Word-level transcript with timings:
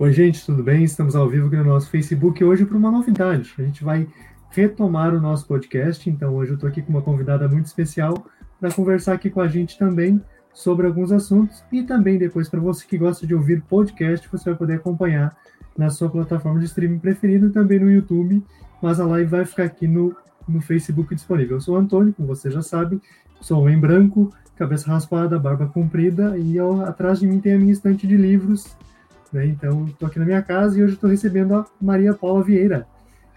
Oi, 0.00 0.12
gente, 0.12 0.46
tudo 0.46 0.62
bem? 0.62 0.84
Estamos 0.84 1.16
ao 1.16 1.28
vivo 1.28 1.48
aqui 1.48 1.56
no 1.56 1.64
nosso 1.64 1.90
Facebook 1.90 2.44
hoje 2.44 2.64
para 2.64 2.76
uma 2.76 2.88
novidade. 2.88 3.52
A 3.58 3.62
gente 3.62 3.82
vai 3.82 4.06
retomar 4.48 5.12
o 5.12 5.20
nosso 5.20 5.44
podcast, 5.44 6.08
então 6.08 6.36
hoje 6.36 6.52
eu 6.52 6.54
estou 6.54 6.68
aqui 6.68 6.80
com 6.80 6.90
uma 6.90 7.02
convidada 7.02 7.48
muito 7.48 7.66
especial 7.66 8.24
para 8.60 8.70
conversar 8.70 9.14
aqui 9.14 9.28
com 9.28 9.40
a 9.40 9.48
gente 9.48 9.76
também 9.76 10.22
sobre 10.54 10.86
alguns 10.86 11.10
assuntos 11.10 11.64
e 11.72 11.82
também 11.82 12.16
depois 12.16 12.48
para 12.48 12.60
você 12.60 12.86
que 12.86 12.96
gosta 12.96 13.26
de 13.26 13.34
ouvir 13.34 13.60
podcast, 13.62 14.28
você 14.30 14.50
vai 14.50 14.56
poder 14.56 14.74
acompanhar 14.74 15.36
na 15.76 15.90
sua 15.90 16.08
plataforma 16.08 16.60
de 16.60 16.66
streaming 16.66 17.00
preferida 17.00 17.48
e 17.48 17.50
também 17.50 17.80
no 17.80 17.90
YouTube, 17.90 18.40
mas 18.80 19.00
a 19.00 19.04
live 19.04 19.28
vai 19.28 19.44
ficar 19.44 19.64
aqui 19.64 19.88
no, 19.88 20.14
no 20.46 20.60
Facebook 20.60 21.12
disponível. 21.12 21.56
Eu 21.56 21.60
sou 21.60 21.74
o 21.74 21.76
Antônio, 21.78 22.14
como 22.14 22.28
você 22.28 22.52
já 22.52 22.62
sabe, 22.62 23.02
sou 23.40 23.60
homem 23.60 23.80
branco, 23.80 24.32
cabeça 24.54 24.92
raspada, 24.92 25.40
barba 25.40 25.66
comprida 25.66 26.38
e 26.38 26.56
atrás 26.86 27.18
de 27.18 27.26
mim 27.26 27.40
tem 27.40 27.54
a 27.54 27.58
minha 27.58 27.72
estante 27.72 28.06
de 28.06 28.16
livros 28.16 28.76
né? 29.32 29.46
Então, 29.46 29.86
estou 29.86 30.08
aqui 30.08 30.18
na 30.18 30.24
minha 30.24 30.42
casa 30.42 30.78
e 30.78 30.82
hoje 30.82 30.94
estou 30.94 31.10
recebendo 31.10 31.54
a 31.54 31.66
Maria 31.80 32.14
Paula 32.14 32.42
Vieira, 32.42 32.86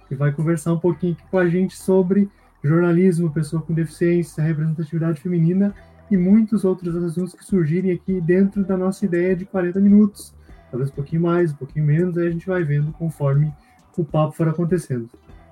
que 0.08 0.16
vai 0.16 0.32
conversar 0.32 0.74
um 0.74 0.80
pouquinho 0.80 1.18
com 1.30 1.38
a 1.38 1.48
gente 1.48 1.76
sobre 1.78 2.30
jornalismo, 2.64 3.32
pessoa 3.32 3.62
com 3.62 3.74
deficiência, 3.74 4.44
representatividade 4.44 5.20
feminina 5.20 5.74
e 6.10 6.18
muitos 6.18 6.66
outros 6.66 6.96
assuntos 6.96 7.34
que 7.34 7.44
surgirem 7.44 7.92
aqui 7.92 8.20
dentro 8.20 8.64
da 8.64 8.78
nossa 8.78 9.06
ideia 9.06 9.36
de 9.36 9.46
40 9.46 9.80
minutos. 9.80 10.34
Talvez 10.70 10.90
um 10.92 10.94
pouquinho 10.94 11.22
mais, 11.22 11.52
um 11.52 11.56
pouquinho 11.56 11.86
menos, 11.86 12.18
aí 12.18 12.28
a 12.28 12.32
gente 12.32 12.48
vai 12.48 12.64
vendo 12.64 12.92
conforme 12.92 13.54
o 13.98 14.04
papo 14.04 14.34
for 14.34 14.48
acontecendo. 14.48 15.10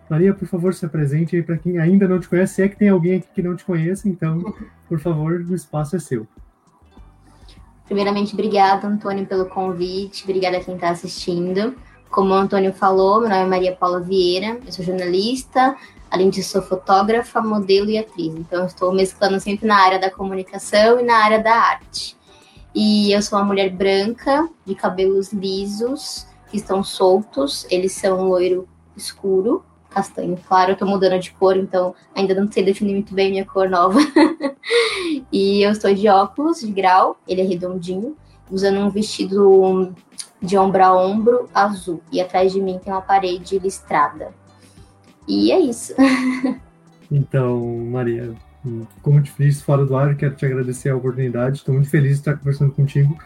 Maria, 0.09 0.33
por 0.33 0.47
favor, 0.47 0.73
se 0.73 0.85
apresente 0.85 1.35
aí 1.35 1.43
para 1.43 1.57
quem 1.57 1.77
ainda 1.77 2.07
não 2.07 2.19
te 2.19 2.27
conhece, 2.27 2.55
se 2.55 2.61
é 2.63 2.67
que 2.67 2.77
tem 2.77 2.89
alguém 2.89 3.17
aqui 3.17 3.27
que 3.33 3.43
não 3.43 3.55
te 3.55 3.63
conhece, 3.63 4.09
então, 4.09 4.53
por 4.87 4.99
favor, 4.99 5.33
o 5.33 5.53
espaço 5.53 5.95
é 5.95 5.99
seu. 5.99 6.27
Primeiramente, 7.89 8.35
obrigada, 8.35 8.87
Antônio, 8.87 9.25
pelo 9.25 9.47
convite, 9.47 10.23
obrigada 10.23 10.57
a 10.57 10.63
quem 10.63 10.75
está 10.75 10.91
assistindo. 10.91 11.75
Como 12.07 12.29
o 12.29 12.35
Antônio 12.35 12.71
falou, 12.71 13.19
meu 13.19 13.29
nome 13.29 13.41
é 13.41 13.45
Maria 13.47 13.75
Paula 13.75 13.99
Vieira, 13.99 14.59
eu 14.63 14.71
sou 14.71 14.85
jornalista, 14.85 15.75
além 16.11 16.29
disso, 16.29 16.51
sou 16.51 16.61
fotógrafa, 16.61 17.41
modelo 17.41 17.89
e 17.89 17.97
atriz. 17.97 18.35
Então, 18.35 18.67
estou 18.67 18.93
mesclando 18.93 19.39
sempre 19.39 19.67
na 19.67 19.75
área 19.75 19.97
da 19.97 20.11
comunicação 20.11 20.99
e 20.99 21.03
na 21.03 21.15
área 21.15 21.41
da 21.41 21.51
arte. 21.51 22.15
E 22.75 23.11
eu 23.11 23.23
sou 23.23 23.39
uma 23.39 23.45
mulher 23.45 23.71
branca, 23.71 24.47
de 24.63 24.75
cabelos 24.75 25.33
lisos, 25.33 26.27
que 26.51 26.57
estão 26.57 26.83
soltos, 26.83 27.65
eles 27.71 27.93
são 27.93 28.29
loiro 28.29 28.69
escuro, 28.95 29.65
castanho 29.89 30.37
claro. 30.47 30.71
Eu 30.71 30.77
tô 30.77 30.85
mudando 30.85 31.19
de 31.19 31.31
cor, 31.31 31.57
então 31.57 31.93
ainda 32.15 32.33
não 32.33 32.51
sei 32.51 32.63
definir 32.63 32.93
muito 32.93 33.13
bem 33.13 33.31
minha 33.31 33.45
cor 33.45 33.69
nova. 33.69 33.99
e 35.31 35.61
eu 35.61 35.71
estou 35.71 35.93
de 35.93 36.07
óculos 36.07 36.59
de 36.59 36.71
grau, 36.71 37.19
ele 37.27 37.41
é 37.41 37.43
redondinho, 37.43 38.15
usando 38.49 38.79
um 38.79 38.89
vestido 38.89 39.93
de 40.41 40.57
ombro 40.57 40.83
a 40.83 40.95
ombro 40.95 41.49
azul. 41.53 42.01
E 42.11 42.21
atrás 42.21 42.51
de 42.51 42.61
mim 42.61 42.79
tem 42.83 42.93
uma 42.93 43.01
parede 43.01 43.59
listrada. 43.59 44.29
E 45.27 45.51
é 45.51 45.59
isso. 45.59 45.93
então, 47.11 47.59
Maria, 47.91 48.33
como 49.01 49.21
te 49.21 49.31
fiz 49.31 49.61
fora 49.61 49.85
do 49.85 49.95
ar, 49.95 50.15
quero 50.15 50.35
te 50.35 50.45
agradecer 50.45 50.89
a 50.89 50.95
oportunidade. 50.95 51.57
Estou 51.57 51.73
muito 51.73 51.89
feliz 51.89 52.13
de 52.13 52.19
estar 52.19 52.37
conversando 52.37 52.71
contigo. 52.71 53.17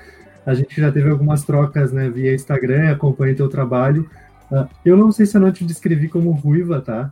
A 0.45 0.53
gente 0.53 0.79
já 0.79 0.91
teve 0.91 1.09
algumas 1.09 1.43
trocas 1.43 1.93
né, 1.93 2.09
via 2.09 2.33
Instagram, 2.33 2.91
acompanha 2.91 3.35
teu 3.35 3.47
trabalho. 3.47 4.09
Uh, 4.51 4.67
eu 4.85 4.97
não 4.97 5.11
sei 5.11 5.25
se 5.25 5.35
eu 5.35 5.41
não 5.41 5.51
te 5.51 5.63
descrevi 5.63 6.07
como 6.07 6.31
ruiva, 6.31 6.81
tá? 6.81 7.11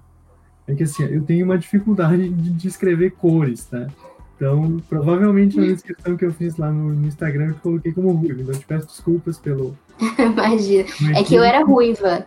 É 0.68 0.76
que 0.76 0.84
assim, 0.84 1.04
eu 1.04 1.24
tenho 1.24 1.46
uma 1.46 1.58
dificuldade 1.58 2.30
de 2.30 2.50
descrever 2.52 3.12
cores, 3.12 3.66
tá? 3.66 3.88
Então, 4.36 4.82
provavelmente 4.90 5.56
na 5.56 5.68
descrição 5.68 6.18
que 6.18 6.26
eu 6.26 6.34
fiz 6.34 6.58
lá 6.58 6.72
no, 6.72 6.94
no 6.94 7.08
Instagram 7.08 7.50
eu 7.50 7.56
coloquei 7.56 7.92
como 7.92 8.12
ruiva. 8.12 8.42
Então, 8.42 8.54
eu 8.54 8.60
te 8.60 8.66
peço 8.66 8.88
desculpas 8.88 9.38
pelo. 9.38 9.78
Imagina. 10.18 10.86
É 11.16 11.24
que 11.24 11.36
eu 11.36 11.44
era 11.44 11.64
ruiva. 11.64 12.26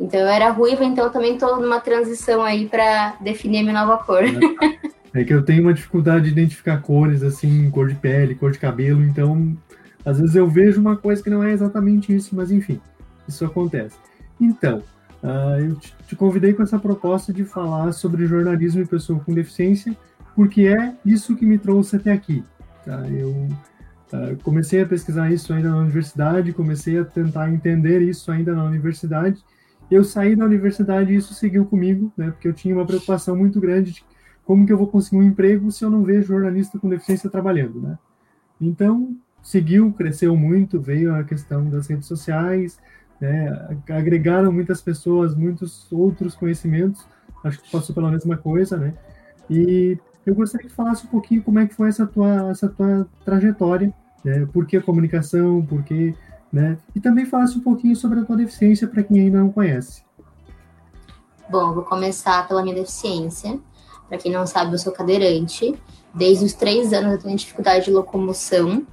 Então, 0.00 0.18
eu 0.18 0.26
era 0.26 0.50
ruiva, 0.50 0.84
então 0.84 1.04
eu 1.04 1.10
também 1.10 1.34
estou 1.34 1.60
numa 1.60 1.80
transição 1.80 2.42
aí 2.42 2.66
para 2.66 3.16
definir 3.20 3.58
a 3.58 3.62
minha 3.62 3.74
nova 3.74 4.02
cor. 4.02 4.24
É 5.14 5.22
que 5.22 5.34
eu 5.34 5.44
tenho 5.44 5.62
uma 5.62 5.74
dificuldade 5.74 6.24
de 6.24 6.30
identificar 6.30 6.80
cores, 6.80 7.22
assim, 7.22 7.70
cor 7.70 7.86
de 7.86 7.94
pele, 7.94 8.34
cor 8.34 8.50
de 8.50 8.58
cabelo. 8.58 9.04
Então, 9.04 9.56
às 10.04 10.18
vezes 10.18 10.34
eu 10.34 10.48
vejo 10.48 10.80
uma 10.80 10.96
coisa 10.96 11.22
que 11.22 11.30
não 11.30 11.44
é 11.44 11.52
exatamente 11.52 12.14
isso, 12.14 12.34
mas 12.34 12.50
enfim, 12.50 12.80
isso 13.28 13.44
acontece. 13.44 13.94
Então, 14.42 14.82
uh, 15.22 15.60
eu 15.60 15.76
te, 15.76 15.94
te 16.08 16.16
convidei 16.16 16.52
com 16.52 16.64
essa 16.64 16.80
proposta 16.80 17.32
de 17.32 17.44
falar 17.44 17.92
sobre 17.92 18.26
jornalismo 18.26 18.82
e 18.82 18.86
pessoa 18.86 19.20
com 19.20 19.32
deficiência, 19.32 19.96
porque 20.34 20.62
é 20.62 20.96
isso 21.06 21.36
que 21.36 21.46
me 21.46 21.58
trouxe 21.58 21.94
até 21.94 22.12
aqui. 22.12 22.44
Tá? 22.84 23.08
Eu 23.08 23.30
uh, 23.30 24.36
comecei 24.42 24.82
a 24.82 24.86
pesquisar 24.86 25.30
isso 25.30 25.52
ainda 25.52 25.70
na 25.70 25.78
universidade, 25.78 26.52
comecei 26.52 26.98
a 26.98 27.04
tentar 27.04 27.52
entender 27.52 28.02
isso 28.02 28.32
ainda 28.32 28.52
na 28.52 28.64
universidade. 28.64 29.44
Eu 29.88 30.02
saí 30.02 30.34
da 30.34 30.44
universidade 30.44 31.12
e 31.12 31.16
isso 31.16 31.34
seguiu 31.34 31.66
comigo, 31.66 32.12
né? 32.16 32.30
Porque 32.30 32.48
eu 32.48 32.52
tinha 32.52 32.74
uma 32.74 32.86
preocupação 32.86 33.36
muito 33.36 33.60
grande 33.60 33.92
de 33.92 34.04
como 34.44 34.66
que 34.66 34.72
eu 34.72 34.78
vou 34.78 34.86
conseguir 34.86 35.18
um 35.18 35.22
emprego 35.22 35.70
se 35.70 35.84
eu 35.84 35.90
não 35.90 36.02
vejo 36.02 36.28
jornalista 36.28 36.78
com 36.78 36.88
deficiência 36.88 37.30
trabalhando, 37.30 37.80
né? 37.80 37.98
Então, 38.60 39.14
seguiu, 39.42 39.92
cresceu 39.92 40.34
muito, 40.34 40.80
veio 40.80 41.14
a 41.14 41.22
questão 41.22 41.68
das 41.68 41.88
redes 41.88 42.06
sociais, 42.06 42.78
né, 43.22 43.68
agregaram 43.88 44.50
muitas 44.50 44.82
pessoas, 44.82 45.32
muitos 45.32 45.86
outros 45.92 46.34
conhecimentos, 46.34 47.06
acho 47.44 47.62
que 47.62 47.70
passou 47.70 47.94
pela 47.94 48.10
mesma 48.10 48.36
coisa, 48.36 48.76
né, 48.76 48.94
e 49.48 49.96
eu 50.26 50.34
gostaria 50.34 50.68
que 50.68 50.74
falasse 50.74 51.06
um 51.06 51.08
pouquinho 51.08 51.40
como 51.40 51.60
é 51.60 51.66
que 51.66 51.74
foi 51.74 51.88
essa 51.88 52.04
tua, 52.04 52.50
essa 52.50 52.68
tua 52.68 53.06
trajetória, 53.24 53.94
né, 54.24 54.44
por 54.52 54.66
que 54.66 54.76
a 54.76 54.82
comunicação, 54.82 55.64
por 55.64 55.84
que, 55.84 56.16
né, 56.52 56.76
e 56.96 57.00
também 57.00 57.24
falasse 57.24 57.56
um 57.56 57.62
pouquinho 57.62 57.94
sobre 57.94 58.18
a 58.18 58.24
tua 58.24 58.36
deficiência 58.36 58.88
para 58.88 59.04
quem 59.04 59.20
ainda 59.20 59.38
não 59.38 59.52
conhece. 59.52 60.02
Bom, 61.48 61.72
vou 61.72 61.84
começar 61.84 62.48
pela 62.48 62.62
minha 62.62 62.74
deficiência. 62.74 63.60
Para 64.08 64.18
quem 64.18 64.32
não 64.32 64.46
sabe, 64.46 64.72
eu 64.72 64.78
sou 64.78 64.92
cadeirante. 64.92 65.74
Desde 66.14 66.44
os 66.44 66.54
três 66.54 66.92
anos 66.92 67.12
eu 67.12 67.18
tenho 67.18 67.36
dificuldade 67.36 67.84
de 67.84 67.90
locomoção. 67.90 68.86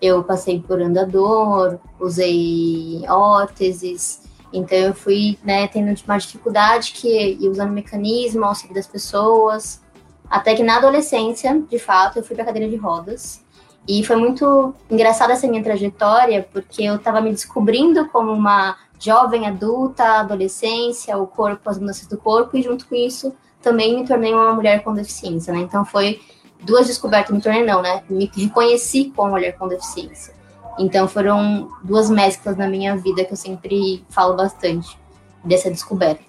Eu 0.00 0.22
passei 0.22 0.60
por 0.60 0.80
andador, 0.80 1.78
usei 1.98 3.02
órteses, 3.08 4.22
então 4.52 4.78
eu 4.78 4.94
fui 4.94 5.38
né, 5.44 5.66
tendo 5.68 5.94
uma 6.06 6.18
dificuldade 6.18 6.92
que 6.92 7.36
ia 7.40 7.50
usando 7.50 7.70
mecanismo, 7.70 8.44
auxílio 8.44 8.74
das 8.74 8.86
pessoas, 8.86 9.82
até 10.28 10.54
que 10.54 10.62
na 10.62 10.76
adolescência, 10.76 11.60
de 11.68 11.78
fato, 11.78 12.18
eu 12.18 12.22
fui 12.22 12.36
para 12.36 12.44
cadeira 12.44 12.68
de 12.68 12.76
rodas. 12.76 13.44
E 13.86 14.04
foi 14.04 14.16
muito 14.16 14.74
engraçada 14.90 15.32
essa 15.32 15.46
minha 15.46 15.62
trajetória, 15.62 16.46
porque 16.52 16.82
eu 16.82 16.96
estava 16.96 17.20
me 17.20 17.30
descobrindo 17.30 18.06
como 18.08 18.30
uma 18.30 18.76
jovem 19.00 19.46
adulta, 19.46 20.20
adolescência, 20.20 21.16
o 21.16 21.26
corpo, 21.26 21.70
as 21.70 21.78
mudanças 21.78 22.06
do 22.06 22.18
corpo, 22.18 22.56
e 22.56 22.62
junto 22.62 22.86
com 22.86 22.94
isso 22.94 23.34
também 23.62 23.96
me 23.96 24.06
tornei 24.06 24.32
uma 24.32 24.52
mulher 24.54 24.82
com 24.84 24.94
deficiência, 24.94 25.52
né? 25.52 25.60
Então 25.60 25.84
foi 25.84 26.20
duas 26.62 26.86
descobertas, 26.86 27.34
me 27.34 27.40
tornei 27.40 27.64
não, 27.64 27.82
né? 27.82 28.02
Me 28.08 28.30
reconheci 28.34 29.12
como 29.14 29.30
mulher 29.30 29.56
com 29.56 29.68
deficiência. 29.68 30.34
Então 30.78 31.08
foram 31.08 31.70
duas 31.82 32.08
mesclas 32.08 32.56
na 32.56 32.68
minha 32.68 32.96
vida 32.96 33.24
que 33.24 33.32
eu 33.32 33.36
sempre 33.36 34.04
falo 34.08 34.34
bastante 34.34 34.98
dessa 35.44 35.70
descoberta. 35.70 36.22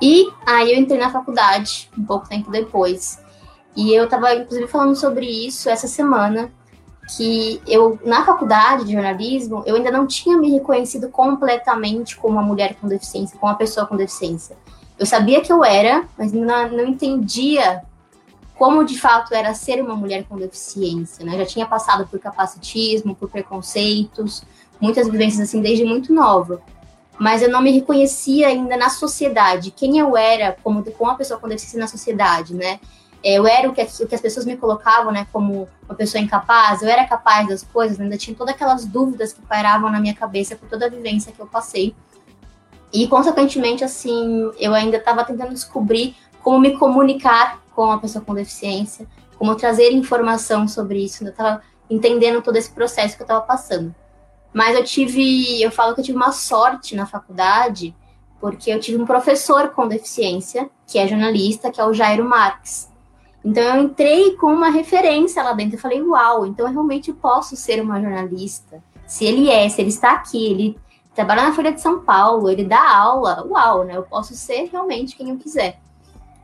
E 0.00 0.28
aí 0.44 0.72
eu 0.72 0.78
entrei 0.78 0.98
na 0.98 1.10
faculdade 1.10 1.90
um 1.96 2.04
pouco 2.04 2.28
tempo 2.28 2.50
depois. 2.50 3.18
E 3.74 3.92
eu 3.94 4.04
estava 4.04 4.34
inclusive 4.34 4.66
falando 4.68 4.94
sobre 4.94 5.26
isso 5.26 5.68
essa 5.68 5.86
semana, 5.86 6.50
que 7.16 7.62
eu 7.66 7.98
na 8.04 8.24
faculdade 8.24 8.84
de 8.84 8.92
jornalismo, 8.92 9.62
eu 9.64 9.76
ainda 9.76 9.90
não 9.90 10.06
tinha 10.06 10.36
me 10.36 10.50
reconhecido 10.50 11.08
completamente 11.08 12.16
como 12.16 12.34
uma 12.34 12.42
mulher 12.42 12.74
com 12.80 12.88
deficiência, 12.88 13.38
como 13.38 13.52
uma 13.52 13.58
pessoa 13.58 13.86
com 13.86 13.96
deficiência. 13.96 14.56
Eu 14.98 15.06
sabia 15.06 15.40
que 15.40 15.52
eu 15.52 15.64
era, 15.64 16.04
mas 16.18 16.32
não, 16.32 16.68
não 16.70 16.86
entendia 16.86 17.82
como 18.58 18.84
de 18.84 18.98
fato 18.98 19.34
era 19.34 19.54
ser 19.54 19.82
uma 19.82 19.94
mulher 19.94 20.24
com 20.24 20.36
deficiência, 20.36 21.24
né? 21.24 21.36
Já 21.38 21.46
tinha 21.46 21.66
passado 21.66 22.06
por 22.06 22.18
capacitismo, 22.18 23.14
por 23.14 23.28
preconceitos, 23.28 24.42
muitas 24.80 25.08
vivências 25.08 25.48
assim 25.48 25.60
desde 25.60 25.84
muito 25.84 26.12
nova. 26.12 26.62
Mas 27.18 27.42
eu 27.42 27.50
não 27.50 27.62
me 27.62 27.70
reconhecia 27.70 28.48
ainda 28.48 28.76
na 28.76 28.90
sociedade, 28.90 29.70
quem 29.70 29.98
eu 29.98 30.16
era 30.16 30.56
como, 30.62 30.84
uma 31.00 31.14
pessoa 31.16 31.38
com 31.38 31.48
deficiência 31.48 31.80
na 31.80 31.86
sociedade, 31.86 32.54
né? 32.54 32.80
Eu 33.22 33.46
era 33.46 33.68
o 33.68 33.72
que, 33.72 33.82
o 33.82 34.06
que 34.06 34.14
as 34.14 34.20
pessoas 34.20 34.46
me 34.46 34.56
colocavam, 34.56 35.10
né, 35.10 35.26
como 35.32 35.68
uma 35.88 35.94
pessoa 35.94 36.22
incapaz, 36.22 36.82
eu 36.82 36.88
era 36.88 37.06
capaz 37.06 37.48
das 37.48 37.62
coisas, 37.62 37.98
ainda 37.98 38.16
tinha 38.16 38.36
todas 38.36 38.54
aquelas 38.54 38.84
dúvidas 38.84 39.32
que 39.32 39.40
pairavam 39.42 39.90
na 39.90 39.98
minha 39.98 40.14
cabeça 40.14 40.54
por 40.54 40.68
toda 40.68 40.86
a 40.86 40.88
vivência 40.88 41.32
que 41.32 41.40
eu 41.40 41.46
passei. 41.46 41.94
E, 42.92 43.08
consequentemente, 43.08 43.82
assim, 43.82 44.52
eu 44.58 44.74
ainda 44.74 44.98
estava 44.98 45.24
tentando 45.24 45.52
descobrir 45.52 46.14
como 46.40 46.60
me 46.60 46.78
comunicar 46.78 47.60
com 47.76 47.92
a 47.92 47.98
pessoa 47.98 48.24
com 48.24 48.34
deficiência, 48.34 49.06
como 49.38 49.54
trazer 49.54 49.92
informação 49.92 50.66
sobre 50.66 51.04
isso. 51.04 51.22
Eu 51.22 51.28
estava 51.28 51.60
entendendo 51.88 52.42
todo 52.42 52.56
esse 52.56 52.70
processo 52.70 53.14
que 53.14 53.22
eu 53.22 53.26
estava 53.26 53.42
passando. 53.42 53.94
Mas 54.52 54.74
eu 54.74 54.82
tive, 54.82 55.62
eu 55.62 55.70
falo 55.70 55.94
que 55.94 56.00
eu 56.00 56.04
tive 56.04 56.16
uma 56.16 56.32
sorte 56.32 56.96
na 56.96 57.04
faculdade, 57.04 57.94
porque 58.40 58.70
eu 58.70 58.80
tive 58.80 59.00
um 59.00 59.04
professor 59.04 59.68
com 59.68 59.86
deficiência, 59.86 60.70
que 60.86 60.98
é 60.98 61.06
jornalista, 61.06 61.70
que 61.70 61.78
é 61.78 61.84
o 61.84 61.92
Jairo 61.92 62.24
Marques. 62.24 62.88
Então 63.44 63.62
eu 63.62 63.82
entrei 63.82 64.34
com 64.36 64.46
uma 64.46 64.70
referência 64.70 65.42
lá 65.42 65.52
dentro. 65.52 65.76
Eu 65.76 65.80
falei, 65.80 66.00
uau, 66.02 66.46
então 66.46 66.66
eu 66.66 66.72
realmente 66.72 67.12
posso 67.12 67.54
ser 67.54 67.80
uma 67.82 68.00
jornalista. 68.00 68.82
Se 69.06 69.24
ele 69.26 69.50
é, 69.50 69.68
se 69.68 69.80
ele 69.80 69.90
está 69.90 70.12
aqui, 70.12 70.44
ele 70.44 70.78
trabalha 71.14 71.42
na 71.42 71.52
Folha 71.52 71.72
de 71.72 71.80
São 71.80 72.00
Paulo, 72.00 72.50
ele 72.50 72.64
dá 72.64 72.96
aula, 72.96 73.46
uau, 73.46 73.84
né? 73.84 73.96
Eu 73.96 74.02
posso 74.02 74.34
ser 74.34 74.68
realmente 74.72 75.14
quem 75.14 75.28
eu 75.30 75.36
quiser. 75.36 75.78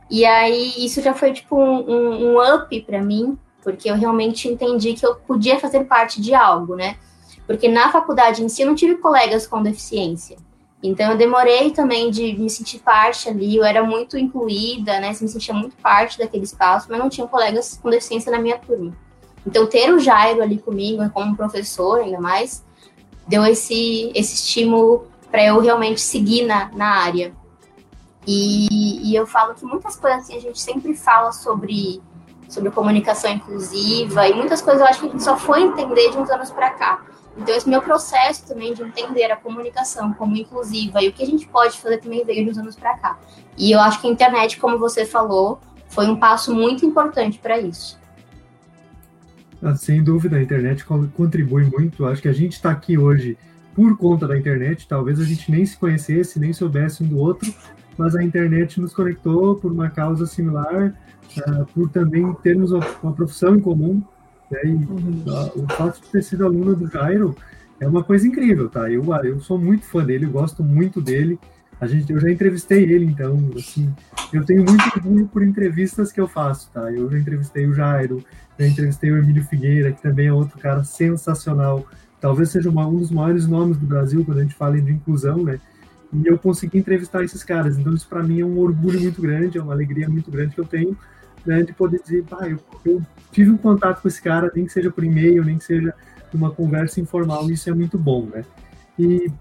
E 0.09 0.25
aí 0.25 0.73
isso 0.77 1.01
já 1.01 1.13
foi 1.13 1.33
tipo 1.33 1.55
um, 1.55 1.89
um, 1.89 2.33
um 2.33 2.55
up 2.55 2.81
para 2.81 3.01
mim, 3.01 3.37
porque 3.63 3.89
eu 3.89 3.95
realmente 3.95 4.47
entendi 4.47 4.93
que 4.93 5.05
eu 5.05 5.15
podia 5.15 5.59
fazer 5.59 5.85
parte 5.85 6.21
de 6.21 6.33
algo, 6.33 6.75
né? 6.75 6.97
Porque 7.47 7.67
na 7.67 7.91
faculdade 7.91 8.43
em 8.43 8.49
si 8.49 8.61
eu 8.61 8.67
não 8.67 8.75
tive 8.75 8.95
colegas 8.95 9.47
com 9.47 9.61
deficiência. 9.61 10.37
Então 10.81 11.11
eu 11.11 11.17
demorei 11.17 11.71
também 11.71 12.11
de 12.11 12.33
me 12.37 12.49
sentir 12.49 12.79
parte 12.79 13.29
ali, 13.29 13.55
eu 13.55 13.63
era 13.63 13.81
muito 13.83 14.17
incluída, 14.17 14.99
né? 14.99 15.09
Me 15.09 15.27
sentia 15.27 15.53
muito 15.53 15.75
parte 15.77 16.17
daquele 16.17 16.43
espaço, 16.43 16.87
mas 16.89 16.99
não 16.99 17.09
tinha 17.09 17.25
colegas 17.25 17.79
com 17.81 17.89
deficiência 17.89 18.31
na 18.31 18.39
minha 18.39 18.57
turma. 18.57 18.93
Então 19.47 19.65
ter 19.65 19.93
o 19.93 19.99
Jairo 19.99 20.41
ali 20.41 20.57
comigo, 20.57 21.09
como 21.11 21.35
professor 21.35 21.99
ainda 21.99 22.19
mais, 22.19 22.63
deu 23.27 23.45
esse, 23.45 24.11
esse 24.13 24.35
estímulo 24.35 25.07
para 25.31 25.45
eu 25.45 25.59
realmente 25.59 26.01
seguir 26.01 26.45
na, 26.45 26.69
na 26.73 26.87
área. 27.01 27.33
E, 28.25 29.09
e, 29.11 29.15
eu 29.15 29.27
falo 29.27 29.53
que 29.53 29.65
muitas 29.65 29.95
coisas 29.95 30.21
assim, 30.21 30.37
a 30.37 30.39
gente 30.39 30.59
sempre 30.59 30.93
fala 30.95 31.31
sobre, 31.31 32.01
sobre 32.47 32.71
comunicação 32.71 33.31
inclusiva 33.31 34.27
e 34.27 34.33
muitas 34.33 34.61
coisas 34.61 34.81
eu 34.81 34.87
acho 34.87 34.99
que 35.01 35.07
a 35.07 35.09
gente 35.09 35.23
só 35.23 35.37
foi 35.37 35.63
entender 35.63 36.11
de 36.11 36.17
uns 36.17 36.29
anos 36.29 36.49
para 36.49 36.71
cá. 36.71 37.03
Então, 37.37 37.55
esse 37.55 37.67
meu 37.67 37.81
processo 37.81 38.45
também 38.47 38.73
de 38.73 38.83
entender 38.83 39.31
a 39.31 39.35
comunicação 39.35 40.13
como 40.13 40.35
inclusiva 40.35 41.01
e 41.01 41.09
o 41.09 41.13
que 41.13 41.23
a 41.23 41.25
gente 41.25 41.47
pode 41.47 41.79
fazer 41.81 41.97
também 41.97 42.23
veio 42.23 42.45
de 42.45 42.51
uns 42.51 42.57
anos 42.57 42.75
para 42.75 42.95
cá. 42.97 43.19
E 43.57 43.71
eu 43.71 43.79
acho 43.79 43.99
que 43.99 44.07
a 44.07 44.09
internet, 44.09 44.59
como 44.59 44.77
você 44.77 45.05
falou, 45.05 45.59
foi 45.89 46.07
um 46.07 46.15
passo 46.15 46.53
muito 46.53 46.85
importante 46.85 47.39
para 47.39 47.59
isso. 47.59 47.99
Ah, 49.61 49.75
sem 49.75 50.03
dúvida, 50.03 50.37
a 50.37 50.43
internet 50.43 50.85
contribui 50.85 51.63
muito. 51.65 52.05
Acho 52.05 52.21
que 52.21 52.27
a 52.27 52.33
gente 52.33 52.53
está 52.53 52.69
aqui 52.69 52.97
hoje 52.97 53.37
por 53.73 53.97
conta 53.97 54.27
da 54.27 54.37
internet. 54.37 54.87
Talvez 54.87 55.19
a 55.19 55.23
gente 55.23 55.49
nem 55.49 55.65
se 55.65 55.77
conhecesse, 55.77 56.39
nem 56.39 56.51
soubesse 56.51 57.03
um 57.03 57.07
do 57.07 57.17
outro, 57.17 57.51
mas 57.97 58.15
a 58.15 58.23
internet 58.23 58.79
nos 58.79 58.93
conectou 58.93 59.55
por 59.55 59.71
uma 59.71 59.89
causa 59.89 60.25
similar, 60.25 60.93
uh, 61.37 61.65
por 61.73 61.89
também 61.89 62.31
termos 62.41 62.71
uma, 62.71 62.85
uma 63.01 63.13
profissão 63.13 63.55
em 63.55 63.59
comum. 63.59 64.01
Né? 64.49 64.59
E, 64.65 64.75
uh, 64.75 65.63
o 65.63 65.73
fato 65.73 66.01
de 66.01 66.09
ter 66.09 66.23
sido 66.23 66.45
aluno 66.45 66.75
do 66.75 66.87
Jairo 66.87 67.35
é 67.79 67.87
uma 67.87 68.03
coisa 68.03 68.27
incrível, 68.27 68.69
tá? 68.69 68.89
Eu, 68.89 69.03
eu 69.23 69.39
sou 69.39 69.57
muito 69.57 69.85
fã 69.85 70.03
dele, 70.03 70.25
eu 70.25 70.31
gosto 70.31 70.63
muito 70.63 71.01
dele. 71.01 71.39
A 71.81 71.87
gente, 71.87 72.11
eu 72.13 72.19
já 72.19 72.31
entrevistei 72.31 72.83
ele, 72.83 73.05
então, 73.05 73.37
assim, 73.57 73.93
eu 74.31 74.45
tenho 74.45 74.63
muito 74.63 74.83
orgulho 74.95 75.27
por 75.27 75.43
entrevistas 75.43 76.11
que 76.11 76.21
eu 76.21 76.27
faço, 76.27 76.69
tá? 76.71 76.91
Eu 76.91 77.11
já 77.11 77.19
entrevistei 77.19 77.65
o 77.65 77.73
Jairo, 77.73 78.23
já 78.57 78.65
entrevistei 78.65 79.11
o 79.11 79.17
Emílio 79.17 79.43
Figueira, 79.43 79.91
que 79.91 80.01
também 80.01 80.27
é 80.27 80.33
outro 80.33 80.57
cara 80.59 80.83
sensacional. 80.83 81.85
Talvez 82.21 82.51
seja 82.51 82.69
uma, 82.69 82.87
um 82.87 82.97
dos 82.97 83.11
maiores 83.11 83.47
nomes 83.47 83.77
do 83.77 83.85
Brasil 83.85 84.23
quando 84.23 84.37
a 84.37 84.43
gente 84.43 84.55
fala 84.55 84.79
de 84.79 84.93
inclusão, 84.93 85.43
né? 85.43 85.59
E 86.13 86.27
eu 86.27 86.37
consegui 86.37 86.77
entrevistar 86.77 87.23
esses 87.23 87.43
caras. 87.43 87.77
Então, 87.77 87.93
isso 87.93 88.07
para 88.07 88.23
mim 88.23 88.41
é 88.41 88.45
um 88.45 88.59
orgulho 88.59 89.01
muito 89.01 89.21
grande, 89.21 89.57
é 89.57 89.61
uma 89.61 89.73
alegria 89.73 90.07
muito 90.07 90.29
grande 90.29 90.53
que 90.53 90.61
eu 90.61 90.65
tenho, 90.65 90.97
né, 91.45 91.63
de 91.63 91.73
poder 91.73 92.01
dizer, 92.01 92.23
ah, 92.31 92.47
eu, 92.47 92.59
eu 92.85 93.01
tive 93.31 93.49
um 93.49 93.57
contato 93.57 94.01
com 94.01 94.07
esse 94.07 94.21
cara, 94.21 94.51
nem 94.55 94.65
que 94.65 94.71
seja 94.71 94.91
por 94.91 95.03
e-mail, 95.03 95.43
nem 95.43 95.57
que 95.57 95.63
seja 95.63 95.93
uma 96.33 96.51
conversa 96.51 96.99
informal, 96.99 97.49
isso 97.51 97.69
é 97.69 97.73
muito 97.73 97.97
bom, 97.97 98.25
né? 98.25 98.43
E 98.97 99.31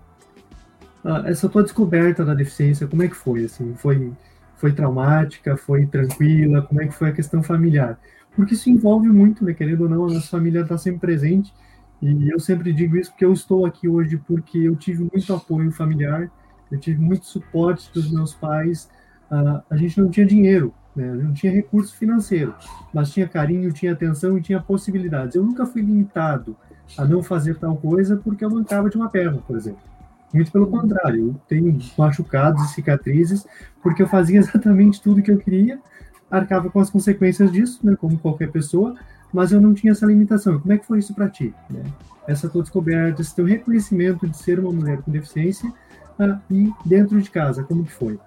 ah, 1.05 1.25
essa 1.27 1.49
tua 1.49 1.63
descoberta 1.63 2.25
da 2.25 2.35
deficiência, 2.35 2.87
como 2.87 3.03
é 3.03 3.09
que 3.09 3.17
foi? 3.17 3.45
Assim, 3.45 3.75
foi, 3.77 4.13
foi 4.57 4.73
traumática? 4.73 5.57
Foi 5.57 5.87
tranquila? 5.87 6.63
Como 6.63 6.83
é 6.83 6.87
que 6.87 6.95
foi 6.95 7.11
a 7.11 7.13
questão 7.13 7.43
familiar? 7.43 7.99
porque 8.35 8.55
isso 8.55 8.71
envolve 8.71 9.09
muito, 9.09 9.45
né? 9.45 9.53
Querendo 9.53 9.83
ou 9.83 9.89
não, 9.89 10.07
a 10.07 10.15
nossa 10.15 10.29
família 10.29 10.63
está 10.63 10.79
sempre 10.79 11.01
presente. 11.01 11.53
E 12.01 12.31
eu 12.31 12.41
sempre 12.41 12.73
digo 12.73 12.97
isso 12.97 13.11
porque 13.11 13.25
eu 13.25 13.33
estou 13.33 13.65
aqui 13.65 13.89
hoje 13.89 14.17
porque 14.27 14.59
eu 14.59 14.75
tive 14.75 15.09
muito 15.13 15.33
apoio 15.33 15.71
familiar, 15.71 16.31
eu 16.73 16.81
tive 16.81 17.01
muito 17.01 17.27
suporte 17.27 17.89
dos 17.93 18.11
meus 18.11 18.35
pais. 18.35 18.89
Uh, 19.31 19.63
a 19.71 19.77
gente 19.77 20.01
não 20.01 20.11
tinha 20.11 20.27
dinheiro, 20.27 20.75
né? 20.97 21.07
não 21.13 21.33
tinha 21.33 21.53
recurso 21.53 21.95
financeiro, 21.95 22.55
mas 22.93 23.11
tinha 23.11 23.29
carinho, 23.29 23.73
tinha 23.73 23.93
atenção 23.93 24.37
e 24.37 24.43
tinha 24.43 24.61
possibilidades. 24.61 25.37
Eu 25.37 25.45
nunca 25.45 25.65
fui 25.65 25.83
limitado 25.83 26.57
a 26.99 27.05
não 27.05 27.23
fazer 27.23 27.57
tal 27.57 27.77
coisa 27.77 28.17
porque 28.17 28.45
eu 28.45 28.51
mancava 28.51 28.91
de 28.91 28.97
uma 28.97 29.09
perna, 29.09 29.39
por 29.39 29.57
exemplo. 29.57 29.81
Muito 30.35 30.51
pelo 30.51 30.67
contrário, 30.67 31.29
eu 31.29 31.41
tenho 31.47 31.79
machucados 31.97 32.65
e 32.65 32.75
cicatrizes 32.75 33.47
porque 33.83 34.03
eu 34.03 34.09
fazia 34.09 34.39
exatamente 34.41 35.01
tudo 35.01 35.23
que 35.23 35.31
eu 35.31 35.39
queria 35.39 35.79
arcava 36.33 36.71
com 36.71 36.81
as 36.81 36.89
consequências 36.89 37.53
disso, 37.53 37.79
né, 37.85 37.95
como 37.95 38.19
qualquer 38.19 38.51
pessoa, 38.51 38.95
mas 39.31 39.53
eu 39.53 39.61
não 39.61 39.75
tinha 39.75 39.93
essa 39.93 40.07
limitação. 40.07 40.59
Como 40.59 40.73
é 40.73 40.79
que 40.79 40.87
foi 40.87 40.99
isso 40.99 41.15
para 41.15 41.29
ti? 41.29 41.55
Né? 41.69 41.83
Essa 42.27 42.49
tua 42.49 42.63
descoberta, 42.63 43.21
esse 43.21 43.35
teu 43.35 43.45
reconhecimento 43.45 44.27
de 44.27 44.37
ser 44.37 44.59
uma 44.59 44.73
mulher 44.73 45.03
com 45.03 45.11
deficiência 45.11 45.71
e 46.51 46.73
dentro 46.85 47.21
de 47.21 47.31
casa, 47.31 47.63
como 47.63 47.85
que 47.85 47.93
foi? 47.93 48.19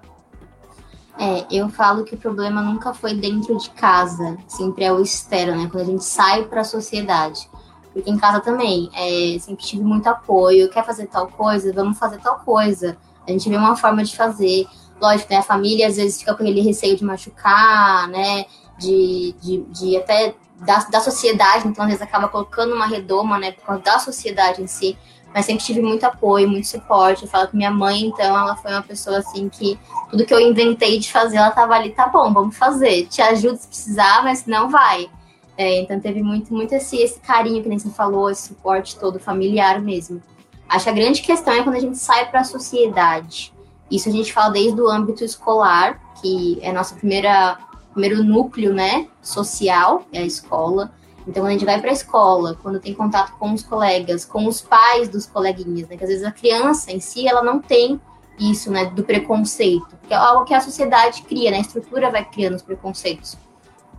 É, 1.17 1.45
eu 1.49 1.69
falo 1.69 2.03
que 2.03 2.15
o 2.15 2.17
problema 2.17 2.61
nunca 2.61 2.93
foi 2.93 3.13
dentro 3.13 3.57
de 3.57 3.69
casa, 3.69 4.37
sempre 4.47 4.83
é 4.83 4.91
o 4.91 5.01
externo, 5.01 5.63
né? 5.63 5.69
Quando 5.71 5.83
a 5.83 5.91
gente 5.91 6.03
sai 6.03 6.43
para 6.43 6.61
a 6.61 6.65
sociedade. 6.65 7.49
Porque 7.93 8.09
em 8.09 8.17
casa 8.17 8.41
também, 8.41 8.89
é, 8.93 9.39
sempre 9.39 9.63
tive 9.63 9.83
muito 9.83 10.07
apoio. 10.07 10.69
Quer 10.69 10.85
fazer 10.85 11.07
tal 11.07 11.27
coisa? 11.27 11.71
Vamos 11.71 11.97
fazer 11.97 12.17
tal 12.17 12.39
coisa. 12.39 12.97
A 13.25 13.31
gente 13.31 13.47
vê 13.47 13.55
uma 13.55 13.77
forma 13.77 14.03
de 14.03 14.13
fazer 14.15 14.67
lógico, 15.01 15.31
né, 15.31 15.39
a 15.39 15.43
família 15.43 15.87
às 15.87 15.97
vezes 15.97 16.19
fica 16.19 16.33
com 16.33 16.43
aquele 16.43 16.61
receio 16.61 16.95
de 16.95 17.03
machucar, 17.03 18.07
né, 18.07 18.45
de, 18.77 19.35
de, 19.41 19.61
de 19.63 19.97
até 19.97 20.35
da, 20.59 20.79
da 20.79 21.01
sociedade, 21.01 21.67
então 21.67 21.83
às 21.83 21.89
vezes 21.89 22.01
acaba 22.01 22.27
colocando 22.27 22.73
uma 22.73 22.87
redoma, 22.87 23.37
né, 23.37 23.51
por 23.51 23.65
causa 23.65 23.81
da 23.81 23.99
sociedade 23.99 24.61
em 24.61 24.67
si, 24.67 24.97
mas 25.35 25.45
sempre 25.45 25.65
tive 25.65 25.81
muito 25.81 26.05
apoio, 26.05 26.47
muito 26.47 26.65
suporte. 26.65 27.23
Eu 27.23 27.29
falo 27.29 27.49
que 27.49 27.57
minha 27.57 27.69
mãe, 27.69 28.05
então, 28.05 28.25
ela 28.25 28.55
foi 28.55 28.71
uma 28.71 28.81
pessoa 28.81 29.17
assim 29.17 29.49
que 29.49 29.77
tudo 30.09 30.25
que 30.25 30.33
eu 30.33 30.39
inventei 30.39 30.97
de 30.97 31.11
fazer, 31.11 31.35
ela 31.35 31.51
tava 31.51 31.75
ali, 31.75 31.89
tá 31.89 32.07
bom, 32.07 32.31
vamos 32.31 32.55
fazer, 32.55 33.05
te 33.07 33.21
ajuda 33.21 33.57
se 33.57 33.67
precisar, 33.67 34.23
mas 34.23 34.45
não 34.45 34.69
vai. 34.69 35.09
É, 35.57 35.81
então 35.81 35.99
teve 35.99 36.23
muito, 36.23 36.53
muito 36.53 36.73
esse, 36.73 36.95
esse 37.01 37.19
carinho 37.19 37.61
que 37.61 37.67
nem 37.67 37.77
você 37.77 37.89
falou, 37.89 38.29
esse 38.29 38.47
suporte 38.47 38.97
todo 38.97 39.19
familiar 39.19 39.81
mesmo. 39.81 40.23
Acho 40.69 40.85
que 40.85 40.89
a 40.91 40.93
grande 40.93 41.21
questão 41.21 41.53
é 41.53 41.63
quando 41.63 41.75
a 41.75 41.81
gente 41.81 41.97
sai 41.97 42.29
para 42.31 42.39
a 42.39 42.45
sociedade. 42.45 43.53
Isso 43.91 44.07
a 44.07 44.11
gente 44.13 44.31
fala 44.31 44.53
desde 44.53 44.79
o 44.79 44.89
âmbito 44.89 45.25
escolar, 45.25 45.99
que 46.21 46.59
é 46.61 46.71
nosso 46.71 46.95
primeira, 46.95 47.57
primeiro 47.91 48.23
núcleo 48.23 48.73
né, 48.73 49.09
social, 49.21 50.05
é 50.13 50.19
a 50.19 50.25
escola. 50.25 50.93
Então, 51.27 51.43
quando 51.43 51.47
a 51.47 51.51
gente 51.53 51.65
vai 51.65 51.79
para 51.79 51.89
a 51.89 51.93
escola, 51.93 52.57
quando 52.61 52.79
tem 52.79 52.93
contato 52.93 53.33
com 53.37 53.53
os 53.53 53.63
colegas, 53.63 54.23
com 54.23 54.47
os 54.47 54.61
pais 54.61 55.09
dos 55.09 55.25
coleguinhas, 55.25 55.87
né, 55.89 55.97
que 55.97 56.03
às 56.03 56.09
vezes 56.09 56.23
a 56.23 56.31
criança 56.31 56.91
em 56.91 56.99
si 56.99 57.27
ela 57.27 57.43
não 57.43 57.59
tem 57.59 57.99
isso, 58.39 58.69
né, 58.69 58.85
do 58.85 59.03
preconceito, 59.03 59.97
que 60.07 60.13
é 60.13 60.17
algo 60.17 60.45
que 60.45 60.53
a 60.53 60.61
sociedade 60.61 61.23
cria, 61.23 61.51
né, 61.51 61.57
a 61.57 61.61
estrutura 61.61 62.11
vai 62.11 62.23
criando 62.23 62.55
os 62.55 62.61
preconceitos. 62.61 63.37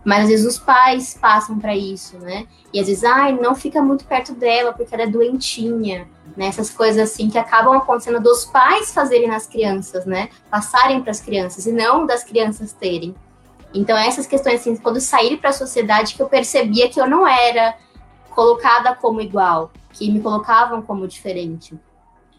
Mas 0.05 0.23
às 0.23 0.29
vezes 0.29 0.45
os 0.45 0.57
pais 0.57 1.17
passam 1.19 1.59
para 1.59 1.75
isso, 1.75 2.17
né? 2.17 2.47
E 2.71 2.79
às 2.79 2.87
vezes, 2.87 3.03
ai, 3.03 3.33
não 3.33 3.53
fica 3.53 3.81
muito 3.81 4.05
perto 4.05 4.33
dela 4.33 4.71
porque 4.71 4.95
ela 4.95 5.03
é 5.03 5.07
doentinha, 5.07 6.07
né? 6.37 6.47
Essas 6.47 6.69
coisas 6.69 7.11
assim 7.11 7.29
que 7.29 7.37
acabam 7.37 7.75
acontecendo 7.75 8.21
dos 8.21 8.45
pais 8.45 8.93
fazerem 8.93 9.27
nas 9.27 9.47
crianças, 9.47 10.05
né? 10.05 10.29
Passarem 10.49 11.01
para 11.01 11.11
as 11.11 11.19
crianças 11.19 11.65
e 11.65 11.73
não 11.73 12.05
das 12.05 12.23
crianças 12.23 12.71
terem. 12.71 13.13
Então, 13.73 13.97
essas 13.97 14.25
questões, 14.25 14.61
assim, 14.61 14.75
quando 14.77 14.99
saí 14.99 15.37
para 15.37 15.49
a 15.49 15.53
sociedade, 15.53 16.15
que 16.15 16.21
eu 16.21 16.29
percebia 16.29 16.89
que 16.89 16.99
eu 16.99 17.09
não 17.09 17.27
era 17.27 17.75
colocada 18.29 18.95
como 18.95 19.21
igual, 19.21 19.71
que 19.91 20.11
me 20.11 20.21
colocavam 20.21 20.81
como 20.81 21.07
diferente. 21.07 21.77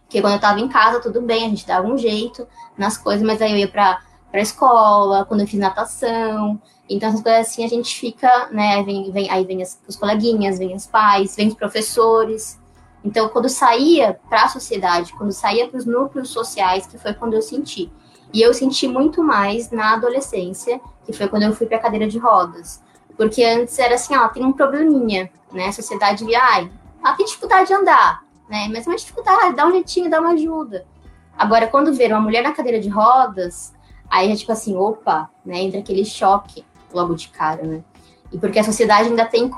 Porque 0.02 0.20
quando 0.20 0.32
eu 0.32 0.36
estava 0.36 0.58
em 0.58 0.68
casa, 0.68 1.00
tudo 1.00 1.20
bem, 1.20 1.44
a 1.44 1.48
gente 1.48 1.66
dava 1.66 1.86
um 1.86 1.98
jeito 1.98 2.46
nas 2.76 2.96
coisas, 2.96 3.22
mas 3.22 3.42
aí 3.42 3.52
eu 3.52 3.58
ia 3.58 3.68
para 3.68 4.00
a 4.32 4.40
escola, 4.40 5.24
quando 5.26 5.40
eu 5.40 5.46
fiz 5.46 5.60
natação, 5.60 6.60
então, 6.88 7.08
essas 7.08 7.22
coisas 7.22 7.46
assim, 7.46 7.64
a 7.64 7.68
gente 7.68 7.94
fica, 7.94 8.48
né? 8.50 8.76
Aí 8.76 8.84
vem, 8.84 9.12
vem, 9.12 9.30
aí 9.30 9.44
vem 9.44 9.62
as, 9.62 9.78
os 9.86 9.94
coleguinhas, 9.94 10.58
vem 10.58 10.74
os 10.74 10.86
pais, 10.86 11.36
vem 11.36 11.48
os 11.48 11.54
professores. 11.54 12.58
Então, 13.04 13.28
quando 13.28 13.48
saía 13.48 14.18
para 14.28 14.44
a 14.44 14.48
sociedade, 14.48 15.12
quando 15.12 15.32
saía 15.32 15.68
para 15.68 15.78
os 15.78 15.84
núcleos 15.84 16.30
sociais, 16.30 16.86
que 16.86 16.98
foi 16.98 17.12
quando 17.12 17.34
eu 17.34 17.42
senti. 17.42 17.92
E 18.32 18.42
eu 18.42 18.52
senti 18.52 18.86
muito 18.86 19.22
mais 19.22 19.70
na 19.70 19.94
adolescência, 19.94 20.80
que 21.04 21.12
foi 21.12 21.28
quando 21.28 21.44
eu 21.44 21.54
fui 21.54 21.66
para 21.66 21.78
cadeira 21.78 22.06
de 22.06 22.18
rodas. 22.18 22.82
Porque 23.16 23.42
antes 23.42 23.78
era 23.78 23.94
assim, 23.94 24.16
ó, 24.16 24.28
tem 24.28 24.44
um 24.44 24.52
probleminha, 24.52 25.30
né? 25.50 25.68
A 25.68 25.72
sociedade 25.72 26.24
ai, 26.34 26.70
ela 27.02 27.14
tem 27.14 27.26
dificuldade 27.26 27.68
de 27.68 27.74
andar, 27.74 28.22
né? 28.48 28.68
Mas 28.70 28.86
é 28.86 28.90
uma 28.90 28.96
dificuldade, 28.96 29.56
dá 29.56 29.66
um 29.66 29.72
jeitinho, 29.72 30.10
dá 30.10 30.20
uma 30.20 30.32
ajuda. 30.32 30.86
Agora, 31.36 31.66
quando 31.66 31.94
ver 31.94 32.12
uma 32.12 32.20
mulher 32.20 32.42
na 32.42 32.52
cadeira 32.52 32.78
de 32.78 32.88
rodas, 32.88 33.72
aí 34.10 34.30
é 34.30 34.36
tipo 34.36 34.52
assim, 34.52 34.76
opa, 34.76 35.30
né? 35.44 35.60
Entra 35.60 35.80
aquele 35.80 36.04
choque 36.04 36.64
logo 36.92 37.14
de 37.14 37.28
cara, 37.28 37.62
né? 37.62 37.82
E 38.30 38.38
porque 38.38 38.58
a 38.58 38.64
sociedade 38.64 39.08
ainda 39.08 39.24
tem, 39.24 39.50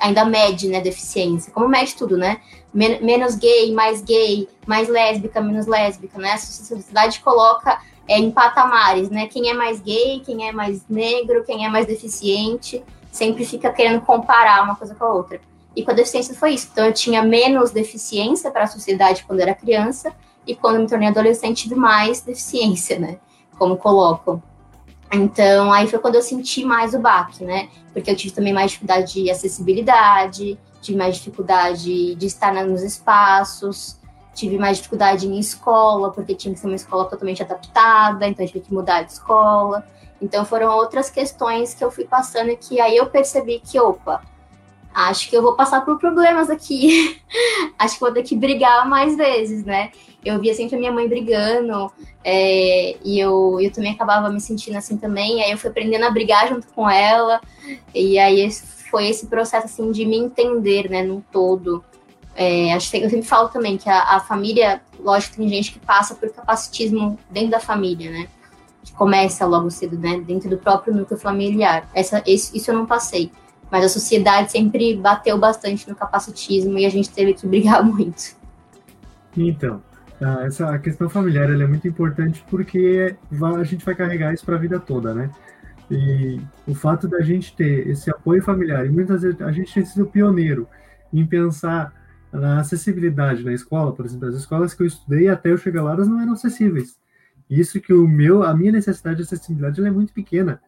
ainda 0.00 0.24
mede, 0.24 0.68
né, 0.68 0.80
deficiência. 0.80 1.52
Como 1.52 1.68
mede 1.68 1.94
tudo, 1.96 2.16
né? 2.16 2.40
Men 2.72 3.02
menos 3.02 3.34
gay, 3.34 3.74
mais 3.74 4.00
gay, 4.02 4.48
mais 4.66 4.88
lésbica, 4.88 5.40
menos 5.40 5.66
lésbica, 5.66 6.18
né? 6.18 6.32
A 6.32 6.38
sociedade 6.38 7.20
coloca 7.20 7.80
é, 8.08 8.18
em 8.18 8.30
patamares, 8.30 9.10
né? 9.10 9.26
Quem 9.26 9.50
é 9.50 9.54
mais 9.54 9.80
gay, 9.80 10.20
quem 10.24 10.48
é 10.48 10.52
mais 10.52 10.82
negro, 10.88 11.44
quem 11.44 11.64
é 11.64 11.68
mais 11.68 11.86
deficiente, 11.86 12.82
sempre 13.10 13.44
fica 13.44 13.72
querendo 13.72 14.00
comparar 14.02 14.62
uma 14.62 14.76
coisa 14.76 14.94
com 14.94 15.04
a 15.04 15.12
outra. 15.12 15.40
E 15.74 15.82
com 15.82 15.90
a 15.90 15.94
deficiência 15.94 16.34
foi 16.34 16.54
isso. 16.54 16.68
Então 16.72 16.86
eu 16.86 16.92
tinha 16.92 17.22
menos 17.22 17.70
deficiência 17.70 18.50
para 18.50 18.64
a 18.64 18.66
sociedade 18.66 19.24
quando 19.26 19.40
era 19.40 19.54
criança 19.54 20.12
e 20.46 20.54
quando 20.54 20.78
me 20.78 20.86
tornei 20.86 21.08
adolescente 21.08 21.64
tive 21.64 21.74
mais 21.74 22.20
deficiência, 22.20 22.98
né? 22.98 23.18
Como 23.58 23.76
colocam. 23.76 24.42
Então, 25.12 25.72
aí 25.72 25.86
foi 25.86 25.98
quando 25.98 26.16
eu 26.16 26.22
senti 26.22 26.64
mais 26.64 26.94
o 26.94 26.98
baque, 26.98 27.44
né? 27.44 27.68
Porque 27.92 28.10
eu 28.10 28.16
tive 28.16 28.34
também 28.34 28.52
mais 28.52 28.72
dificuldade 28.72 29.12
de 29.12 29.30
acessibilidade, 29.30 30.58
tive 30.80 30.98
mais 30.98 31.16
dificuldade 31.16 32.14
de 32.14 32.26
estar 32.26 32.52
nos 32.64 32.82
espaços, 32.82 33.98
tive 34.36 34.58
mais 34.58 34.76
dificuldade 34.76 35.26
em 35.26 35.38
escola, 35.38 36.12
porque 36.12 36.34
tinha 36.34 36.52
que 36.52 36.60
ser 36.60 36.66
uma 36.66 36.76
escola 36.76 37.06
totalmente 37.06 37.42
adaptada, 37.42 38.28
então 38.28 38.46
tive 38.46 38.60
que 38.60 38.72
mudar 38.72 39.02
de 39.02 39.12
escola. 39.12 39.84
Então 40.20 40.44
foram 40.44 40.70
outras 40.76 41.10
questões 41.10 41.74
que 41.74 41.82
eu 41.82 41.90
fui 41.90 42.04
passando 42.04 42.54
que 42.56 42.78
aí 42.80 42.96
eu 42.96 43.06
percebi 43.06 43.60
que, 43.60 43.80
opa, 43.80 44.22
acho 44.94 45.28
que 45.30 45.36
eu 45.36 45.42
vou 45.42 45.54
passar 45.54 45.84
por 45.84 45.98
problemas 45.98 46.50
aqui. 46.50 47.20
acho 47.78 47.94
que 47.94 48.00
vou 48.00 48.12
ter 48.12 48.22
que 48.22 48.36
brigar 48.36 48.86
mais 48.88 49.16
vezes, 49.16 49.64
né? 49.64 49.90
Eu 50.22 50.38
via 50.38 50.54
sempre 50.54 50.76
a 50.76 50.78
minha 50.78 50.92
mãe 50.92 51.08
brigando 51.08 51.90
é, 52.24 52.96
e 53.04 53.18
eu, 53.18 53.58
eu 53.60 53.72
também 53.72 53.92
acabava 53.92 54.28
me 54.28 54.40
sentindo 54.40 54.76
assim 54.76 54.98
também. 54.98 55.42
Aí 55.42 55.50
eu 55.50 55.58
fui 55.58 55.70
aprendendo 55.70 56.04
a 56.04 56.10
brigar 56.10 56.48
junto 56.48 56.66
com 56.68 56.88
ela 56.88 57.40
e 57.94 58.18
aí 58.18 58.50
foi 58.90 59.08
esse 59.08 59.26
processo 59.28 59.66
assim 59.66 59.90
de 59.90 60.04
me 60.04 60.18
entender, 60.18 60.90
né, 60.90 61.02
num 61.02 61.20
todo. 61.20 61.82
É, 62.36 62.74
acho 62.74 62.90
que 62.90 62.98
eu 62.98 63.08
sempre 63.08 63.26
falo 63.26 63.48
também 63.48 63.78
que 63.78 63.88
a, 63.88 64.16
a 64.16 64.20
família, 64.20 64.82
lógico, 65.00 65.36
tem 65.36 65.48
gente 65.48 65.72
que 65.72 65.78
passa 65.78 66.14
por 66.14 66.30
capacitismo 66.30 67.18
dentro 67.30 67.52
da 67.52 67.60
família, 67.60 68.10
né? 68.10 68.28
Que 68.84 68.92
começa 68.92 69.46
logo 69.46 69.70
cedo, 69.70 69.98
né? 69.98 70.20
Dentro 70.20 70.50
do 70.50 70.58
próprio 70.58 70.94
núcleo 70.94 71.18
familiar. 71.18 71.88
Essa, 71.94 72.22
esse, 72.26 72.54
isso 72.54 72.70
eu 72.70 72.74
não 72.74 72.84
passei. 72.84 73.32
Mas 73.70 73.86
a 73.86 73.88
sociedade 73.88 74.52
sempre 74.52 74.94
bateu 74.94 75.38
bastante 75.38 75.88
no 75.88 75.96
capacitismo 75.96 76.78
e 76.78 76.84
a 76.84 76.90
gente 76.90 77.08
teve 77.08 77.32
que 77.32 77.46
brigar 77.48 77.82
muito. 77.82 78.36
Então, 79.34 79.82
essa 80.44 80.78
questão 80.78 81.08
familiar 81.08 81.50
é 81.50 81.66
muito 81.66 81.88
importante 81.88 82.44
porque 82.50 83.16
a 83.58 83.64
gente 83.64 83.84
vai 83.84 83.94
carregar 83.94 84.34
isso 84.34 84.44
para 84.44 84.56
a 84.56 84.58
vida 84.58 84.78
toda, 84.78 85.14
né? 85.14 85.30
E 85.90 86.38
o 86.66 86.74
fato 86.74 87.08
da 87.08 87.22
gente 87.22 87.54
ter 87.54 87.88
esse 87.88 88.10
apoio 88.10 88.42
familiar, 88.42 88.84
e 88.84 88.90
muitas 88.90 89.22
vezes 89.22 89.40
a 89.40 89.52
gente 89.52 89.72
tem 89.72 89.84
sido 89.84 90.06
pioneiro 90.06 90.68
em 91.12 91.24
pensar 91.24 91.92
na 92.32 92.60
acessibilidade 92.60 93.44
na 93.44 93.52
escola, 93.52 93.92
por 93.92 94.04
exemplo, 94.04 94.28
as 94.28 94.34
escolas 94.34 94.74
que 94.74 94.82
eu 94.82 94.86
estudei 94.86 95.28
até 95.28 95.50
eu 95.50 95.58
chegar 95.58 95.82
lá, 95.82 95.92
elas 95.92 96.08
não 96.08 96.20
eram 96.20 96.32
acessíveis. 96.32 96.96
Isso 97.48 97.80
que 97.80 97.92
o 97.92 98.06
meu, 98.08 98.42
a 98.42 98.54
minha 98.54 98.72
necessidade 98.72 99.16
de 99.16 99.22
acessibilidade 99.22 99.80
é 99.80 99.90
muito 99.90 100.12
pequena. 100.12 100.60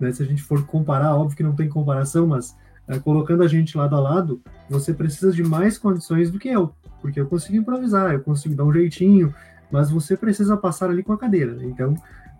Né? 0.00 0.12
Se 0.12 0.22
a 0.22 0.26
gente 0.26 0.42
for 0.42 0.64
comparar, 0.66 1.14
óbvio 1.16 1.36
que 1.36 1.42
não 1.42 1.54
tem 1.54 1.68
comparação, 1.68 2.26
mas 2.26 2.54
é, 2.88 2.98
colocando 2.98 3.42
a 3.42 3.48
gente 3.48 3.76
lado 3.76 3.96
a 3.96 4.00
lado, 4.00 4.40
você 4.68 4.92
precisa 4.92 5.32
de 5.32 5.42
mais 5.42 5.78
condições 5.78 6.30
do 6.30 6.38
que 6.38 6.48
eu, 6.48 6.72
porque 7.00 7.18
eu 7.18 7.26
consigo 7.26 7.56
improvisar, 7.56 8.12
eu 8.12 8.20
consigo 8.20 8.54
dar 8.54 8.64
um 8.64 8.72
jeitinho, 8.72 9.34
mas 9.70 9.90
você 9.90 10.16
precisa 10.16 10.56
passar 10.56 10.90
ali 10.90 11.02
com 11.02 11.12
a 11.12 11.18
cadeira. 11.18 11.56
Então, 11.62 11.94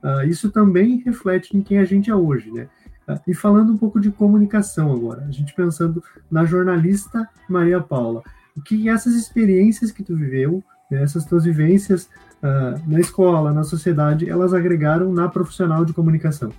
uh, 0.04 0.25
isso 0.26 0.50
também 0.50 1.02
reflete 1.04 1.56
em 1.56 1.62
quem 1.62 1.78
a 1.78 1.85
gente 1.85 2.11
é 2.11 2.14
hoje, 2.14 2.52
né? 2.52 2.68
Uh, 3.09 3.21
e 3.26 3.35
falando 3.35 3.73
um 3.73 3.76
pouco 3.76 3.99
de 3.99 4.11
comunicação 4.11 4.92
agora, 4.92 5.25
a 5.25 5.30
gente 5.33 5.54
pensando 5.54 6.02
na 6.30 6.45
jornalista 6.45 7.28
Maria 7.49 7.80
Paula, 7.80 8.23
o 8.56 8.62
que 8.62 8.88
essas 8.88 9.14
experiências 9.14 9.92
que 9.92 10.02
tu 10.02 10.16
viveu, 10.16 10.62
né, 10.90 11.02
essas 11.02 11.25
tuas 11.25 11.44
vivências 11.44 12.08
uh, 12.42 12.80
na 12.86 13.00
escola, 13.00 13.52
na 13.52 13.64
sociedade, 13.64 14.28
elas 14.28 14.54
agregaram 14.54 15.12
na 15.12 15.28
profissional 15.28 15.84
de 15.84 15.92
comunicação? 15.92 16.50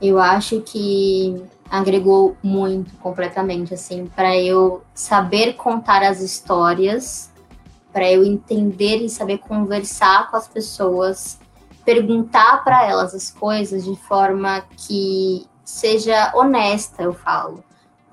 Eu 0.00 0.18
acho 0.18 0.60
que 0.60 1.42
agregou 1.70 2.36
muito, 2.42 2.94
completamente, 2.96 3.72
assim, 3.74 4.06
para 4.14 4.36
eu 4.38 4.82
saber 4.94 5.54
contar 5.54 6.02
as 6.02 6.20
histórias, 6.20 7.30
para 7.92 8.10
eu 8.12 8.24
entender 8.24 8.98
e 8.98 9.08
saber 9.08 9.38
conversar 9.38 10.30
com 10.30 10.36
as 10.36 10.46
pessoas, 10.46 11.38
perguntar 11.84 12.62
para 12.62 12.86
elas 12.86 13.14
as 13.14 13.30
coisas 13.30 13.84
de 13.84 13.96
forma 13.96 14.62
que 14.76 15.46
seja 15.64 16.32
honesta, 16.34 17.02
eu 17.02 17.14
falo. 17.14 17.64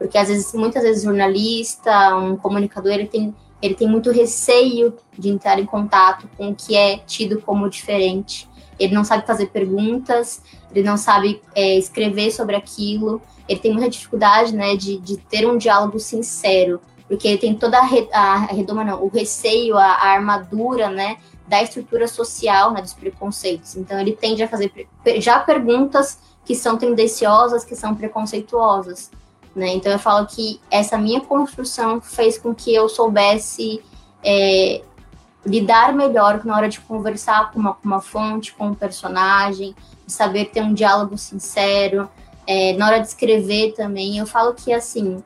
Porque 0.04 0.18
às 0.18 0.28
vezes, 0.28 0.54
muitas 0.54 0.84
vezes, 0.84 1.02
jornalista, 1.02 2.14
um 2.18 2.36
comunicador, 2.36 2.92
ele 2.92 3.08
tem, 3.08 3.34
ele 3.62 3.74
tem 3.74 3.88
muito 3.88 4.12
receio 4.12 4.94
de 5.18 5.30
entrar 5.30 5.58
em 5.58 5.66
contato 5.66 6.28
com 6.36 6.50
o 6.50 6.56
que 6.56 6.76
é 6.76 6.98
tido 6.98 7.40
como 7.40 7.70
diferente. 7.70 8.46
Ele 8.78 8.94
não 8.94 9.06
sabe 9.06 9.26
fazer 9.26 9.46
perguntas, 9.46 10.42
ele 10.76 10.86
não 10.86 10.98
sabe 10.98 11.42
é, 11.56 11.78
escrever 11.78 12.32
sobre 12.32 12.54
aquilo, 12.54 13.22
ele 13.48 13.62
tem 13.62 13.72
muita 13.72 13.90
dificuldade 13.90 14.54
né, 14.54 14.76
de, 14.76 14.98
de 14.98 15.16
ter 15.16 15.50
um 15.50 15.58
diálogo 15.58 15.98
sincero, 16.02 16.82
porque 17.08 17.26
ele 17.26 17.38
tem 17.38 17.56
toda 17.56 17.78
a, 17.78 17.86
re, 17.86 18.10
a, 18.12 18.34
a 18.34 18.38
redoma, 18.48 18.84
não, 18.84 19.02
o 19.02 19.08
receio, 19.08 19.78
a, 19.78 19.86
a, 19.86 20.08
armadura 20.16 20.90
né, 20.90 21.16
da 21.48 21.64
estrutura 21.64 22.10
social, 22.10 22.74
né, 22.74 22.82
dos 22.82 22.94
preconceitos. 22.94 23.78
Então, 23.78 23.98
ele 23.98 24.12
tende 24.12 24.44
a 24.44 24.50
fazer 24.50 24.70
já 25.20 25.40
perguntas 25.40 26.20
que 26.44 26.56
são 26.56 26.76
tendenciosas, 26.76 27.64
que 27.64 27.74
são 27.74 27.96
preconceituosas. 27.96 29.10
Né? 29.56 29.74
Então, 29.74 29.92
eu 29.92 30.00
falo 30.00 30.26
que 30.26 30.60
essa 30.70 30.98
minha 30.98 31.22
construção 31.22 32.02
fez 32.02 32.38
com 32.38 32.56
que 32.56 32.74
eu 32.74 32.90
soubesse 32.90 33.82
é, 34.24 34.82
lidar 35.46 35.94
melhor 35.94 36.44
na 36.44 36.56
hora 36.56 36.70
de 36.70 36.80
conversar 36.80 37.52
com 37.52 37.60
uma, 37.60 37.74
com 37.74 37.86
uma 37.86 38.02
fonte, 38.02 38.54
com 38.54 38.68
um 38.68 38.74
personagem, 38.74 39.76
saber 40.08 40.46
ter 40.46 40.62
um 40.62 40.74
diálogo 40.74 41.18
sincero, 41.18 42.10
é, 42.48 42.74
na 42.74 42.88
hora 42.88 43.00
de 43.00 43.08
escrever 43.08 43.74
também. 43.74 44.18
Eu 44.18 44.26
falo 44.26 44.54
que, 44.54 44.74
assim, 44.74 45.24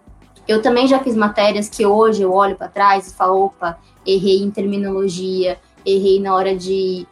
eu 0.48 0.62
também 0.62 0.88
já 0.88 1.00
fiz 1.00 1.16
matérias 1.16 1.70
que 1.70 1.86
hoje 1.86 2.24
eu 2.24 2.34
olho 2.34 2.56
para 2.56 2.68
trás 2.68 3.08
e 3.08 3.14
falo, 3.14 3.46
opa, 3.46 3.78
errei 4.06 4.42
em 4.42 4.52
terminologia, 4.52 5.60
errei 5.86 6.20
na 6.20 6.34
hora 6.34 6.56
de, 6.56 7.06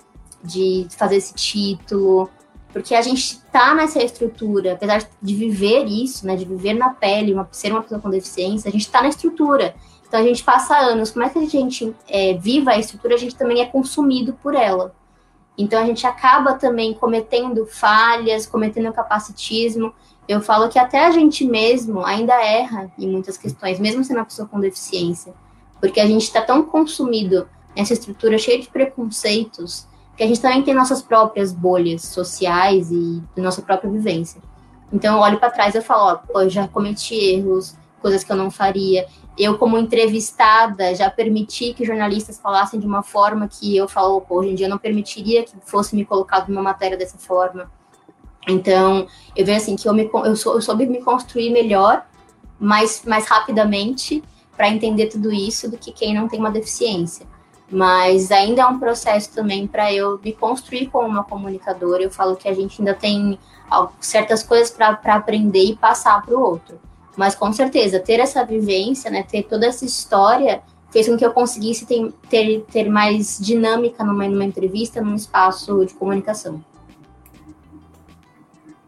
de 0.44 0.88
fazer 0.98 1.18
esse 1.18 1.34
título, 1.34 2.30
porque 2.76 2.94
a 2.94 3.02
gente 3.02 3.22
está 3.22 3.74
nessa 3.74 4.04
estrutura, 4.04 4.74
apesar 4.74 5.08
de 5.22 5.34
viver 5.34 5.86
isso, 5.86 6.28
né, 6.28 6.36
de 6.36 6.44
viver 6.44 6.74
na 6.74 6.90
pele, 6.90 7.34
uma, 7.34 7.48
ser 7.50 7.72
uma 7.72 7.82
pessoa 7.82 8.02
com 8.02 8.10
deficiência, 8.10 8.68
a 8.68 8.72
gente 8.72 8.82
está 8.82 9.02
na 9.02 9.08
estrutura. 9.08 9.74
Então 10.06 10.20
a 10.20 10.24
gente 10.24 10.44
passa 10.44 10.76
anos, 10.76 11.10
como 11.10 11.24
é 11.24 11.30
que 11.30 11.40
a 11.40 11.46
gente 11.46 11.96
é, 12.06 12.34
viva 12.34 12.72
a 12.72 12.78
estrutura, 12.78 13.16
a 13.16 13.18
gente 13.18 13.34
também 13.34 13.62
é 13.62 13.66
consumido 13.66 14.34
por 14.44 14.54
ela. 14.54 14.94
Então 15.58 15.82
a 15.82 15.86
gente 15.86 16.06
acaba 16.06 16.56
também 16.56 16.94
cometendo 16.94 17.66
falhas, 17.66 18.46
cometendo 18.46 18.92
capacitismo. 18.92 19.94
Eu 20.28 20.42
falo 20.42 20.68
que 20.68 20.78
até 20.78 21.06
a 21.06 21.12
gente 21.12 21.46
mesmo 21.46 22.06
ainda 22.06 22.34
erra 22.44 22.92
em 23.00 23.08
muitas 23.08 23.38
questões, 23.38 23.80
mesmo 23.80 24.04
sendo 24.04 24.18
uma 24.18 24.26
pessoa 24.26 24.50
com 24.50 24.60
deficiência, 24.60 25.34
porque 25.80 26.02
a 26.02 26.06
gente 26.06 26.24
está 26.24 26.42
tão 26.42 26.62
consumido 26.62 27.48
nessa 27.74 27.94
estrutura 27.94 28.38
cheia 28.38 28.60
de 28.60 28.68
preconceitos 28.68 29.88
que 30.16 30.24
a 30.24 30.28
gente 30.28 30.42
também 30.42 30.64
tem 30.64 30.74
nossas 30.74 31.02
próprias 31.02 31.52
bolhas 31.52 32.04
sociais 32.04 32.92
e 32.92 33.22
nossa 33.36 33.62
própria 33.62 33.90
vivência. 33.90 34.42
Então 34.92 35.16
eu 35.16 35.22
olho 35.22 35.40
para 35.40 35.50
trás 35.50 35.76
e 35.76 35.82
falo, 35.82 36.12
ó, 36.12 36.16
pô, 36.16 36.42
eu 36.42 36.50
já 36.50 36.68
cometi 36.68 37.16
erros, 37.16 37.76
coisas 38.02 38.24
que 38.24 38.32
eu 38.32 38.36
não 38.36 38.50
faria. 38.50 39.06
Eu, 39.38 39.58
como 39.58 39.78
entrevistada, 39.78 40.96
já 40.96 41.10
permiti 41.10 41.74
que 41.74 41.84
jornalistas 41.84 42.40
falassem 42.40 42.80
de 42.80 42.86
uma 42.86 43.04
forma 43.04 43.48
que 43.48 43.76
eu 43.76 43.88
falo, 43.88 44.26
hoje 44.30 44.50
em 44.52 44.56
dia 44.56 44.68
eu 44.68 44.70
não 44.70 44.78
permitiria 44.78 45.44
que 45.44 45.54
fosse 45.66 45.96
me 45.96 46.06
colocado 46.06 46.48
numa 46.48 46.62
matéria 46.62 46.98
dessa 46.98 47.18
forma. 47.18 47.70
Então, 48.48 49.08
eu 49.36 49.46
vejo 49.46 49.58
assim 49.58 49.76
que 49.76 49.90
eu, 49.90 49.94
me, 49.94 50.10
eu, 50.14 50.36
sou, 50.36 50.54
eu 50.54 50.62
soube 50.62 50.86
me 50.86 51.02
construir 51.02 51.50
melhor, 51.50 52.06
mais, 52.60 53.04
mais 53.06 53.26
rapidamente, 53.26 54.24
para 54.56 54.70
entender 54.70 55.08
tudo 55.08 55.34
isso 55.34 55.70
do 55.70 55.78
que 55.78 55.92
quem 55.92 56.14
não 56.14 56.30
tem 56.30 56.40
uma 56.40 56.52
deficiência. 56.52 57.26
Mas 57.70 58.32
ainda 58.32 58.62
é 58.62 58.66
um 58.66 58.80
processo 58.80 59.34
também 59.34 59.66
para 59.66 59.92
eu 59.92 60.20
me 60.24 60.32
construir 60.32 60.88
como 60.88 61.08
uma 61.08 61.24
comunicadora. 61.24 62.04
Eu 62.04 62.12
falo 62.12 62.36
que 62.36 62.48
a 62.48 62.54
gente 62.54 62.82
ainda 62.82 62.94
tem 62.94 63.40
certas 64.00 64.44
coisas 64.44 64.70
para 64.70 65.00
aprender 65.16 65.64
e 65.64 65.76
passar 65.76 66.24
para 66.24 66.38
o 66.38 66.42
outro. 66.42 66.80
Mas 67.18 67.34
com 67.34 67.52
certeza, 67.52 68.00
ter 68.00 68.20
essa 68.20 68.46
vivência, 68.46 69.10
né, 69.10 69.24
ter 69.24 69.44
toda 69.44 69.66
essa 69.66 69.86
história, 69.86 70.62
fez 70.92 71.08
com 71.08 71.18
que 71.18 71.26
eu 71.26 71.32
conseguisse 71.32 71.86
ter, 71.86 72.12
ter, 72.30 72.66
ter 72.72 72.90
mais 72.90 73.40
dinâmica 73.40 74.04
numa, 74.04 74.28
numa 74.28 74.46
entrevista, 74.46 75.02
num 75.02 75.16
espaço 75.16 75.86
de 75.86 75.94
comunicação. 75.94 76.64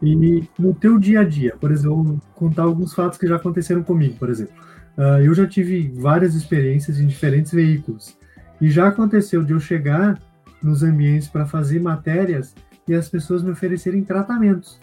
E 0.00 0.44
no 0.58 0.72
teu 0.74 0.98
dia 0.98 1.20
a 1.20 1.24
dia, 1.24 1.56
por 1.60 1.72
exemplo, 1.72 2.20
contar 2.34 2.62
alguns 2.62 2.94
fatos 2.94 3.18
que 3.18 3.26
já 3.26 3.36
aconteceram 3.36 3.82
comigo, 3.82 4.16
por 4.16 4.30
exemplo. 4.30 4.54
Uh, 4.96 5.22
eu 5.22 5.34
já 5.34 5.46
tive 5.46 5.88
várias 5.96 6.34
experiências 6.34 7.00
em 7.00 7.06
diferentes 7.06 7.52
veículos. 7.52 8.16
E 8.60 8.70
já 8.70 8.88
aconteceu 8.88 9.44
de 9.44 9.52
eu 9.52 9.60
chegar 9.60 10.20
nos 10.62 10.82
ambientes 10.82 11.28
para 11.28 11.46
fazer 11.46 11.80
matérias 11.80 12.54
e 12.86 12.94
as 12.94 13.08
pessoas 13.08 13.42
me 13.42 13.50
oferecerem 13.50 14.02
tratamentos 14.02 14.80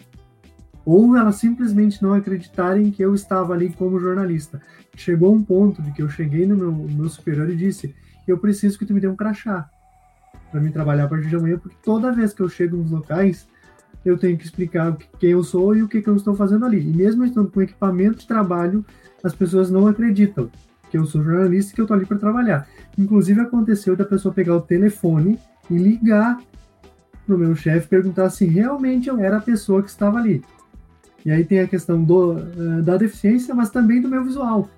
ou 0.86 1.18
elas 1.18 1.38
simplesmente 1.38 2.02
não 2.02 2.14
acreditarem 2.14 2.92
que 2.92 3.04
eu 3.04 3.16
estava 3.16 3.54
ali 3.54 3.70
como 3.74 4.00
jornalista. 4.00 4.62
Chegou 4.96 5.34
um 5.34 5.44
ponto 5.44 5.82
de 5.82 5.92
que 5.92 6.02
eu 6.02 6.08
cheguei 6.08 6.46
no 6.46 6.56
meu, 6.56 6.72
meu 6.72 7.10
superior 7.10 7.50
e 7.50 7.56
disse: 7.56 7.96
Eu 8.28 8.38
preciso 8.38 8.78
que 8.78 8.86
tu 8.86 8.94
me 8.94 9.00
dê 9.00 9.08
um 9.08 9.16
crachá 9.16 9.68
para 10.52 10.62
me 10.62 10.72
trabalhar 10.72 11.06
a 11.06 11.08
partir 11.08 11.28
de 11.28 11.36
amanhã, 11.36 11.58
porque 11.58 11.76
toda 11.84 12.12
vez 12.12 12.34
que 12.34 12.42
eu 12.42 12.48
chego 12.48 12.78
nos 12.78 12.92
locais, 12.92 13.48
eu 14.06 14.18
tenho 14.18 14.38
que 14.38 14.46
explicar 14.46 14.96
quem 15.20 15.32
eu 15.32 15.44
sou 15.44 15.76
e 15.76 15.82
o 15.82 15.88
que, 15.88 16.02
que 16.02 16.08
eu 16.08 16.16
estou 16.16 16.36
fazendo 16.36 16.64
ali. 16.64 16.80
E 16.80 16.94
mesmo 16.94 17.26
estando 17.26 17.50
com 17.50 17.62
equipamento 17.62 18.20
de 18.20 18.28
trabalho, 18.28 18.86
as 19.24 19.34
pessoas 19.34 19.72
não 19.72 19.88
acreditam. 19.88 20.52
Que 20.90 20.98
eu 20.98 21.06
sou 21.06 21.24
jornalista 21.24 21.72
e 21.72 21.76
que 21.76 21.82
eu 21.82 21.88
tô 21.88 21.94
ali 21.94 22.06
para 22.06 22.18
trabalhar. 22.18 22.68
Inclusive 22.98 23.42
aconteceu 23.42 23.96
da 23.96 24.06
pessoa 24.06 24.34
pegar 24.34 24.56
o 24.56 24.62
telefone 24.62 25.40
e 25.70 25.78
ligar 25.78 26.40
pro 27.26 27.38
meu 27.38 27.56
chefe 27.56 27.88
perguntar 27.88 28.30
se 28.30 28.46
realmente 28.46 29.10
eu 29.10 29.20
era 29.20 29.38
a 29.38 29.42
pessoa 29.42 29.82
que 29.82 29.90
estava 29.90 30.20
ali. 30.20 30.44
E 31.26 31.32
aí 31.32 31.44
tem 31.44 31.60
a 31.60 31.68
questão 31.68 32.04
do, 32.04 32.38
eh, 32.38 32.82
da 32.84 32.98
deficiência, 32.98 33.56
mas 33.56 33.72
também 33.72 34.00
do 34.00 34.08
meu 34.08 34.24
visual. 34.24 34.70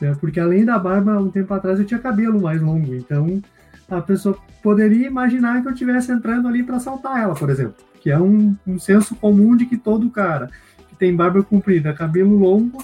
Né? 0.00 0.16
Porque 0.18 0.40
além 0.40 0.64
da 0.64 0.78
barba, 0.78 1.18
um 1.18 1.30
tempo 1.30 1.52
atrás 1.52 1.78
eu 1.78 1.84
tinha 1.84 2.00
cabelo 2.00 2.40
mais 2.40 2.60
longo. 2.62 2.94
Então 2.94 3.42
a 3.90 4.00
pessoa 4.00 4.38
poderia 4.62 5.06
imaginar 5.06 5.60
que 5.60 5.68
eu 5.68 5.72
estivesse 5.72 6.10
entrando 6.10 6.48
ali 6.48 6.62
para 6.62 6.76
assaltar 6.76 7.20
ela, 7.20 7.34
por 7.34 7.50
exemplo. 7.50 7.74
Que 8.00 8.10
é 8.10 8.18
um, 8.18 8.56
um 8.66 8.78
senso 8.78 9.14
comum 9.14 9.54
de 9.54 9.66
que 9.66 9.76
todo 9.76 10.08
cara 10.08 10.48
que 10.88 10.96
tem 10.96 11.14
barba 11.14 11.42
comprida, 11.42 11.92
cabelo 11.92 12.34
longo 12.36 12.82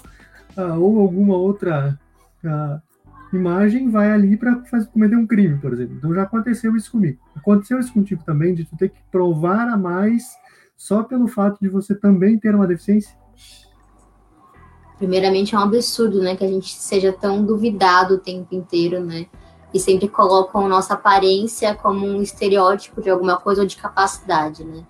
uh, 0.57 0.79
ou 0.79 1.01
alguma 1.01 1.37
outra 1.37 1.99
uh, 2.45 2.81
imagem 3.37 3.91
vai 3.91 4.11
ali 4.11 4.37
para 4.37 4.63
cometer 4.93 5.17
um 5.17 5.27
crime, 5.27 5.59
por 5.59 5.73
exemplo. 5.73 5.97
Então 5.97 6.15
já 6.15 6.23
aconteceu 6.23 6.75
isso 6.77 6.91
comigo. 6.91 7.19
Aconteceu 7.35 7.79
isso 7.79 7.93
contigo 7.93 8.23
também, 8.25 8.55
de 8.55 8.65
tu 8.65 8.77
ter 8.77 8.91
que 8.91 8.99
provar 9.11 9.69
a 9.69 9.77
mais 9.77 10.37
só 10.77 11.03
pelo 11.03 11.27
fato 11.27 11.59
de 11.61 11.69
você 11.69 11.95
também 11.95 12.39
ter 12.39 12.55
uma 12.55 12.67
deficiência? 12.67 13.17
Primeiramente 14.99 15.55
é 15.55 15.59
um 15.59 15.63
absurdo, 15.63 16.23
né, 16.23 16.37
que 16.37 16.45
a 16.45 16.49
gente 16.49 16.75
seja 16.75 17.13
tão 17.13 17.45
duvidado 17.45 18.15
o 18.15 18.19
tempo 18.19 18.55
inteiro, 18.55 19.05
né? 19.05 19.27
E 19.75 19.81
sempre 19.81 20.09
colocam 20.09 20.69
nossa 20.69 20.95
aparência 20.95 21.75
como 21.75 22.07
um 22.07 22.23
estereótipo 22.23 23.03
de 23.03 23.11
alguma 23.11 23.37
coisa 23.37 23.63
ou 23.63 23.67
de 23.67 23.77
capacidade, 23.77 24.65
né? 24.65 24.85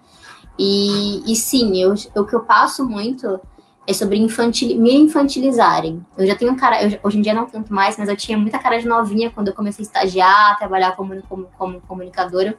E, 0.58 1.30
e 1.30 1.34
sim, 1.34 1.76
eu, 1.82 1.94
o 2.14 2.24
que 2.24 2.34
eu 2.34 2.44
passo 2.44 2.88
muito 2.88 3.40
é 3.86 3.92
sobre 3.92 4.18
infantil, 4.18 4.78
me 4.80 4.94
infantilizarem. 4.94 6.04
Eu 6.18 6.26
já 6.26 6.34
tenho 6.34 6.56
cara, 6.56 6.82
eu, 6.82 6.98
hoje 7.02 7.18
em 7.18 7.22
dia 7.22 7.32
não 7.32 7.46
tanto 7.46 7.72
mais, 7.72 7.96
mas 7.96 8.08
eu 8.08 8.16
tinha 8.16 8.36
muita 8.36 8.58
cara 8.58 8.78
de 8.78 8.86
novinha 8.86 9.30
quando 9.30 9.48
eu 9.48 9.54
comecei 9.54 9.84
a 9.84 9.86
estagiar, 9.86 10.58
trabalhar 10.58 10.96
como, 10.96 11.22
como, 11.22 11.48
como 11.56 11.80
comunicadora. 11.82 12.58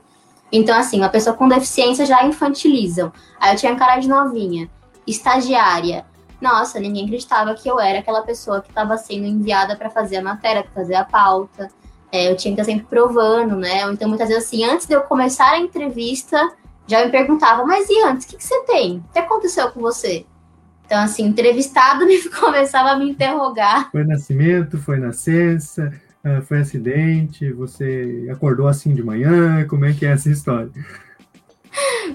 Então, 0.49 0.77
assim, 0.77 0.99
uma 0.99 1.09
pessoa 1.09 1.35
com 1.35 1.47
deficiência 1.47 2.05
já 2.05 2.25
infantilizam. 2.25 3.11
Aí 3.39 3.53
eu 3.53 3.57
tinha 3.57 3.75
cara 3.75 3.99
de 3.99 4.07
novinha, 4.07 4.69
estagiária. 5.05 6.05
Nossa, 6.39 6.79
ninguém 6.79 7.05
acreditava 7.05 7.53
que 7.55 7.69
eu 7.69 7.79
era 7.79 7.99
aquela 7.99 8.21
pessoa 8.21 8.61
que 8.61 8.69
estava 8.69 8.97
sendo 8.97 9.25
enviada 9.25 9.75
para 9.75 9.89
fazer 9.89 10.17
a 10.17 10.21
matéria, 10.21 10.63
para 10.63 10.71
fazer 10.71 10.95
a 10.95 11.03
pauta. 11.03 11.69
É, 12.09 12.31
eu 12.31 12.37
tinha 12.37 12.55
que 12.55 12.61
estar 12.61 12.71
sempre 12.71 12.87
provando, 12.87 13.57
né? 13.57 13.81
Então, 13.91 14.07
muitas 14.07 14.29
vezes, 14.29 14.45
assim, 14.45 14.63
antes 14.63 14.87
de 14.87 14.93
eu 14.93 15.01
começar 15.01 15.49
a 15.49 15.59
entrevista, 15.59 16.39
já 16.85 17.03
me 17.03 17.11
perguntava, 17.11 17.65
mas 17.65 17.89
e 17.89 18.01
antes, 18.03 18.25
o 18.25 18.29
que, 18.29 18.37
que 18.37 18.43
você 18.43 18.63
tem? 18.63 19.03
O 19.09 19.11
que 19.11 19.19
aconteceu 19.19 19.69
com 19.71 19.81
você? 19.81 20.25
Então, 20.87 21.03
assim, 21.03 21.25
entrevistado 21.25 22.05
me 22.05 22.17
começava 22.31 22.91
a 22.91 22.95
me 22.97 23.09
interrogar. 23.11 23.91
Foi 23.91 24.05
nascimento, 24.05 24.77
foi 24.77 24.97
nascença, 24.97 25.91
ah, 26.23 26.41
foi 26.41 26.59
acidente, 26.59 27.51
você 27.51 28.27
acordou 28.31 28.67
assim 28.67 28.95
de 28.95 29.03
manhã, 29.03 29.67
como 29.67 29.85
é 29.85 29.91
que 29.91 30.05
é 30.05 30.13
essa 30.13 30.29
história? 30.29 30.71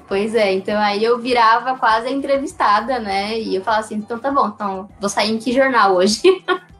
Pois 0.08 0.34
é, 0.34 0.52
então 0.54 0.80
aí 0.80 1.04
eu 1.04 1.18
virava 1.18 1.76
quase 1.76 2.08
a 2.08 2.10
entrevistada, 2.10 2.98
né? 2.98 3.38
E 3.38 3.54
eu 3.54 3.62
falava 3.62 3.84
assim, 3.84 3.96
então 3.96 4.18
tá 4.18 4.30
bom, 4.30 4.48
então 4.48 4.88
vou 4.98 5.08
sair 5.08 5.30
em 5.30 5.38
que 5.38 5.52
jornal 5.52 5.94
hoje? 5.94 6.22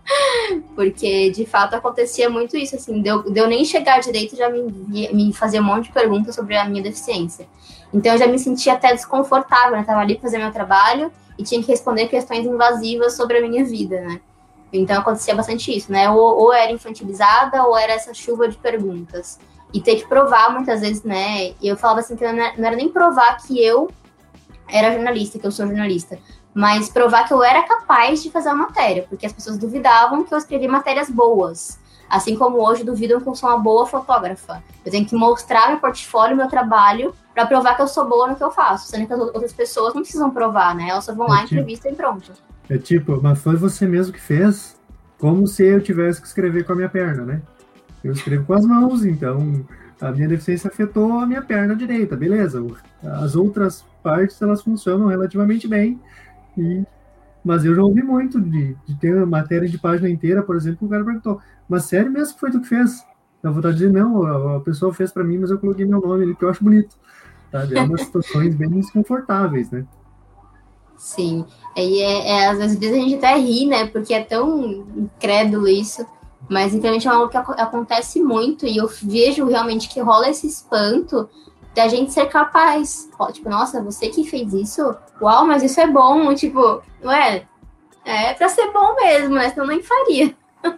Porque 0.75 1.31
de 1.31 1.45
fato 1.45 1.75
acontecia 1.75 2.29
muito 2.29 2.57
isso, 2.57 2.75
assim, 2.75 3.03
deu, 3.03 3.31
deu 3.31 3.47
nem 3.47 3.67
chegar 3.67 4.01
direito 4.01 4.35
já 4.35 4.49
me, 4.49 4.63
me 5.13 5.33
fazer 5.33 5.61
um 5.61 5.65
monte 5.65 5.85
de 5.85 5.93
perguntas 5.93 6.35
sobre 6.35 6.57
a 6.57 6.65
minha 6.65 6.83
deficiência. 6.83 7.47
Então 7.93 8.13
eu 8.13 8.19
já 8.19 8.27
me 8.27 8.39
sentia 8.39 8.73
até 8.73 8.93
desconfortável, 8.95 9.73
né? 9.73 9.85
Tava 9.85 10.01
ali 10.01 10.19
fazendo 10.21 10.43
meu 10.43 10.53
trabalho 10.53 11.13
e 11.39 11.43
tinha 11.43 11.62
que 11.62 11.69
responder 11.69 12.09
questões 12.09 12.47
invasivas 12.47 13.17
sobre 13.17 13.39
a 13.39 13.41
minha 13.41 13.65
vida, 13.65 14.01
né? 14.01 14.21
Então 14.73 14.99
acontecia 14.99 15.35
bastante 15.35 15.77
isso, 15.77 15.93
né? 15.93 16.11
Ou, 16.11 16.41
ou 16.41 16.53
era 16.53 16.73
infantilizada 16.73 17.62
ou 17.65 17.77
era 17.77 17.93
essa 17.93 18.15
chuva 18.15 18.49
de 18.49 18.57
perguntas. 18.57 19.39
E 19.73 19.81
ter 19.81 19.97
que 19.97 20.07
provar 20.07 20.53
muitas 20.53 20.81
vezes, 20.81 21.03
né? 21.03 21.55
E 21.61 21.68
eu 21.68 21.77
falava 21.77 22.01
assim 22.01 22.16
que 22.16 22.25
não 22.25 22.42
era, 22.42 22.77
nem 22.77 22.88
provar 22.88 23.37
que 23.38 23.62
eu 23.62 23.90
era 24.68 24.92
jornalista, 24.92 25.38
que 25.38 25.47
eu 25.47 25.53
sou 25.53 25.66
jornalista, 25.66 26.18
mas 26.55 26.88
provar 26.88 27.27
que 27.27 27.35
eu 27.35 27.42
era 27.42 27.62
capaz 27.62 28.23
de 28.23 28.31
fazer 28.31 28.51
a 28.51 28.55
matéria, 28.55 29.07
porque 29.09 29.27
as 29.27 29.33
pessoas 29.33 29.59
duvidavam 29.59 30.25
que 30.25 30.33
eu 30.33 30.38
escrevia 30.38 30.68
matérias 30.68 31.11
boas. 31.11 31.79
Assim 32.09 32.37
como 32.37 32.59
hoje 32.59 32.85
duvidam 32.85 33.21
que 33.21 33.27
eu 33.27 33.35
sou 33.35 33.49
uma 33.49 33.59
boa 33.59 33.87
fotógrafa. 33.87 34.62
Eu 34.85 34.92
tenho 34.92 35.07
que 35.07 35.14
mostrar 35.14 35.68
meu 35.71 35.79
portfólio, 35.79 36.37
meu 36.37 36.49
trabalho, 36.49 37.14
para 37.35 37.47
provar 37.47 37.75
que 37.77 37.83
eu 37.83 37.88
sou 37.88 38.09
boa 38.09 38.29
no 38.29 38.37
que 38.37 38.45
eu 38.45 38.51
faço. 38.51 38.88
Sendo 38.88 39.07
que 39.07 39.12
as 39.12 39.21
outras 39.21 39.53
pessoas 39.53 39.95
não 39.95 40.03
precisam 40.03 40.31
provar, 40.31 40.75
né? 40.75 40.88
Elas 40.88 41.05
só 41.05 41.14
vão 41.14 41.27
é 41.27 41.31
lá, 41.31 41.42
tipo, 41.42 41.55
entrevistam 41.55 41.92
e 41.92 41.95
pronto. 41.95 42.33
É 42.68 42.79
tipo, 42.79 43.21
mas 43.23 43.38
foi 43.38 43.57
você 43.57 43.87
mesmo 43.87 44.12
que 44.12 44.21
fez, 44.21 44.77
como 45.18 45.47
se 45.47 45.64
eu 45.64 45.81
tivesse 45.81 46.21
que 46.21 46.27
escrever 46.27 46.64
com 46.64 46.73
a 46.73 46.77
minha 46.77 46.88
perna, 46.88 47.25
né? 47.25 47.42
Eu 48.03 48.12
escrevo 48.12 48.45
com 48.45 48.55
as 48.55 48.64
mãos, 48.64 49.05
então 49.05 49.64
a 50.01 50.11
minha 50.11 50.29
deficiência 50.29 50.68
afetou 50.68 51.21
a 51.21 51.27
minha 51.27 51.42
perna 51.42 51.77
direita, 51.77 52.16
beleza. 52.16 52.64
As 53.03 53.37
outras 53.37 53.85
partes, 54.03 54.40
elas 54.42 54.62
funcionam 54.62 55.07
relativamente 55.07 55.68
bem, 55.68 56.01
e 56.57 56.83
mas 57.45 57.64
eu 57.64 57.75
já 57.75 57.83
ouvi 57.83 58.03
muito 58.03 58.40
de, 58.40 58.77
de 58.87 58.95
ter 59.01 59.16
uma 59.16 59.27
matéria 59.27 59.68
de 59.68 59.77
página 59.77 60.09
inteira, 60.09 60.42
por 60.42 60.55
exemplo, 60.55 60.87
o 60.87 60.90
cara 60.90 61.05
perguntou, 61.05 61.40
mas 61.68 61.85
sério 61.85 62.11
mesmo 62.11 62.35
que 62.35 62.40
foi 62.40 62.51
tu 62.53 62.61
que 62.61 62.68
fez? 62.68 63.05
Eu 63.42 63.53
vou 63.53 63.73
dizer, 63.73 63.90
não, 63.90 64.23
a, 64.25 64.57
a 64.59 64.61
pessoa 64.61 64.95
fez 64.95 65.11
para 65.11 65.25
mim, 65.25 65.38
mas 65.38 65.51
eu 65.51 65.59
coloquei 65.59 65.85
meu 65.85 66.01
nome 66.01 66.23
ali, 66.23 66.37
que 66.37 66.45
eu 66.45 66.49
acho 66.49 66.62
bonito. 66.62 66.97
Sabe? 67.53 67.79
É 67.79 67.83
umas 67.83 68.01
situações 68.03 68.55
bem 68.55 68.71
desconfortáveis, 68.71 69.71
né? 69.71 69.85
Sim. 70.97 71.45
E 71.77 72.01
é, 72.01 72.29
é, 72.29 72.49
às 72.49 72.59
vezes 72.59 72.93
a 72.93 72.95
gente 72.95 73.17
até 73.17 73.37
ri, 73.37 73.67
né? 73.67 73.87
Porque 73.87 74.15
é 74.15 74.25
tão 74.25 74.85
incrédulo 74.97 75.69
isso. 75.69 76.07
Mas 76.49 76.75
infelizmente 76.75 77.07
é 77.07 77.11
algo 77.11 77.29
que 77.29 77.37
acontece 77.37 78.21
muito 78.21 78.67
e 78.67 78.77
eu 78.77 78.88
vejo 79.03 79.47
realmente 79.47 79.88
que 79.88 80.01
rola 80.01 80.29
esse 80.29 80.47
espanto 80.47 81.29
da 81.75 81.88
gente 81.88 82.12
ser 82.12 82.27
capaz. 82.27 83.09
Tipo, 83.33 83.49
nossa, 83.49 83.83
você 83.83 84.09
que 84.09 84.25
fez 84.25 84.53
isso? 84.53 84.95
Uau, 85.21 85.47
mas 85.47 85.62
isso 85.62 85.81
é 85.81 85.87
bom. 85.87 86.35
Tipo, 86.35 86.83
ué, 87.05 87.47
é 88.05 88.35
pra 88.35 88.49
ser 88.49 88.73
bom 88.73 88.95
mesmo, 88.97 89.35
né? 89.35 89.51
Senão 89.51 89.67
nem 89.67 89.83
faria. 89.83 90.35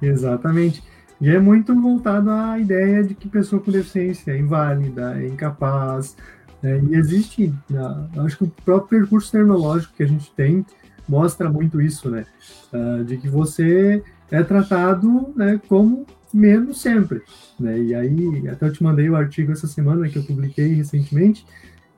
Exatamente. 0.00 0.82
E 1.20 1.28
é 1.28 1.38
muito 1.40 1.74
voltado 1.80 2.30
à 2.30 2.58
ideia 2.58 3.02
de 3.02 3.14
que 3.14 3.28
pessoa 3.28 3.60
com 3.60 3.70
deficiência 3.70 4.30
é 4.30 4.38
inválida, 4.38 5.20
é 5.20 5.26
incapaz. 5.26 6.16
Né? 6.62 6.80
E 6.90 6.94
existe, 6.94 7.52
né? 7.68 8.08
acho 8.18 8.38
que 8.38 8.44
o 8.44 8.52
próprio 8.64 9.00
percurso 9.00 9.30
terminológico 9.32 9.94
que 9.94 10.02
a 10.02 10.08
gente 10.08 10.30
tem 10.32 10.64
mostra 11.08 11.50
muito 11.50 11.80
isso, 11.80 12.10
né? 12.10 12.26
Uh, 12.72 13.02
de 13.02 13.16
que 13.16 13.28
você 13.28 14.02
é 14.30 14.42
tratado 14.42 15.32
né, 15.34 15.58
como 15.68 16.06
menos 16.32 16.80
sempre. 16.80 17.22
Né? 17.58 17.80
E 17.80 17.94
aí, 17.94 18.48
até 18.48 18.66
eu 18.66 18.72
te 18.72 18.82
mandei 18.82 19.08
o 19.08 19.16
artigo 19.16 19.52
essa 19.52 19.66
semana 19.66 20.08
que 20.08 20.18
eu 20.18 20.22
publiquei 20.22 20.74
recentemente, 20.74 21.46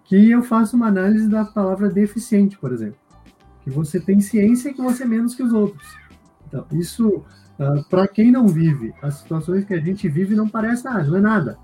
que 0.05 0.31
eu 0.31 0.43
faço 0.43 0.77
uma 0.77 0.87
análise 0.87 1.29
da 1.29 1.45
palavra 1.45 1.89
deficiente, 1.89 2.57
por 2.57 2.73
exemplo. 2.73 2.99
Que 3.63 3.71
você 3.71 4.01
tem 4.01 4.21
ciência 4.21 4.73
que 4.73 4.81
você 4.81 5.03
é 5.03 5.07
menos 5.07 5.35
que 5.35 5.43
os 5.43 5.53
outros. 5.53 5.87
Então, 6.49 6.65
isso, 6.73 7.25
uh, 7.61 7.79
ah, 7.79 7.85
para 7.89 8.09
quem 8.09 8.33
não 8.33 8.49
vive, 8.49 8.93
as 9.03 9.15
situações 9.15 9.65
que 9.65 9.75
a 9.75 9.81
gente 9.81 10.09
vive 10.09 10.35
não 10.35 10.49
parece 10.49 10.85
nada, 10.85 11.05
não 11.05 11.17
é 11.17 11.21
nada. 11.21 11.59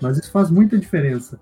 Mas 0.00 0.18
isso 0.18 0.32
faz 0.32 0.50
muita 0.50 0.76
diferença. 0.76 1.38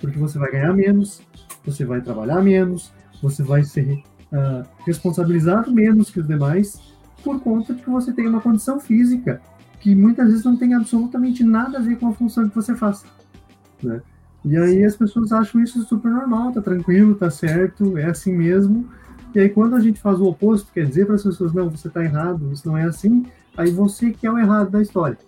Porque 0.00 0.18
você 0.18 0.38
vai 0.38 0.50
ganhar 0.50 0.74
menos, 0.74 1.22
você 1.64 1.84
vai 1.84 2.00
trabalhar 2.00 2.42
menos, 2.42 2.92
você 3.22 3.42
vai 3.42 3.62
ser 3.62 4.02
uh, 4.32 4.66
responsabilizado 4.86 5.72
menos 5.72 6.10
que 6.10 6.20
os 6.20 6.26
demais, 6.26 6.78
por 7.22 7.40
conta 7.40 7.72
de 7.72 7.82
que 7.82 7.88
você 7.88 8.12
tem 8.12 8.28
uma 8.28 8.40
condição 8.40 8.78
física 8.78 9.40
que 9.80 9.94
muitas 9.94 10.28
vezes 10.28 10.44
não 10.44 10.56
tem 10.56 10.72
absolutamente 10.72 11.44
nada 11.44 11.76
a 11.76 11.80
ver 11.82 11.96
com 11.98 12.08
a 12.08 12.12
função 12.14 12.48
que 12.48 12.54
você 12.54 12.74
faz. 12.74 13.04
Né? 13.82 14.00
E 14.42 14.56
aí 14.56 14.82
as 14.82 14.96
pessoas 14.96 15.30
acham 15.30 15.62
isso 15.62 15.82
super 15.84 16.10
normal, 16.10 16.52
tá 16.52 16.62
tranquilo, 16.62 17.14
tá 17.14 17.30
certo, 17.30 17.98
é 17.98 18.06
assim 18.06 18.34
mesmo. 18.34 18.88
E 19.34 19.40
aí 19.40 19.48
quando 19.50 19.76
a 19.76 19.80
gente 19.80 20.00
faz 20.00 20.20
o 20.20 20.24
oposto, 20.24 20.72
quer 20.72 20.86
dizer 20.86 21.04
para 21.04 21.16
as 21.16 21.22
pessoas, 21.22 21.52
não, 21.52 21.68
você 21.68 21.90
tá 21.90 22.02
errado, 22.02 22.50
isso 22.50 22.66
não 22.66 22.78
é 22.78 22.84
assim, 22.84 23.26
aí 23.56 23.70
você 23.70 24.10
que 24.10 24.26
é 24.26 24.30
o 24.30 24.38
errado 24.38 24.70
da 24.70 24.82
história. 24.82 25.18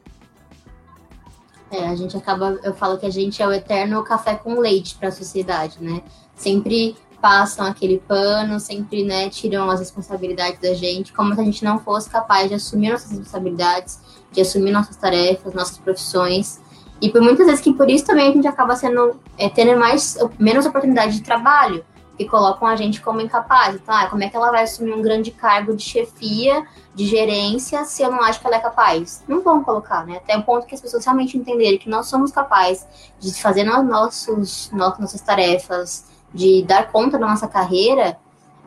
É, 1.70 1.88
a 1.88 1.96
gente 1.96 2.16
acaba, 2.16 2.58
eu 2.62 2.74
falo 2.74 2.96
que 2.96 3.06
a 3.06 3.10
gente 3.10 3.42
é 3.42 3.46
o 3.46 3.52
eterno 3.52 4.02
café 4.04 4.34
com 4.34 4.58
leite 4.60 4.94
para 4.94 5.08
a 5.08 5.12
sociedade, 5.12 5.78
né? 5.80 6.00
Sempre 6.34 6.96
passam 7.20 7.66
aquele 7.66 7.98
pano, 7.98 8.60
sempre, 8.60 9.02
né, 9.02 9.28
tiram 9.28 9.68
as 9.68 9.80
responsabilidades 9.80 10.60
da 10.60 10.74
gente, 10.74 11.12
como 11.12 11.34
se 11.34 11.40
a 11.40 11.44
gente 11.44 11.64
não 11.64 11.78
fosse 11.78 12.08
capaz 12.08 12.48
de 12.48 12.54
assumir 12.54 12.90
nossas 12.90 13.10
responsabilidades, 13.10 13.98
de 14.30 14.40
assumir 14.40 14.70
nossas 14.70 14.96
tarefas, 14.96 15.54
nossas 15.54 15.78
profissões. 15.78 16.60
E 17.00 17.10
por 17.10 17.20
muitas 17.20 17.46
vezes 17.46 17.60
que 17.60 17.72
por 17.72 17.90
isso 17.90 18.04
também 18.04 18.28
a 18.28 18.32
gente 18.32 18.46
acaba 18.46 18.76
sendo 18.76 19.18
é, 19.36 19.48
tendo 19.48 19.78
mais 19.78 20.16
menos 20.38 20.66
oportunidade 20.66 21.16
de 21.16 21.22
trabalho, 21.22 21.84
que 22.16 22.24
colocam 22.24 22.66
a 22.66 22.76
gente 22.76 23.00
como 23.00 23.20
incapaz. 23.20 23.74
Então, 23.74 23.94
ah, 23.94 24.06
como 24.08 24.24
é 24.24 24.28
que 24.28 24.36
ela 24.36 24.50
vai 24.50 24.64
assumir 24.64 24.92
um 24.92 25.02
grande 25.02 25.30
cargo 25.30 25.76
de 25.76 25.82
chefia, 25.82 26.66
de 26.94 27.06
gerência, 27.06 27.84
se 27.84 28.02
eu 28.02 28.10
não 28.10 28.22
acho 28.22 28.40
que 28.40 28.46
ela 28.46 28.56
é 28.56 28.60
capaz? 28.60 29.22
Não 29.28 29.42
vão 29.42 29.62
colocar, 29.62 30.06
né? 30.06 30.16
Até 30.16 30.36
o 30.36 30.42
ponto 30.42 30.66
que 30.66 30.74
as 30.74 30.80
pessoas 30.80 31.04
realmente 31.04 31.36
entenderem 31.36 31.78
que 31.78 31.90
nós 31.90 32.06
somos 32.06 32.32
capazes 32.32 32.86
de 33.20 33.32
fazer 33.40 33.64
nossos, 33.64 34.70
nossas 34.72 35.20
tarefas, 35.20 36.06
de 36.32 36.62
dar 36.62 36.90
conta 36.90 37.18
da 37.18 37.26
nossa 37.26 37.46
carreira, 37.46 38.18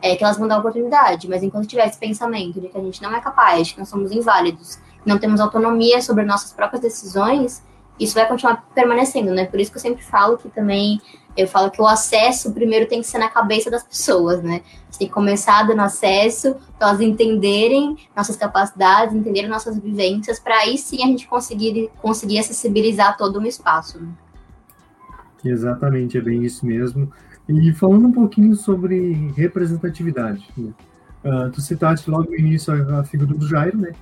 é 0.02 0.16
que 0.16 0.24
elas 0.24 0.38
vão 0.38 0.48
dar 0.48 0.58
oportunidade, 0.58 1.28
mas 1.28 1.42
enquanto 1.42 1.66
tiver 1.66 1.86
esse 1.86 1.98
pensamento 1.98 2.60
de 2.60 2.68
que 2.68 2.78
a 2.78 2.80
gente 2.80 3.02
não 3.02 3.14
é 3.14 3.20
capaz, 3.20 3.68
de 3.68 3.74
que 3.74 3.80
nós 3.80 3.88
somos 3.88 4.10
inválidos, 4.12 4.78
não 5.04 5.18
temos 5.18 5.40
autonomia 5.40 6.00
sobre 6.00 6.24
nossas 6.24 6.52
próprias 6.52 6.82
decisões, 6.82 7.62
isso 7.98 8.14
vai 8.14 8.26
continuar 8.26 8.64
permanecendo, 8.74 9.30
né? 9.32 9.44
Por 9.44 9.60
isso 9.60 9.70
que 9.70 9.76
eu 9.76 9.82
sempre 9.82 10.02
falo 10.02 10.38
que 10.38 10.48
também 10.48 11.00
eu 11.36 11.46
falo 11.46 11.70
que 11.70 11.80
o 11.80 11.86
acesso 11.86 12.52
primeiro 12.52 12.86
tem 12.86 13.00
que 13.00 13.06
ser 13.06 13.18
na 13.18 13.28
cabeça 13.28 13.70
das 13.70 13.82
pessoas, 13.82 14.42
né? 14.42 14.62
Tem 14.98 15.08
que 15.08 15.14
começar 15.14 15.62
dando 15.62 15.80
acesso 15.80 16.56
para 16.78 16.88
elas 16.88 17.00
entenderem 17.00 17.96
nossas 18.14 18.36
capacidades, 18.36 19.14
entenderem 19.14 19.48
nossas 19.48 19.78
vivências, 19.78 20.38
para 20.38 20.58
aí 20.58 20.76
sim 20.76 21.02
a 21.02 21.06
gente 21.06 21.26
conseguir, 21.26 21.90
conseguir 22.02 22.38
acessibilizar 22.38 23.16
todo 23.16 23.38
um 23.38 23.46
espaço. 23.46 23.98
Né? 23.98 24.08
Exatamente, 25.44 26.18
é 26.18 26.20
bem 26.20 26.44
isso 26.44 26.66
mesmo. 26.66 27.10
E 27.48 27.72
falando 27.72 28.08
um 28.08 28.12
pouquinho 28.12 28.54
sobre 28.54 29.32
representatividade, 29.36 30.46
né? 30.56 30.72
uh, 31.24 31.50
tu 31.50 31.60
citaste 31.60 32.10
logo 32.10 32.30
no 32.30 32.36
início 32.36 32.72
a, 32.72 33.00
a 33.00 33.04
figura 33.04 33.34
do 33.34 33.46
Jairo, 33.46 33.78
né? 33.78 33.92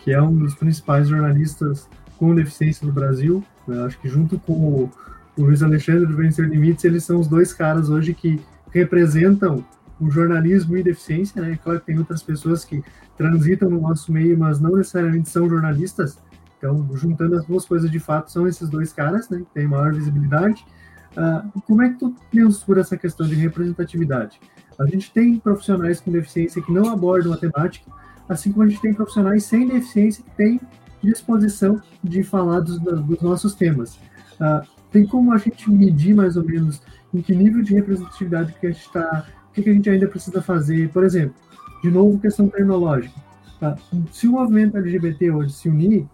Que 0.00 0.12
é 0.12 0.20
um 0.20 0.34
dos 0.34 0.54
principais 0.54 1.08
jornalistas 1.08 1.88
com 2.18 2.34
deficiência 2.34 2.86
no 2.86 2.92
Brasil. 2.92 3.44
Né? 3.66 3.84
Acho 3.84 3.98
que 3.98 4.08
junto 4.08 4.38
com 4.40 4.52
o 4.52 4.90
o 5.38 5.44
Luiz 5.44 5.62
Alexandre 5.62 6.04
do 6.04 6.16
Vencer 6.16 6.48
Limites, 6.48 6.84
eles 6.84 7.04
são 7.04 7.20
os 7.20 7.28
dois 7.28 7.52
caras 7.52 7.88
hoje 7.88 8.12
que 8.12 8.40
representam 8.72 9.64
o 10.00 10.10
jornalismo 10.10 10.76
e 10.76 10.82
deficiência, 10.82 11.40
né? 11.40 11.58
Claro 11.62 11.80
que 11.80 11.86
tem 11.86 11.98
outras 11.98 12.22
pessoas 12.22 12.64
que 12.64 12.82
transitam 13.16 13.70
no 13.70 13.80
nosso 13.80 14.12
meio, 14.12 14.36
mas 14.36 14.60
não 14.60 14.76
necessariamente 14.76 15.28
são 15.28 15.48
jornalistas. 15.48 16.18
Então, 16.56 16.88
juntando 16.94 17.36
as 17.36 17.44
duas 17.44 17.64
coisas 17.64 17.90
de 17.90 18.00
fato, 18.00 18.30
são 18.30 18.46
esses 18.46 18.68
dois 18.68 18.92
caras, 18.92 19.28
né? 19.28 19.38
Que 19.38 19.54
têm 19.54 19.68
maior 19.68 19.94
visibilidade. 19.94 20.64
Uh, 21.12 21.60
como 21.62 21.82
é 21.82 21.88
que 21.88 21.98
tu 21.98 22.14
mensura 22.32 22.80
essa 22.80 22.96
questão 22.96 23.26
de 23.26 23.34
representatividade? 23.34 24.40
A 24.78 24.86
gente 24.86 25.12
tem 25.12 25.38
profissionais 25.38 26.00
com 26.00 26.10
deficiência 26.10 26.62
que 26.62 26.72
não 26.72 26.90
abordam 26.90 27.32
a 27.32 27.36
temática, 27.36 27.90
assim 28.28 28.52
como 28.52 28.64
a 28.64 28.68
gente 28.68 28.80
tem 28.80 28.94
profissionais 28.94 29.44
sem 29.44 29.66
deficiência 29.66 30.22
que 30.22 30.30
têm 30.36 30.60
disposição 31.02 31.80
de 32.02 32.22
falar 32.24 32.60
dos, 32.60 32.78
dos 32.78 33.20
nossos 33.20 33.54
temas. 33.54 33.96
Uh, 34.40 34.77
tem 34.90 35.06
como 35.06 35.32
a 35.32 35.38
gente 35.38 35.70
medir 35.70 36.14
mais 36.14 36.36
ou 36.36 36.44
menos 36.44 36.80
em 37.12 37.20
que 37.22 37.34
nível 37.34 37.62
de 37.62 37.74
representatividade 37.74 38.54
que 38.58 38.66
a 38.66 38.70
gente 38.70 38.86
está, 38.86 39.26
o 39.50 39.52
que, 39.52 39.62
que 39.62 39.70
a 39.70 39.72
gente 39.72 39.88
ainda 39.88 40.06
precisa 40.06 40.42
fazer? 40.42 40.90
Por 40.90 41.04
exemplo, 41.04 41.34
de 41.82 41.90
novo, 41.90 42.18
questão 42.18 42.48
tecnológica. 42.48 43.14
Tá? 43.60 43.76
Se 44.12 44.26
o 44.26 44.32
movimento 44.32 44.76
LGBT 44.76 45.30
hoje 45.30 45.52
se 45.52 45.68
unir 45.68 46.06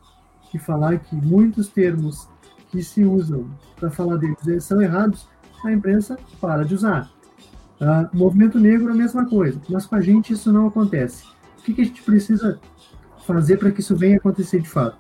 e 0.52 0.58
falar 0.58 0.98
que 0.98 1.16
muitos 1.16 1.68
termos 1.68 2.28
que 2.70 2.82
se 2.82 3.04
usam 3.04 3.46
para 3.76 3.90
falar 3.90 4.16
deles 4.16 4.64
são 4.64 4.80
errados, 4.80 5.28
a 5.64 5.72
imprensa 5.72 6.18
para 6.40 6.64
de 6.64 6.74
usar. 6.74 7.10
Tá? 7.78 8.08
Movimento 8.12 8.58
negro 8.58 8.88
é 8.88 8.92
a 8.92 8.96
mesma 8.96 9.26
coisa, 9.28 9.60
mas 9.68 9.86
com 9.86 9.96
a 9.96 10.00
gente 10.00 10.32
isso 10.32 10.52
não 10.52 10.68
acontece. 10.68 11.24
O 11.58 11.62
que, 11.62 11.74
que 11.74 11.82
a 11.82 11.84
gente 11.84 12.02
precisa 12.02 12.60
fazer 13.26 13.56
para 13.56 13.70
que 13.70 13.80
isso 13.80 13.96
venha 13.96 14.16
acontecer 14.16 14.60
de 14.60 14.68
fato? 14.68 14.98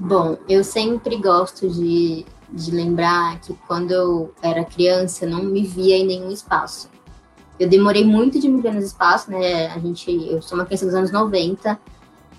Bom, 0.00 0.38
eu 0.48 0.62
sempre 0.62 1.16
gosto 1.16 1.68
de, 1.68 2.24
de 2.52 2.70
lembrar 2.70 3.40
que 3.40 3.52
quando 3.66 3.90
eu 3.90 4.32
era 4.40 4.64
criança 4.64 5.26
não 5.26 5.42
me 5.42 5.64
via 5.64 5.96
em 5.96 6.06
nenhum 6.06 6.30
espaço. 6.30 6.88
Eu 7.58 7.68
demorei 7.68 8.04
muito 8.04 8.38
de 8.38 8.48
me 8.48 8.62
ver 8.62 8.74
nos 8.74 8.84
espaços, 8.84 9.26
né? 9.26 9.66
A 9.66 9.78
gente, 9.80 10.08
eu 10.30 10.40
sou 10.40 10.56
uma 10.56 10.64
criança 10.64 10.86
dos 10.86 10.94
anos 10.94 11.10
90. 11.10 11.76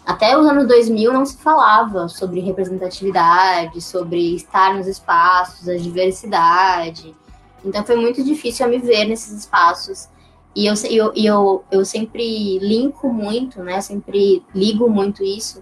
Até 0.06 0.38
os 0.38 0.48
anos 0.48 0.70
2000 0.70 1.12
não 1.12 1.26
se 1.26 1.36
falava 1.36 2.08
sobre 2.08 2.40
representatividade, 2.40 3.82
sobre 3.82 4.36
estar 4.36 4.74
nos 4.74 4.88
espaços, 4.88 5.68
a 5.68 5.76
diversidade. 5.76 7.14
Então 7.66 7.86
foi 7.86 7.98
muito 7.98 8.24
difícil 8.24 8.66
eu 8.66 8.72
me 8.72 8.78
ver 8.78 9.04
nesses 9.04 9.38
espaços. 9.38 10.08
E 10.56 10.66
eu, 10.66 10.74
eu, 10.90 11.12
eu, 11.14 11.64
eu 11.70 11.84
sempre 11.84 12.58
linko 12.60 13.10
muito, 13.12 13.62
né? 13.62 13.82
Sempre 13.82 14.46
ligo 14.56 14.90
muito 14.90 15.22
isso 15.26 15.62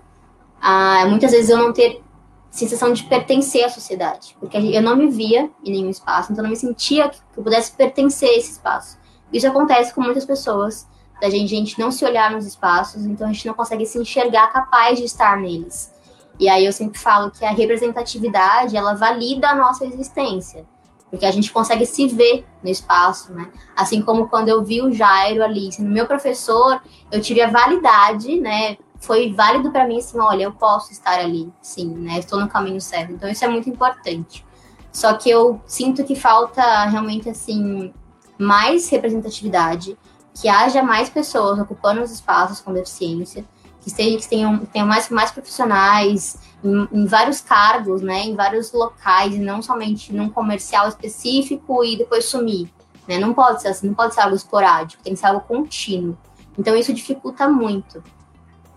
a 0.62 1.06
muitas 1.08 1.32
vezes 1.32 1.50
eu 1.50 1.58
não 1.58 1.74
ter 1.74 2.02
sensação 2.50 2.92
de 2.92 3.04
pertencer 3.04 3.64
à 3.66 3.70
sociedade, 3.70 4.36
porque 4.40 4.58
eu 4.58 4.82
não 4.82 4.96
me 4.96 5.08
via 5.08 5.50
em 5.64 5.72
nenhum 5.72 5.90
espaço, 5.90 6.32
então 6.32 6.44
eu 6.44 6.48
não 6.48 6.52
me 6.52 6.58
sentia 6.58 7.10
que 7.10 7.20
eu 7.36 7.44
pudesse 7.44 7.72
pertencer 7.74 8.30
a 8.30 8.38
esse 8.38 8.54
espaço. 8.54 8.98
Isso 9.32 9.48
acontece 9.48 9.94
com 9.94 10.02
muitas 10.02 10.26
pessoas, 10.26 10.88
da 11.22 11.30
gente, 11.30 11.50
gente 11.50 11.80
não 11.80 11.92
se 11.92 12.06
olhar 12.06 12.32
nos 12.32 12.46
espaços, 12.46 13.06
então 13.06 13.28
a 13.28 13.34
gente 13.34 13.46
não 13.46 13.54
consegue 13.54 13.86
se 13.86 14.00
enxergar 14.00 14.48
capaz 14.48 15.00
de 15.00 15.06
estar 15.06 15.38
neles. 15.38 15.94
E 16.40 16.48
aí 16.48 16.66
eu 16.66 16.72
sempre 16.72 17.00
falo 17.00 17.32
que 17.32 17.44
a 17.44 17.52
representatividade, 17.52 18.78
ela 18.78 18.94
valida 18.94 19.50
a 19.50 19.56
nossa 19.56 19.86
existência, 19.86 20.66
porque 21.10 21.26
a 21.26 21.32
gente 21.32 21.52
consegue 21.52 21.86
se 21.86 22.08
ver 22.08 22.46
no 22.62 22.70
espaço, 22.70 23.34
né? 23.34 23.50
Assim 23.76 24.02
como 24.02 24.28
quando 24.28 24.50
eu 24.50 24.64
vi 24.64 24.82
o 24.82 24.92
Jairo 24.92 25.44
ali, 25.44 25.72
sendo 25.72 25.90
meu 25.90 26.06
professor, 26.06 26.80
eu 27.12 27.20
tive 27.22 27.42
a 27.42 27.50
validade, 27.50 28.40
né, 28.40 28.78
foi 29.08 29.34
válido 29.34 29.72
para 29.72 29.88
mim 29.88 30.00
assim, 30.00 30.20
olha, 30.20 30.44
eu 30.44 30.52
posso 30.52 30.92
estar 30.92 31.18
ali, 31.18 31.50
sim, 31.62 31.88
né? 31.88 32.20
Estou 32.20 32.40
no 32.40 32.50
caminho 32.50 32.82
certo. 32.82 33.14
Então 33.14 33.30
isso 33.30 33.44
é 33.46 33.48
muito 33.48 33.70
importante. 33.70 34.46
Só 34.92 35.14
que 35.14 35.30
eu 35.30 35.62
sinto 35.66 36.04
que 36.04 36.16
falta 36.16 36.86
realmente 36.86 37.30
assim 37.30 37.94
mais 38.38 38.90
representatividade, 38.90 39.98
que 40.36 40.50
haja 40.50 40.84
mais 40.84 41.10
pessoas 41.10 41.58
ocupando 41.58 42.02
os 42.02 42.12
espaços 42.12 42.60
com 42.60 42.74
deficiência, 42.74 43.46
que, 43.82 43.88
esteja, 43.88 44.18
que 44.18 44.28
tenham, 44.28 44.60
tenham 44.66 44.86
mais, 44.86 45.10
mais 45.10 45.32
profissionais 45.32 46.38
em, 46.64 46.88
em, 46.92 47.06
vários 47.06 47.40
cargos, 47.40 48.02
né, 48.02 48.26
em 48.26 48.36
vários 48.36 48.74
locais, 48.74 49.34
e 49.34 49.40
não 49.40 49.62
somente 49.62 50.14
num 50.14 50.30
comercial 50.30 50.88
específico 50.88 51.84
e 51.84 51.98
depois 51.98 52.26
sumir. 52.26 52.70
Né? 53.08 53.18
Não 53.18 53.34
pode 53.34 53.62
ser 53.62 53.70
assim, 53.70 53.88
não 53.88 53.96
pode 53.96 54.14
ser 54.14 54.22
algo 54.22 54.36
esporádico, 54.36 55.02
tem 55.02 55.14
que 55.14 55.20
ser 55.20 55.28
algo 55.28 55.42
contínuo. 55.42 56.18
Então 56.58 56.76
isso 56.76 56.94
dificulta 56.94 57.48
muito. 57.48 58.04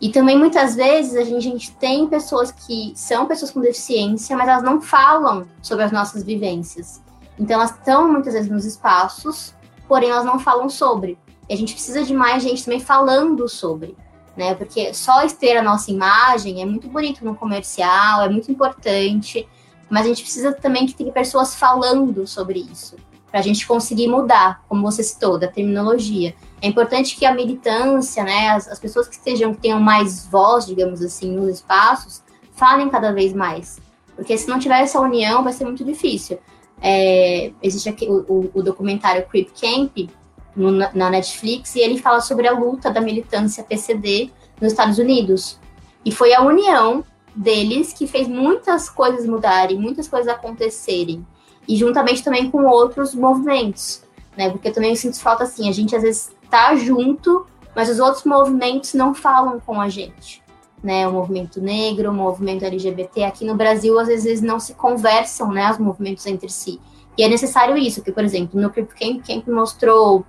E 0.00 0.08
também 0.08 0.38
muitas 0.38 0.74
vezes 0.74 1.14
a 1.14 1.22
gente, 1.22 1.36
a 1.36 1.50
gente, 1.50 1.72
tem 1.72 2.06
pessoas 2.06 2.50
que 2.50 2.92
são 2.96 3.26
pessoas 3.26 3.50
com 3.50 3.60
deficiência, 3.60 4.36
mas 4.36 4.48
elas 4.48 4.62
não 4.62 4.80
falam 4.80 5.46
sobre 5.60 5.84
as 5.84 5.92
nossas 5.92 6.22
vivências. 6.22 7.02
Então 7.38 7.56
elas 7.56 7.70
estão 7.70 8.10
muitas 8.10 8.32
vezes 8.32 8.50
nos 8.50 8.64
espaços, 8.64 9.54
porém 9.86 10.10
elas 10.10 10.24
não 10.24 10.38
falam 10.38 10.70
sobre. 10.70 11.18
E 11.48 11.52
a 11.52 11.56
gente 11.56 11.74
precisa 11.74 12.02
de 12.02 12.14
mais 12.14 12.42
gente 12.42 12.64
também 12.64 12.80
falando 12.80 13.46
sobre, 13.46 13.94
né? 14.36 14.54
Porque 14.54 14.94
só 14.94 15.26
ter 15.28 15.58
a 15.58 15.62
nossa 15.62 15.90
imagem 15.90 16.62
é 16.62 16.64
muito 16.64 16.88
bonito 16.88 17.22
no 17.24 17.34
comercial, 17.34 18.22
é 18.22 18.28
muito 18.28 18.50
importante, 18.50 19.46
mas 19.90 20.06
a 20.06 20.08
gente 20.08 20.22
precisa 20.22 20.52
também 20.52 20.86
que 20.86 20.94
tenha 20.94 21.12
pessoas 21.12 21.54
falando 21.54 22.26
sobre 22.26 22.60
isso 22.60 22.96
para 23.30 23.40
a 23.40 23.42
gente 23.42 23.66
conseguir 23.66 24.08
mudar, 24.08 24.62
como 24.68 24.82
você 24.82 25.02
citou, 25.02 25.38
da 25.38 25.46
terminologia. 25.46 26.34
É 26.62 26.68
importante 26.68 27.16
que 27.16 27.24
a 27.24 27.34
militância, 27.34 28.22
né, 28.22 28.50
as, 28.50 28.68
as, 28.68 28.78
pessoas 28.78 29.08
que 29.08 29.14
estejam, 29.14 29.54
que 29.54 29.60
tenham 29.60 29.80
mais 29.80 30.26
voz, 30.26 30.66
digamos 30.66 31.00
assim, 31.02 31.32
nos 31.32 31.56
espaços, 31.56 32.22
falem 32.52 32.88
cada 32.90 33.12
vez 33.12 33.32
mais. 33.32 33.78
Porque 34.14 34.36
se 34.36 34.48
não 34.48 34.58
tiver 34.58 34.80
essa 34.80 35.00
união, 35.00 35.42
vai 35.42 35.52
ser 35.52 35.64
muito 35.64 35.82
difícil. 35.82 36.38
É, 36.82 37.52
existe 37.62 37.88
aqui 37.88 38.06
o, 38.06 38.24
o, 38.28 38.50
o, 38.54 38.62
documentário 38.62 39.26
Creep 39.28 39.48
Camp 39.58 40.10
no, 40.56 40.70
na 40.70 41.10
Netflix 41.10 41.74
e 41.74 41.80
ele 41.80 41.98
fala 41.98 42.20
sobre 42.20 42.48
a 42.48 42.52
luta 42.52 42.90
da 42.90 43.00
militância 43.00 43.64
PCD 43.64 44.30
nos 44.60 44.72
Estados 44.72 44.98
Unidos. 44.98 45.58
E 46.04 46.12
foi 46.12 46.34
a 46.34 46.42
união 46.42 47.04
deles 47.34 47.92
que 47.92 48.06
fez 48.06 48.26
muitas 48.28 48.88
coisas 48.88 49.26
mudarem, 49.26 49.78
muitas 49.78 50.08
coisas 50.08 50.28
acontecerem 50.28 51.26
e 51.68 51.76
juntamente 51.76 52.24
também 52.24 52.50
com 52.50 52.64
outros 52.64 53.14
movimentos, 53.14 54.02
né? 54.36 54.50
Porque 54.50 54.68
eu 54.68 54.72
também 54.72 54.96
sinto 54.96 55.20
falta 55.20 55.44
assim, 55.44 55.68
a 55.68 55.72
gente 55.72 55.94
às 55.94 56.02
vezes 56.02 56.32
tá 56.50 56.74
junto, 56.74 57.46
mas 57.74 57.88
os 57.88 57.98
outros 57.98 58.24
movimentos 58.24 58.94
não 58.94 59.14
falam 59.14 59.60
com 59.60 59.80
a 59.80 59.88
gente, 59.88 60.42
né? 60.82 61.06
O 61.06 61.12
movimento 61.12 61.60
negro, 61.60 62.10
o 62.10 62.14
movimento 62.14 62.64
LGBT 62.64 63.24
aqui 63.24 63.44
no 63.44 63.54
Brasil 63.54 63.98
às 63.98 64.08
vezes 64.08 64.40
não 64.42 64.58
se 64.58 64.74
conversam, 64.74 65.50
né? 65.52 65.70
Os 65.70 65.78
movimentos 65.78 66.26
entre 66.26 66.48
si. 66.48 66.80
E 67.16 67.22
é 67.22 67.28
necessário 67.28 67.76
isso, 67.76 68.02
que 68.02 68.12
por 68.12 68.24
exemplo, 68.24 68.60
no 68.60 68.70
Crip 68.70 68.94
Camp, 68.94 69.26
Camp 69.26 69.46
mostrou 69.48 70.24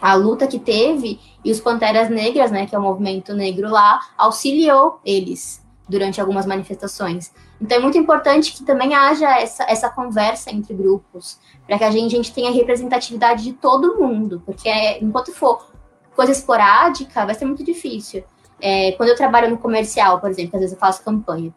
a 0.00 0.14
luta 0.14 0.46
que 0.46 0.58
teve 0.58 1.18
e 1.44 1.50
os 1.50 1.60
Panteras 1.60 2.08
Negras, 2.08 2.50
né, 2.50 2.66
que 2.66 2.74
é 2.74 2.78
o 2.78 2.82
movimento 2.82 3.34
negro 3.34 3.68
lá, 3.68 4.00
auxiliou 4.16 5.00
eles 5.04 5.64
durante 5.88 6.20
algumas 6.20 6.46
manifestações. 6.46 7.32
Então 7.60 7.78
é 7.78 7.80
muito 7.80 7.98
importante 7.98 8.52
que 8.52 8.62
também 8.62 8.94
haja 8.94 9.38
essa, 9.38 9.64
essa 9.64 9.90
conversa 9.90 10.50
entre 10.50 10.74
grupos, 10.74 11.38
para 11.66 11.76
que 11.78 11.84
a 11.84 11.90
gente, 11.90 12.14
a 12.14 12.16
gente 12.16 12.32
tenha 12.32 12.50
representatividade 12.52 13.42
de 13.42 13.52
todo 13.52 13.96
mundo, 13.96 14.42
porque 14.46 14.68
é, 14.68 15.02
enquanto 15.02 15.32
for 15.32 15.68
coisa 16.14 16.32
esporádica, 16.32 17.26
vai 17.26 17.34
ser 17.34 17.44
muito 17.44 17.64
difícil. 17.64 18.24
É, 18.60 18.92
quando 18.92 19.08
eu 19.08 19.16
trabalho 19.16 19.50
no 19.50 19.58
comercial, 19.58 20.20
por 20.20 20.30
exemplo, 20.30 20.52
às 20.54 20.60
vezes 20.60 20.74
eu 20.74 20.80
faço 20.80 21.04
campanha, 21.04 21.52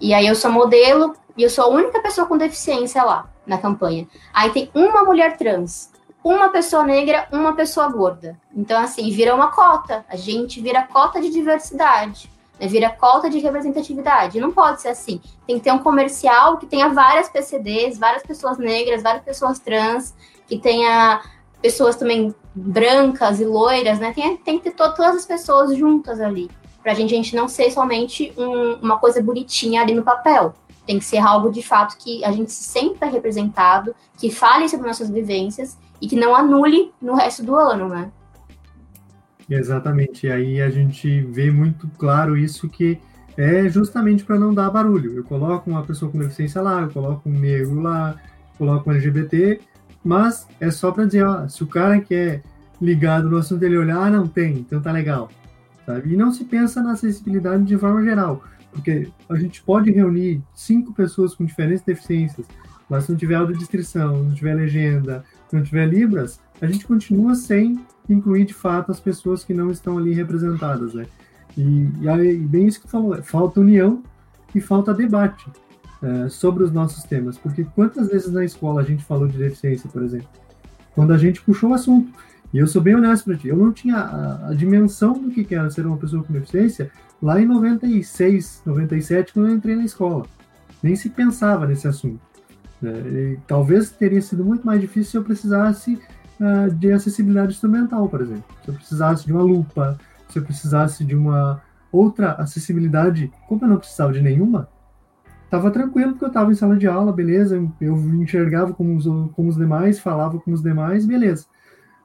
e 0.00 0.14
aí 0.14 0.26
eu 0.26 0.34
sou 0.34 0.50
modelo 0.50 1.14
e 1.36 1.42
eu 1.42 1.50
sou 1.50 1.64
a 1.64 1.68
única 1.68 2.00
pessoa 2.00 2.26
com 2.26 2.36
deficiência 2.36 3.02
lá 3.02 3.28
na 3.46 3.58
campanha. 3.58 4.06
Aí 4.32 4.50
tem 4.50 4.70
uma 4.74 5.02
mulher 5.02 5.36
trans, 5.36 5.90
uma 6.22 6.50
pessoa 6.50 6.84
negra, 6.84 7.26
uma 7.32 7.54
pessoa 7.54 7.88
gorda. 7.88 8.38
Então, 8.54 8.80
assim, 8.80 9.10
vira 9.10 9.34
uma 9.34 9.50
cota. 9.50 10.04
A 10.08 10.16
gente 10.16 10.60
vira 10.60 10.82
cota 10.82 11.20
de 11.20 11.30
diversidade 11.30 12.30
né, 12.58 12.66
vira 12.66 12.90
cota 12.90 13.30
de 13.30 13.38
representatividade. 13.38 14.40
Não 14.40 14.52
pode 14.52 14.82
ser 14.82 14.88
assim. 14.88 15.20
Tem 15.46 15.58
que 15.58 15.64
ter 15.64 15.72
um 15.72 15.78
comercial 15.78 16.58
que 16.58 16.66
tenha 16.66 16.88
várias 16.88 17.28
PCDs, 17.28 17.98
várias 17.98 18.22
pessoas 18.22 18.58
negras, 18.58 19.02
várias 19.02 19.22
pessoas 19.22 19.58
trans, 19.58 20.14
que 20.46 20.58
tenha 20.58 21.22
pessoas 21.62 21.96
também 21.96 22.34
brancas 22.54 23.40
e 23.40 23.44
loiras, 23.44 23.98
né? 23.98 24.12
Tem, 24.12 24.36
tem 24.36 24.58
que 24.58 24.70
ter 24.70 24.76
to 24.76 24.94
todas 24.94 25.16
as 25.16 25.26
pessoas 25.26 25.76
juntas 25.76 26.20
ali. 26.20 26.50
Pra 26.82 26.94
gente, 26.94 27.12
a 27.12 27.16
gente 27.16 27.36
não 27.36 27.48
ser 27.48 27.70
somente 27.70 28.32
um, 28.36 28.74
uma 28.74 28.98
coisa 28.98 29.22
bonitinha 29.22 29.82
ali 29.82 29.94
no 29.94 30.02
papel. 30.02 30.54
Tem 30.86 30.98
que 30.98 31.04
ser 31.04 31.18
algo 31.18 31.50
de 31.50 31.62
fato 31.62 31.96
que 31.98 32.24
a 32.24 32.32
gente 32.32 32.50
se 32.50 32.64
sinta 32.64 33.06
representado, 33.06 33.94
que 34.16 34.30
fale 34.30 34.68
sobre 34.68 34.86
nossas 34.86 35.10
vivências 35.10 35.76
e 36.00 36.08
que 36.08 36.16
não 36.16 36.34
anule 36.34 36.92
no 37.00 37.14
resto 37.14 37.42
do 37.42 37.54
ano, 37.56 37.88
né? 37.88 38.10
Exatamente. 39.48 40.26
E 40.26 40.30
aí 40.30 40.60
a 40.60 40.70
gente 40.70 41.22
vê 41.22 41.50
muito 41.50 41.88
claro 41.98 42.36
isso 42.36 42.68
que 42.68 42.98
é 43.36 43.68
justamente 43.68 44.24
para 44.24 44.38
não 44.38 44.52
dar 44.52 44.70
barulho. 44.70 45.14
Eu 45.14 45.24
coloco 45.24 45.70
uma 45.70 45.82
pessoa 45.82 46.10
com 46.10 46.18
deficiência 46.18 46.60
lá, 46.60 46.82
eu 46.82 46.90
coloco 46.90 47.28
um 47.28 47.38
negro 47.38 47.80
lá, 47.80 48.16
coloco 48.58 48.90
um 48.90 48.92
LGBT, 48.92 49.60
mas 50.04 50.46
é 50.60 50.70
só 50.70 50.90
para 50.90 51.06
dizer, 51.06 51.24
ó, 51.24 51.46
se 51.46 51.62
o 51.62 51.66
cara 51.66 52.00
que 52.00 52.14
é 52.14 52.42
ligado 52.82 53.30
no 53.30 53.36
assunto 53.36 53.60
dele 53.60 53.78
olhar, 53.78 53.98
ah, 53.98 54.10
não 54.10 54.26
tem, 54.26 54.58
então 54.58 54.80
tá 54.80 54.90
legal. 54.90 55.30
Sabe? 55.86 56.12
E 56.12 56.16
não 56.16 56.32
se 56.32 56.44
pensa 56.44 56.82
na 56.82 56.92
acessibilidade 56.92 57.64
de 57.64 57.78
forma 57.78 58.02
geral, 58.02 58.42
porque 58.72 59.08
a 59.28 59.36
gente 59.36 59.62
pode 59.62 59.90
reunir 59.90 60.42
cinco 60.54 60.92
pessoas 60.92 61.34
com 61.34 61.44
diferentes 61.44 61.82
deficiências, 61.82 62.46
mas 62.90 63.04
se 63.04 63.10
não 63.10 63.18
tiver 63.18 63.36
audiodescrição, 63.36 64.24
não 64.24 64.34
tiver 64.34 64.54
legenda, 64.54 65.24
não 65.52 65.62
tiver 65.62 65.86
libras, 65.86 66.40
a 66.60 66.66
gente 66.66 66.86
continua 66.86 67.34
sem 67.34 67.78
incluir 68.08 68.44
de 68.44 68.54
fato 68.54 68.90
as 68.90 69.00
pessoas 69.00 69.44
que 69.44 69.54
não 69.54 69.70
estão 69.70 69.98
ali 69.98 70.12
representadas, 70.12 70.94
né? 70.94 71.06
E, 71.56 71.90
e 72.00 72.08
aí, 72.08 72.36
bem 72.36 72.66
isso 72.66 72.80
que 72.80 72.88
falou, 72.88 73.20
falta 73.22 73.60
união 73.60 74.02
e 74.54 74.60
falta 74.60 74.94
debate 74.94 75.46
é, 76.02 76.28
sobre 76.28 76.62
os 76.62 76.72
nossos 76.72 77.02
temas, 77.04 77.36
porque 77.36 77.64
quantas 77.64 78.08
vezes 78.08 78.32
na 78.32 78.44
escola 78.44 78.80
a 78.80 78.84
gente 78.84 79.04
falou 79.04 79.26
de 79.26 79.36
deficiência, 79.36 79.90
por 79.90 80.02
exemplo, 80.02 80.28
quando 80.94 81.12
a 81.12 81.18
gente 81.18 81.40
puxou 81.42 81.70
o 81.70 81.74
assunto, 81.74 82.12
e 82.52 82.58
eu 82.58 82.66
sou 82.66 82.80
bem 82.80 82.94
honesto 82.94 83.24
para 83.24 83.36
ti, 83.36 83.48
eu 83.48 83.56
não 83.56 83.72
tinha 83.72 83.96
a, 83.96 84.48
a, 84.48 84.54
dimensão 84.54 85.12
do 85.12 85.30
que 85.30 85.54
era 85.54 85.70
ser 85.70 85.84
uma 85.86 85.98
pessoa 85.98 86.22
com 86.22 86.32
deficiência 86.32 86.90
lá 87.20 87.40
em 87.40 87.44
96, 87.44 88.62
97, 88.64 89.34
quando 89.34 89.48
eu 89.48 89.54
entrei 89.54 89.76
na 89.76 89.84
escola. 89.84 90.24
Nem 90.82 90.96
se 90.96 91.10
pensava 91.10 91.66
nesse 91.66 91.86
assunto. 91.86 92.20
Né? 92.80 93.36
talvez 93.44 93.90
teria 93.90 94.22
sido 94.22 94.44
muito 94.44 94.64
mais 94.64 94.80
difícil 94.80 95.10
se 95.10 95.16
eu 95.16 95.24
precisasse 95.24 95.98
uh, 96.40 96.74
de 96.74 96.92
acessibilidade 96.92 97.52
instrumental, 97.52 98.08
por 98.08 98.20
exemplo. 98.20 98.44
Se 98.62 98.68
eu 98.68 98.74
precisasse 98.74 99.26
de 99.26 99.32
uma 99.32 99.42
lupa, 99.42 99.98
se 100.28 100.38
eu 100.38 100.42
precisasse 100.44 101.04
de 101.04 101.14
uma 101.14 101.62
outra 101.90 102.32
acessibilidade, 102.32 103.32
como 103.48 103.64
eu 103.64 103.68
não 103.68 103.78
precisava 103.78 104.12
de 104.12 104.20
nenhuma, 104.20 104.68
estava 105.44 105.70
tranquilo 105.70 106.12
porque 106.12 106.24
eu 106.24 106.28
estava 106.28 106.52
em 106.52 106.54
sala 106.54 106.76
de 106.76 106.86
aula, 106.86 107.12
beleza, 107.12 107.56
eu 107.80 107.96
enxergava 108.14 108.72
como 108.74 108.94
os, 108.94 109.04
como 109.32 109.48
os 109.48 109.56
demais, 109.56 109.98
falava 109.98 110.38
como 110.38 110.54
os 110.54 110.62
demais, 110.62 111.06
beleza. 111.06 111.46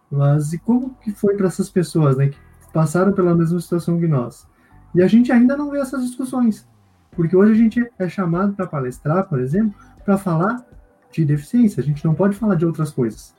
Mas 0.09 0.53
e 0.53 0.57
como 0.57 0.95
que 1.01 1.11
foi 1.11 1.35
para 1.35 1.47
essas 1.47 1.69
pessoas, 1.69 2.15
né, 2.17 2.29
que 2.29 2.37
passaram 2.71 3.11
pela 3.11 3.35
mesma 3.35 3.59
situação 3.59 3.99
que 3.99 4.07
nós? 4.07 4.47
E 4.95 5.01
a 5.01 5.07
gente 5.07 5.31
ainda 5.31 5.57
não 5.57 5.71
vê 5.71 5.79
essas 5.79 6.03
discussões, 6.05 6.67
porque 7.11 7.35
hoje 7.35 7.51
a 7.51 7.55
gente 7.55 7.91
é 7.99 8.07
chamado 8.07 8.53
para 8.53 8.67
palestrar, 8.67 9.27
por 9.27 9.39
exemplo, 9.39 9.73
para 10.05 10.17
falar 10.17 10.65
de 11.11 11.25
deficiência, 11.25 11.81
a 11.81 11.83
gente 11.83 12.03
não 12.05 12.13
pode 12.13 12.35
falar 12.35 12.55
de 12.55 12.65
outras 12.65 12.91
coisas. 12.91 13.35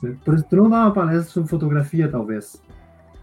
Por 0.00 0.34
exemplo, 0.34 0.50
tu 0.50 0.56
não 0.56 0.70
dá 0.70 0.82
uma 0.84 0.92
palestra 0.92 1.30
sobre 1.30 1.48
fotografia, 1.48 2.08
talvez. 2.08 2.60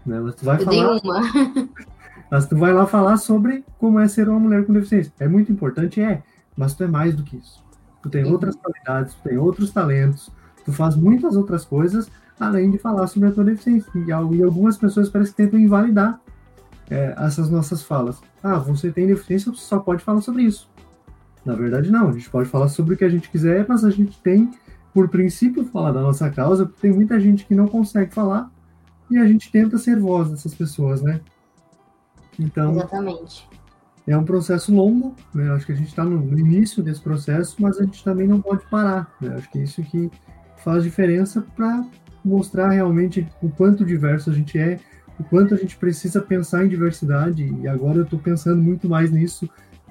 Né? 0.06 0.20
Mas 0.20 0.34
tu 0.36 0.44
vai 0.44 0.60
Eu 0.60 0.64
falar. 0.64 1.00
uma. 1.02 1.68
mas 2.30 2.46
tu 2.46 2.56
vai 2.56 2.72
lá 2.72 2.86
falar 2.86 3.16
sobre 3.16 3.64
como 3.78 3.98
é 3.98 4.06
ser 4.06 4.28
uma 4.28 4.38
mulher 4.38 4.64
com 4.64 4.72
deficiência. 4.72 5.12
É 5.18 5.26
muito 5.26 5.50
importante, 5.50 6.00
é, 6.00 6.22
mas 6.56 6.74
tu 6.74 6.84
é 6.84 6.86
mais 6.86 7.14
do 7.14 7.22
que 7.22 7.36
isso. 7.36 7.64
Tu 8.02 8.08
tem 8.08 8.24
outras 8.24 8.54
qualidades, 8.54 9.14
tu 9.14 9.28
tem 9.28 9.38
outros 9.38 9.72
talentos, 9.72 10.30
tu 10.64 10.72
faz 10.72 10.94
muitas 10.94 11.36
outras 11.36 11.64
coisas 11.64 12.08
além 12.38 12.70
de 12.70 12.78
falar 12.78 13.06
sobre 13.06 13.28
a 13.28 13.32
tua 13.32 13.44
deficiência. 13.44 13.90
E, 13.94 14.04
e 14.06 14.12
algumas 14.12 14.76
pessoas 14.76 15.08
parecem 15.08 15.34
que 15.34 15.42
tentam 15.42 15.58
invalidar 15.58 16.20
é, 16.90 17.14
essas 17.18 17.50
nossas 17.50 17.82
falas. 17.82 18.20
Ah, 18.42 18.58
você 18.58 18.90
tem 18.90 19.06
deficiência, 19.06 19.52
você 19.52 19.64
só 19.64 19.78
pode 19.78 20.02
falar 20.02 20.20
sobre 20.20 20.42
isso. 20.42 20.70
Na 21.44 21.54
verdade, 21.54 21.90
não. 21.90 22.08
A 22.08 22.12
gente 22.12 22.30
pode 22.30 22.48
falar 22.48 22.68
sobre 22.68 22.94
o 22.94 22.96
que 22.96 23.04
a 23.04 23.08
gente 23.08 23.28
quiser, 23.30 23.66
mas 23.68 23.84
a 23.84 23.90
gente 23.90 24.20
tem 24.20 24.50
por 24.92 25.08
princípio, 25.08 25.64
falar 25.64 25.92
da 25.92 26.00
nossa 26.00 26.28
causa, 26.30 26.66
porque 26.66 26.80
tem 26.80 26.92
muita 26.92 27.20
gente 27.20 27.46
que 27.46 27.54
não 27.54 27.68
consegue 27.68 28.12
falar 28.12 28.50
e 29.10 29.18
a 29.18 29.26
gente 29.26 29.50
tenta 29.50 29.78
ser 29.78 29.98
voz 29.98 30.30
dessas 30.30 30.54
pessoas, 30.54 31.02
né? 31.02 31.20
Então, 32.38 32.72
Exatamente. 32.72 33.48
É 34.06 34.16
um 34.16 34.24
processo 34.24 34.74
longo, 34.74 35.14
né? 35.34 35.50
Acho 35.52 35.66
que 35.66 35.72
a 35.72 35.74
gente 35.74 35.88
está 35.88 36.02
no, 36.02 36.38
início 36.38 36.82
desse 36.82 37.00
processo, 37.00 37.56
mas 37.60 37.78
a 37.78 37.84
gente 37.84 38.02
também 38.02 38.26
não 38.26 38.40
pode 38.40 38.64
parar. 38.70 39.14
Né? 39.20 39.34
Acho 39.34 39.50
que 39.50 39.58
é 39.58 39.62
isso 39.62 39.82
que 39.82 40.10
faz 40.64 40.82
diferença 40.82 41.44
para 41.54 41.84
mostrar 42.24 42.70
realmente 42.70 43.28
o 43.42 43.50
quanto 43.50 43.84
diverso 43.84 44.30
a 44.30 44.32
gente 44.32 44.58
é, 44.58 44.80
o 45.18 45.24
quanto 45.24 45.52
a 45.52 45.58
gente 45.58 45.76
precisa 45.76 46.22
pensar 46.22 46.64
em 46.64 46.68
diversidade. 46.68 47.54
E 47.60 47.68
agora 47.68 47.98
eu 47.98 48.04
estou 48.04 48.18
pensando 48.18 48.62
muito 48.62 48.88
mais 48.88 49.10
nisso, 49.10 49.48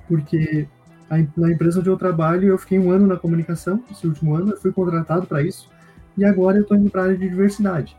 porque 0.07 0.67
na 1.09 1.51
empresa 1.51 1.79
onde 1.79 1.89
eu 1.89 1.97
trabalho, 1.97 2.47
eu 2.47 2.57
fiquei 2.57 2.77
um 2.77 2.91
ano 2.91 3.07
na 3.07 3.15
comunicação, 3.15 3.81
esse 3.91 4.05
último 4.05 4.35
ano, 4.35 4.51
eu 4.51 4.57
fui 4.57 4.71
contratado 4.71 5.25
para 5.25 5.41
isso, 5.41 5.69
e 6.17 6.25
agora 6.25 6.57
eu 6.57 6.63
estou 6.63 6.75
indo 6.75 6.89
para 6.89 7.01
a 7.01 7.03
área 7.05 7.17
de 7.17 7.29
diversidade. 7.29 7.95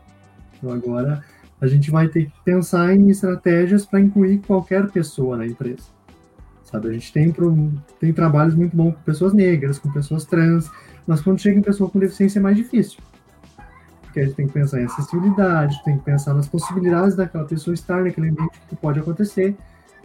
Então 0.57 0.71
agora 0.71 1.23
a 1.59 1.67
gente 1.67 1.89
vai 1.89 2.07
ter 2.07 2.25
que 2.25 2.33
pensar 2.43 2.93
em 2.93 3.09
estratégias 3.09 3.85
para 3.85 3.99
incluir 3.99 4.39
qualquer 4.39 4.89
pessoa 4.89 5.37
na 5.37 5.45
empresa. 5.45 5.83
Sabe, 6.63 6.89
a 6.89 6.93
gente 6.93 7.11
tem, 7.11 7.33
tem 7.99 8.13
trabalhos 8.13 8.53
muito 8.53 8.77
bons 8.77 8.93
com 8.93 9.01
pessoas 9.01 9.33
negras, 9.33 9.79
com 9.79 9.91
pessoas 9.91 10.23
trans, 10.23 10.69
mas 11.07 11.19
quando 11.19 11.39
chega 11.39 11.57
em 11.57 11.63
pessoa 11.63 11.89
com 11.89 11.97
deficiência 11.97 12.37
é 12.37 12.41
mais 12.41 12.55
difícil. 12.55 12.99
Porque 14.03 14.19
a 14.19 14.25
gente 14.25 14.35
tem 14.35 14.47
que 14.47 14.53
pensar 14.53 14.79
em 14.79 14.85
acessibilidade, 14.85 15.83
tem 15.83 15.97
que 15.97 16.03
pensar 16.03 16.33
nas 16.33 16.47
possibilidades 16.47 17.15
daquela 17.15 17.45
pessoa 17.45 17.73
estar 17.73 18.03
naquele 18.03 18.29
ambiente 18.29 18.59
que 18.67 18.75
pode 18.75 18.99
acontecer, 18.99 19.57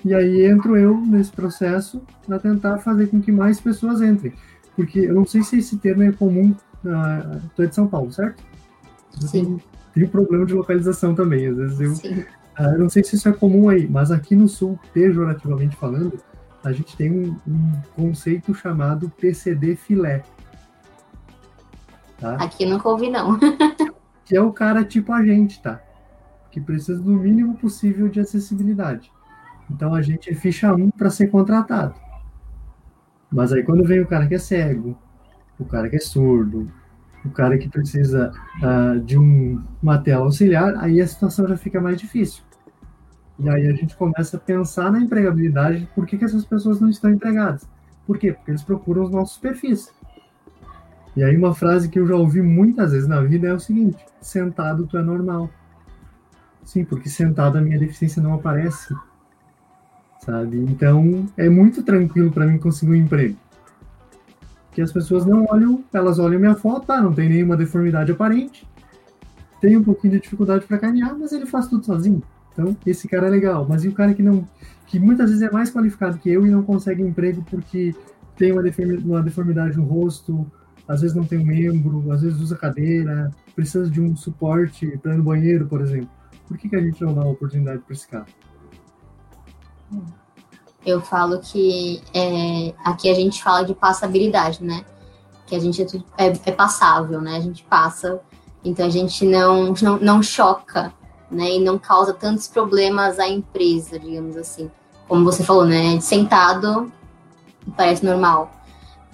e 0.05 0.15
aí 0.15 0.45
entro 0.45 0.77
eu 0.77 0.99
nesse 0.99 1.33
processo 1.33 2.03
para 2.27 2.39
tentar 2.39 2.79
fazer 2.79 3.07
com 3.07 3.23
que 3.23 3.33
mais 3.33 3.59
pessoas 3.59 4.03
entrem. 4.03 4.35
Porque 4.77 5.01
eu 5.01 5.15
não 5.15 5.25
sei 5.25 5.43
se 5.43 5.59
esse 5.59 5.79
termo 5.79 6.03
é 6.03 6.13
comum. 6.13 6.55
Uh, 6.85 7.41
tu 7.57 7.63
é 7.63 7.67
de 7.67 7.75
São 7.75 7.87
Paulo, 7.87 8.13
certo? 8.13 8.43
Sim. 9.21 9.59
Tem 9.95 10.05
um 10.05 10.09
problema 10.09 10.45
de 10.45 10.53
localização 10.53 11.15
também. 11.15 11.47
Às 11.47 11.57
vezes 11.57 11.81
eu, 11.81 11.93
uh, 11.93 12.73
eu 12.73 12.79
não 12.79 12.91
sei 12.91 13.03
se 13.03 13.17
isso 13.17 13.29
é 13.29 13.33
comum 13.33 13.71
aí, 13.71 13.89
mas 13.89 14.11
aqui 14.11 14.37
no 14.37 14.47
Sul, 14.47 14.79
pejorativamente 14.93 15.75
falando, 15.77 16.21
a 16.63 16.71
gente 16.73 16.95
tem 16.97 17.11
um, 17.11 17.37
um 17.49 17.73
conceito 17.97 18.55
chamado 18.55 19.09
PCD 19.09 19.75
filé. 19.75 20.23
Tá? 22.19 22.35
Aqui 22.37 22.67
nunca 22.67 22.89
ouvi, 22.91 23.09
não. 23.09 23.39
que 24.27 24.37
é 24.37 24.43
o 24.43 24.53
cara 24.53 24.85
tipo 24.85 25.13
a 25.13 25.25
gente, 25.25 25.63
tá? 25.63 25.81
Que 26.51 26.61
precisa 26.61 27.01
do 27.01 27.11
mínimo 27.11 27.57
possível 27.57 28.09
de 28.09 28.21
acessibilidade. 28.21 29.14
Então 29.71 29.95
a 29.95 30.03
gente 30.03 30.35
ficha 30.35 30.75
1 30.75 30.91
para 30.91 31.11
ser 31.11 31.29
contratado. 31.29 31.95
Mas 33.31 33.53
aí 33.53 33.63
quando 33.63 33.85
vem 33.85 34.01
o 34.01 34.07
cara 34.07 34.27
que 34.27 34.35
é 34.35 34.39
cego, 34.39 34.97
o 35.59 35.65
cara 35.65 35.89
que 35.89 35.97
é 35.97 36.01
surdo, 36.01 36.71
o 37.25 37.31
cara 37.31 37.57
que 37.57 37.69
precisa 37.69 38.33
uh, 38.63 39.01
de 39.01 39.19
um, 39.19 39.63
uma 39.83 39.99
tela 39.99 40.25
auxiliar, 40.25 40.75
aí 40.77 41.01
a 41.01 41.07
situação 41.07 41.49
já 41.49 41.57
fica 41.57 41.81
mais 41.81 41.99
difícil. 41.99 42.45
E 43.39 43.49
aí 43.49 43.67
a 43.67 43.73
gente 43.73 43.97
começa 43.97 44.37
a 44.37 44.41
pensar 44.41 44.93
na 44.93 45.01
empregabilidade, 45.01 45.89
por 45.95 46.07
que, 46.07 46.19
que 46.19 46.25
essas 46.25 46.45
pessoas 46.45 46.81
não 46.81 46.89
estão 46.89 47.11
empregadas? 47.11 47.69
Por 48.07 48.19
quê? 48.19 48.33
Porque 48.33 48.51
eles 48.51 48.63
procuram 48.63 49.03
os 49.03 49.11
nossos 49.11 49.39
perfis. 49.39 49.93
E 51.17 51.25
aí 51.25 51.37
uma 51.37 51.55
frase 51.55 51.89
que 51.89 51.99
eu 51.99 52.07
já 52.07 52.15
ouvi 52.15 52.43
muitas 52.43 52.93
vezes 52.93 53.09
na 53.09 53.21
vida 53.21 53.49
é 53.49 53.53
o 53.53 53.61
seguinte, 53.61 54.05
sentado 54.21 54.87
tu 54.87 54.99
é 54.99 55.03
normal. 55.03 55.49
Sim, 56.65 56.85
porque 56.85 57.09
sentado 57.09 57.59
a 57.59 57.61
minha 57.61 57.79
deficiência 57.79 58.23
não 58.23 58.35
aparece 58.35 58.95
sabe? 60.25 60.59
Então 60.59 61.27
é 61.37 61.49
muito 61.49 61.83
tranquilo 61.83 62.31
para 62.31 62.47
mim 62.47 62.59
conseguir 62.59 62.93
um 62.93 62.97
emprego. 62.97 63.37
Que 64.73 64.83
as 64.83 64.93
pessoas 64.93 65.25
não 65.25 65.47
olham, 65.49 65.85
elas 65.93 66.19
olham 66.19 66.41
minha 66.41 66.55
foto, 66.55 66.91
ah, 66.91 67.01
não 67.01 67.13
tem 67.13 67.29
nenhuma 67.29 67.57
deformidade 67.57 68.11
aparente, 68.11 68.67
tem 69.61 69.77
um 69.77 69.85
pouquinho 69.85 70.15
de 70.15 70.21
dificuldade 70.21 70.67
para 70.67 70.79
caminhar, 70.79 71.17
mas 71.17 71.33
ele 71.33 71.47
faz 71.47 71.69
tudo 71.69 71.85
sozinho. 71.85 72.23
Então 72.53 72.77
esse 72.87 73.07
cara 73.07 73.27
é 73.27 73.31
legal. 73.31 73.67
Mas 73.69 73.85
e 73.85 73.89
o 73.89 73.93
cara 73.93 74.15
que 74.15 74.23
não, 74.23 74.47
que 74.87 74.99
muitas 74.99 75.31
vezes 75.31 75.43
é 75.43 75.51
mais 75.51 75.71
qualificado 75.71 76.19
que 76.19 76.31
eu 76.31 76.47
e 76.47 76.51
não 76.51 76.63
consegue 76.63 77.03
emprego 77.03 77.45
porque 77.49 77.95
tem 78.37 78.53
uma 78.53 79.23
deformidade 79.23 79.77
no 79.77 79.85
rosto, 79.85 80.47
às 80.89 81.01
vezes 81.01 81.17
não 81.17 81.25
tem 81.25 81.39
um 81.39 81.45
membro, 81.45 82.11
às 82.11 82.23
vezes 82.23 82.41
usa 82.41 82.57
cadeira, 82.57 83.31
precisa 83.55 83.89
de 83.89 84.01
um 84.01 84.17
suporte 84.17 84.99
para 84.99 85.15
ir 85.15 85.19
no 85.19 85.25
banheiro, 85.25 85.67
por 85.67 85.81
exemplo. 85.81 86.11
Por 86.47 86.59
que, 86.59 86.69
que 86.69 86.77
a 86.77 86.81
gente 86.81 87.01
não 87.03 87.15
dá 87.15 87.23
uma 87.23 87.31
oportunidade 87.31 87.81
para 87.81 87.95
esse 87.95 88.07
cara? 88.07 88.27
Eu 90.85 91.01
falo 91.01 91.41
que 91.41 92.03
é, 92.13 92.75
aqui 92.85 93.09
a 93.09 93.15
gente 93.15 93.43
fala 93.43 93.65
de 93.65 93.75
passabilidade, 93.75 94.63
né? 94.63 94.85
Que 95.47 95.55
a 95.55 95.59
gente 95.59 95.81
é, 95.81 95.85
tudo, 95.85 96.05
é, 96.19 96.27
é, 96.27 96.53
passável, 96.53 97.21
né? 97.21 97.37
A 97.37 97.41
gente 97.41 97.65
passa, 97.65 98.21
então 98.65 98.87
a 98.87 98.91
gente 98.91 99.25
não, 99.25 99.73
não, 99.81 99.99
não 99.99 100.23
choca, 100.23 100.93
né? 101.31 101.53
E 101.53 101.61
não 101.61 101.79
causa 101.79 102.13
tantos 102.13 102.49
problemas 102.49 103.19
à 103.19 103.27
empresa, 103.27 103.99
digamos 103.99 104.37
assim. 104.37 104.71
Como 105.09 105.25
você 105.25 105.43
falou, 105.43 105.65
né? 105.65 105.99
Sentado 106.01 106.93
parece 107.77 108.05
normal. 108.05 108.51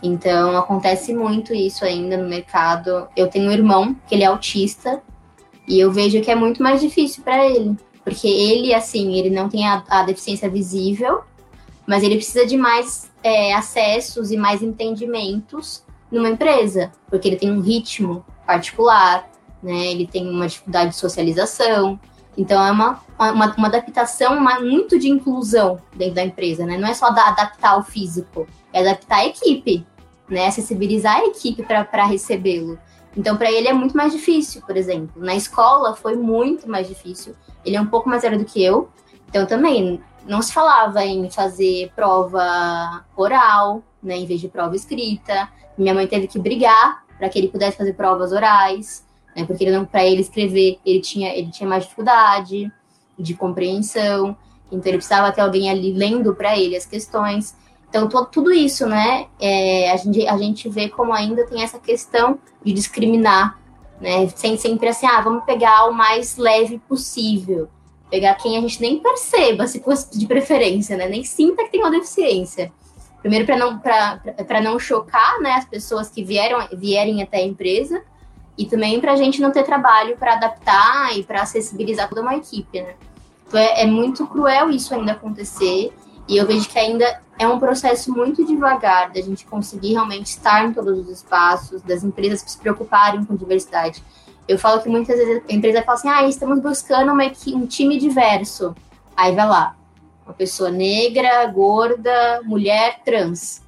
Então 0.02 0.56
acontece 0.56 1.14
muito 1.14 1.52
isso 1.52 1.84
ainda 1.84 2.16
no 2.16 2.28
mercado. 2.28 3.06
Eu 3.16 3.28
tenho 3.28 3.48
um 3.48 3.52
irmão 3.52 3.94
que 4.06 4.14
ele 4.14 4.24
é 4.24 4.26
autista 4.26 5.02
E 5.68 5.78
eu 5.78 5.92
vejo 5.92 6.20
que 6.20 6.30
é 6.30 6.34
muito 6.34 6.62
mais 6.62 6.80
difícil 6.80 7.22
para 7.22 7.46
ele, 7.46 7.76
porque 8.11 8.27
ele, 8.27 8.75
assim, 8.75 9.14
ele 9.14 9.31
não 9.31 9.49
tem 9.49 9.68
a, 9.68 9.85
a, 9.88 10.03
deficiência 10.03 10.51
visível, 10.51 11.20
mas 11.87 12.03
ele 12.03 12.16
precisa 12.16 12.44
de 12.44 12.57
mais 12.57 13.09
é, 13.23 13.55
acessos 13.55 14.33
e 14.33 14.37
mais 14.37 14.62
entendimentos 14.62 15.85
numa 16.11 16.29
empresa, 16.29 16.90
porque 17.09 17.29
ele 17.29 17.37
tem 17.37 17.53
um 17.53 17.61
ritmo 17.61 18.27
particular, 18.44 19.31
né? 19.62 19.92
Ele 19.92 20.09
tem 20.09 20.29
uma 20.29 20.49
dificuldade 20.49 20.90
de 20.90 20.96
socialização. 20.96 22.01
Então 22.37 22.61
é 22.66 22.73
uma, 22.73 23.01
uma, 23.16 23.55
uma 23.55 23.68
adaptação 23.68 24.37
uma, 24.37 24.59
muito 24.59 24.99
de 24.99 25.09
inclusão 25.09 25.79
dentro 25.94 26.16
da 26.16 26.25
empresa, 26.25 26.66
né? 26.66 26.77
Não 26.77 26.88
é 26.88 26.94
só 26.94 27.07
adaptar 27.07 27.79
o 27.79 27.85
físico, 27.85 28.44
é 28.73 28.81
adaptar 28.81 29.18
a 29.18 29.27
equipe, 29.27 29.87
né? 30.29 30.49
Acessibilizar 30.49 31.18
a 31.18 31.27
equipe 31.27 31.62
para 31.62 32.07
recebê-lo. 32.07 32.77
Então, 33.16 33.37
para 33.37 33.51
ele 33.51 33.68
é 33.68 33.73
muito 33.73 33.96
mais 33.96 34.12
difícil, 34.12 34.62
por 34.62 34.77
exemplo. 34.77 35.20
Na 35.23 35.35
escola 35.35 35.96
foi 35.96 36.16
muito 36.16 36.68
mais 36.68 36.87
difícil. 36.87 37.35
Ele 37.64 37.77
é 37.77 37.81
um 37.81 37.87
pouco 37.87 38.09
mais 38.09 38.23
velho 38.23 38.38
do 38.38 38.44
que 38.44 38.62
eu. 38.62 38.88
Então, 39.29 39.46
também 39.46 40.01
não 40.27 40.42
se 40.42 40.53
falava 40.53 41.05
em 41.05 41.29
fazer 41.31 41.90
prova 41.94 43.05
oral, 43.16 43.83
né, 44.03 44.16
em 44.16 44.27
vez 44.27 44.40
de 44.40 44.49
prova 44.49 44.77
escrita. 44.77 45.49
Minha 45.77 45.94
mãe 45.94 46.07
teve 46.07 46.27
que 46.27 46.38
brigar 46.38 47.05
para 47.18 47.29
que 47.29 47.38
ele 47.38 47.49
pudesse 47.49 47.77
fazer 47.77 47.94
provas 47.94 48.33
orais, 48.33 49.05
né, 49.37 49.44
porque 49.44 49.64
ele 49.64 49.85
para 49.87 50.05
ele 50.05 50.20
escrever, 50.20 50.79
ele 50.85 51.01
tinha 51.01 51.35
ele 51.35 51.51
tinha 51.51 51.68
mais 51.68 51.85
dificuldade 51.85 52.70
de 53.18 53.35
compreensão. 53.35 54.37
Então, 54.70 54.88
ele 54.88 54.99
precisava 54.99 55.33
ter 55.33 55.40
alguém 55.40 55.68
ali 55.68 55.92
lendo 55.92 56.35
para 56.35 56.57
ele 56.57 56.77
as 56.77 56.87
questões. 56.87 57.57
Então, 57.90 58.09
todo, 58.09 58.26
tudo 58.26 58.53
isso, 58.53 58.87
né, 58.87 59.26
é, 59.40 59.90
a, 59.90 59.96
gente, 59.96 60.26
a 60.29 60.38
gente 60.38 60.68
vê 60.68 60.88
como 60.88 61.12
ainda 61.12 61.44
tem 61.44 61.61
essa 61.61 61.76
questão 61.76 62.38
de 62.64 62.72
discriminar, 62.72 63.59
né, 64.00 64.29
sem 64.29 64.57
sempre 64.57 64.88
assim, 64.88 65.07
ah, 65.07 65.20
vamos 65.20 65.42
pegar 65.44 65.87
o 65.87 65.92
mais 65.92 66.37
leve 66.37 66.79
possível, 66.88 67.68
pegar 68.09 68.35
quem 68.37 68.57
a 68.57 68.61
gente 68.61 68.81
nem 68.81 69.00
perceba, 69.00 69.66
se 69.66 69.81
fosse 69.81 70.16
de 70.16 70.24
preferência, 70.24 70.96
né, 70.96 71.09
nem 71.09 71.24
sinta 71.24 71.64
que 71.64 71.72
tem 71.72 71.81
uma 71.81 71.90
deficiência. 71.90 72.72
Primeiro, 73.20 73.44
para 73.44 73.57
não, 73.57 73.83
não 74.62 74.79
chocar, 74.79 75.40
né, 75.40 75.55
as 75.55 75.64
pessoas 75.64 76.09
que 76.09 76.22
vieram, 76.22 76.64
vierem 76.72 77.24
até 77.24 77.38
a 77.38 77.44
empresa, 77.44 78.00
e 78.57 78.66
também 78.66 79.00
para 79.00 79.14
a 79.14 79.16
gente 79.16 79.40
não 79.40 79.50
ter 79.50 79.64
trabalho 79.64 80.16
para 80.16 80.35
adaptar 80.35 81.18
e 81.18 81.24
para 81.24 81.42
acessibilizar 81.42 82.09
toda 82.09 82.22
uma 82.22 82.37
equipe, 82.37 82.81
né. 82.81 82.94
Então, 83.48 83.59
é, 83.59 83.83
é 83.83 83.87
muito 83.87 84.29
cruel 84.29 84.70
isso 84.70 84.94
ainda 84.94 85.11
acontecer, 85.11 85.92
e 86.30 86.36
eu 86.36 86.46
vejo 86.46 86.68
que 86.68 86.78
ainda 86.78 87.20
é 87.36 87.48
um 87.48 87.58
processo 87.58 88.12
muito 88.12 88.46
devagar 88.46 89.10
da 89.10 89.20
gente 89.20 89.44
conseguir 89.44 89.94
realmente 89.94 90.26
estar 90.26 90.64
em 90.64 90.72
todos 90.72 90.96
os 91.00 91.08
espaços, 91.08 91.82
das 91.82 92.04
empresas 92.04 92.44
se 92.46 92.56
preocuparem 92.56 93.24
com 93.24 93.34
diversidade. 93.34 94.00
Eu 94.46 94.56
falo 94.56 94.80
que 94.80 94.88
muitas 94.88 95.18
vezes 95.18 95.42
a 95.50 95.52
empresa 95.52 95.82
fala 95.82 95.98
assim: 95.98 96.08
ah, 96.08 96.28
estamos 96.28 96.60
buscando 96.60 97.10
uma, 97.12 97.24
um 97.24 97.66
time 97.66 97.98
diverso. 97.98 98.76
Aí 99.16 99.34
vai 99.34 99.48
lá, 99.48 99.76
uma 100.24 100.32
pessoa 100.32 100.70
negra, 100.70 101.44
gorda, 101.46 102.40
mulher, 102.44 103.00
trans. 103.04 103.62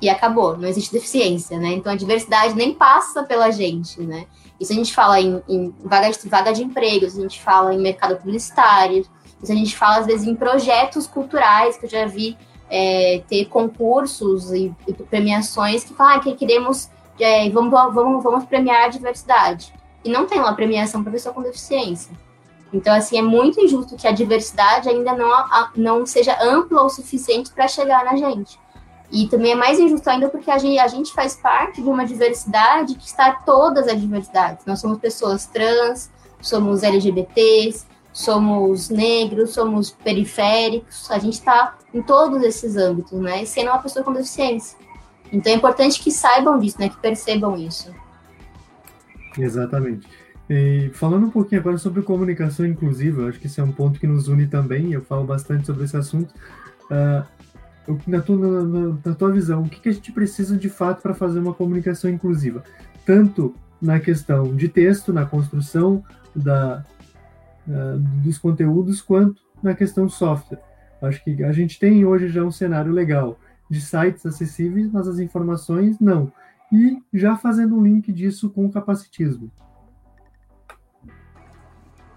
E 0.00 0.08
acabou, 0.08 0.56
não 0.56 0.66
existe 0.66 0.92
deficiência, 0.92 1.58
né? 1.58 1.72
Então 1.72 1.92
a 1.92 1.96
diversidade 1.96 2.54
nem 2.54 2.72
passa 2.72 3.22
pela 3.22 3.50
gente, 3.50 4.00
né? 4.00 4.24
Isso 4.58 4.72
a 4.72 4.74
gente 4.74 4.94
fala 4.94 5.20
em, 5.20 5.42
em 5.46 5.74
vaga, 5.84 6.10
de, 6.10 6.28
vaga 6.28 6.52
de 6.52 6.64
empregos, 6.64 7.18
a 7.18 7.20
gente 7.20 7.42
fala 7.42 7.74
em 7.74 7.78
mercado 7.78 8.16
publicitário, 8.16 9.04
isso 9.42 9.52
a 9.52 9.54
gente 9.54 9.76
fala, 9.76 9.98
às 9.98 10.06
vezes, 10.06 10.26
em 10.26 10.34
projetos 10.34 11.06
culturais, 11.06 11.76
que 11.76 11.86
eu 11.86 11.90
já 11.90 12.06
vi 12.06 12.36
é, 12.70 13.22
ter 13.28 13.46
concursos 13.46 14.52
e, 14.52 14.74
e, 14.86 14.92
premiações 14.92 15.84
que 15.84 15.94
falam 15.94 16.16
ah, 16.16 16.20
que 16.20 16.34
queremos, 16.34 16.90
é, 17.18 17.48
vamos, 17.50 17.70
vamos, 17.70 18.22
vamos 18.22 18.44
premiar 18.44 18.84
a 18.84 18.88
diversidade. 18.88 19.72
E 20.04 20.10
não 20.10 20.26
tem 20.26 20.38
uma 20.38 20.54
premiação 20.54 21.02
para 21.02 21.12
pessoa 21.12 21.34
com 21.34 21.42
deficiência. 21.42 22.12
Então, 22.72 22.94
assim, 22.94 23.18
é 23.18 23.22
muito 23.22 23.60
injusto 23.60 23.96
que 23.96 24.06
a 24.06 24.12
diversidade 24.12 24.88
ainda 24.88 25.14
não, 25.14 25.30
não 25.74 26.06
seja 26.06 26.36
ampla 26.42 26.82
o 26.82 26.88
suficiente 26.90 27.50
para 27.50 27.66
chegar 27.66 28.04
na 28.04 28.16
gente. 28.16 28.58
E 29.10 29.26
também 29.26 29.52
é 29.52 29.54
mais 29.54 29.78
injusto 29.78 30.08
ainda 30.10 30.28
porque 30.28 30.50
a 30.50 30.58
gente, 30.58 30.78
a 30.78 30.86
gente 30.86 31.12
faz 31.14 31.34
parte 31.34 31.80
de 31.80 31.88
uma 31.88 32.04
diversidade 32.04 32.94
que 32.94 33.06
está 33.06 33.32
todas 33.32 33.88
as 33.88 33.98
diversidades. 33.98 34.66
Nós 34.66 34.80
somos 34.80 34.98
pessoas 34.98 35.46
trans, 35.46 36.10
somos 36.42 36.82
LGBTs, 36.82 37.86
somos 38.18 38.88
negros, 38.88 39.50
somos 39.50 39.92
periféricos, 39.92 41.08
a 41.08 41.20
gente 41.20 41.34
está 41.34 41.78
em 41.94 42.02
todos 42.02 42.42
esses 42.42 42.76
âmbitos, 42.76 43.16
né? 43.20 43.44
Sendo 43.44 43.70
uma 43.70 43.78
pessoa 43.78 44.04
com 44.04 44.12
deficiência. 44.12 44.76
Então 45.32 45.52
é 45.52 45.54
importante 45.54 46.02
que 46.02 46.10
saibam 46.10 46.58
disso, 46.58 46.80
né? 46.80 46.88
Que 46.88 46.96
percebam 46.96 47.56
isso. 47.56 47.94
Exatamente. 49.38 50.08
E 50.50 50.90
falando 50.94 51.26
um 51.26 51.30
pouquinho 51.30 51.60
agora 51.60 51.78
sobre 51.78 52.02
comunicação 52.02 52.66
inclusiva, 52.66 53.28
acho 53.28 53.38
que 53.38 53.46
esse 53.46 53.60
é 53.60 53.62
um 53.62 53.70
ponto 53.70 54.00
que 54.00 54.06
nos 54.06 54.26
une 54.26 54.48
também, 54.48 54.92
eu 54.92 55.02
falo 55.02 55.22
bastante 55.22 55.66
sobre 55.66 55.84
esse 55.84 55.96
assunto. 55.96 56.34
Uh, 56.90 57.24
na, 58.04 58.20
tua, 58.20 58.36
na, 58.36 58.98
na, 59.04 59.14
tua 59.14 59.30
visão, 59.30 59.62
o 59.62 59.68
que, 59.68 59.78
que 59.78 59.90
a 59.90 59.92
gente 59.92 60.10
precisa 60.10 60.56
de 60.56 60.68
fato 60.68 61.02
para 61.02 61.14
fazer 61.14 61.38
uma 61.38 61.54
comunicação 61.54 62.10
inclusiva? 62.10 62.64
Tanto 63.06 63.54
na 63.80 64.00
questão 64.00 64.56
de 64.56 64.68
texto, 64.68 65.12
na 65.12 65.24
construção 65.24 66.02
da, 66.34 66.84
uh, 67.68 67.98
dos 68.22 68.38
conteúdos 68.38 69.00
quanto 69.00 69.42
na 69.62 69.74
questão 69.74 70.08
software. 70.08 70.60
Acho 71.00 71.22
que 71.22 71.44
a 71.44 71.52
gente 71.52 71.78
tem 71.78 72.04
hoje 72.04 72.28
já 72.28 72.42
um 72.42 72.50
cenário 72.50 72.90
legal 72.90 73.38
de 73.70 73.80
sites 73.80 74.24
acessíveis, 74.24 74.90
mas 74.90 75.06
as 75.06 75.18
informações 75.18 76.00
não. 76.00 76.32
E 76.72 76.98
já 77.12 77.36
fazendo 77.36 77.76
um 77.76 77.82
link 77.82 78.12
disso 78.12 78.50
com 78.50 78.66
o 78.66 78.72
capacitismo. 78.72 79.50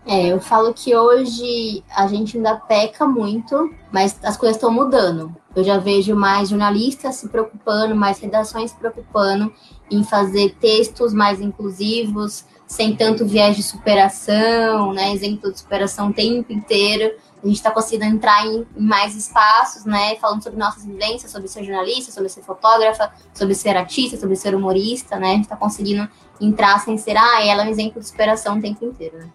É, 0.06 0.28
eu 0.28 0.40
falo 0.40 0.74
que 0.74 0.96
hoje 0.96 1.84
a 1.96 2.08
gente 2.08 2.36
ainda 2.36 2.56
peca 2.56 3.06
muito, 3.06 3.72
mas 3.92 4.18
as 4.24 4.36
coisas 4.36 4.58
estão 4.58 4.72
mudando. 4.72 5.36
Eu 5.56 5.64
já 5.64 5.78
vejo 5.78 6.16
mais 6.16 6.50
jornalistas 6.50 7.16
se 7.16 7.30
preocupando, 7.30 7.96
mais 7.96 8.20
redações 8.20 8.72
se 8.72 8.78
preocupando 8.78 9.54
em 9.92 10.04
fazer 10.04 10.56
textos 10.60 11.14
mais 11.14 11.40
inclusivos, 11.40 12.46
sem 12.72 12.96
tanto 12.96 13.26
viés 13.26 13.58
de 13.58 13.64
superação, 13.64 14.94
né? 14.94 15.12
Exemplo 15.12 15.52
de 15.52 15.60
superação 15.60 16.08
o 16.08 16.14
tempo 16.14 16.54
inteiro. 16.54 17.14
A 17.44 17.46
gente 17.46 17.58
está 17.58 17.70
conseguindo 17.70 18.06
entrar 18.06 18.48
em, 18.48 18.66
mais 18.78 19.14
espaços, 19.14 19.84
né? 19.84 20.16
Falando 20.16 20.42
sobre 20.42 20.58
nossas 20.58 20.86
vivências, 20.86 21.30
sobre 21.30 21.50
ser 21.50 21.66
jornalista, 21.66 22.14
sobre 22.14 22.30
ser 22.30 22.44
fotógrafa, 22.44 23.12
sobre 23.34 23.56
ser 23.56 23.76
artista, 23.76 24.16
sobre 24.16 24.38
ser 24.38 24.56
humorista, 24.56 25.20
né? 25.20 25.32
A 25.32 25.34
gente 25.34 25.44
está 25.44 25.58
conseguindo 25.58 26.10
entrar 26.40 26.80
sem 26.80 26.98
ser, 26.98 27.18
ah, 27.18 27.46
ela 27.46 27.64
é 27.64 27.66
um 27.66 27.70
exemplo 27.70 28.00
de 28.00 28.08
superação 28.08 28.58
o 28.58 28.62
tempo 28.62 28.86
inteiro, 28.86 29.18
né? 29.18 29.30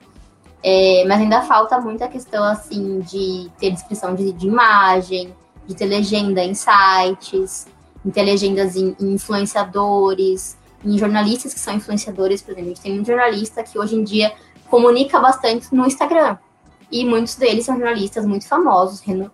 É, 0.63 1.05
mas 1.07 1.21
ainda 1.21 1.43
falta 1.43 1.79
muita 1.79 2.09
questão, 2.09 2.43
assim, 2.43 3.01
de 3.01 3.51
ter 3.59 3.71
descrição 3.71 4.15
de, 4.15 4.33
de 4.33 4.47
imagem, 4.47 5.35
de 5.67 5.75
ter 5.75 5.85
legenda 5.85 6.43
em 6.43 6.55
sites, 6.55 7.67
de 8.03 8.11
ter 8.11 8.23
legendas 8.23 8.77
em, 8.77 8.97
em 8.99 9.13
influenciadores, 9.13 10.57
em 10.85 10.99
jornalistas 10.99 11.55
que 11.55 11.61
são 11.61 11.75
influenciadores, 11.75 12.43
por 12.43 12.53
exemplo. 12.53 12.71
A 12.71 12.75
gente 12.75 12.83
tem 12.83 13.01
um 13.01 13.05
jornalista 13.05 13.63
que 13.63 13.79
hoje 13.79 13.97
em 13.97 14.05
dia 14.05 14.33
comunica 14.69 15.19
bastante 15.19 15.75
no 15.75 15.87
Instagram. 15.87 16.39
E 16.91 17.05
muitos 17.05 17.35
deles 17.35 17.65
são 17.65 17.77
jornalistas 17.77 18.25
muito 18.25 18.47
famosos, 18.47 19.01
reno, 19.01 19.31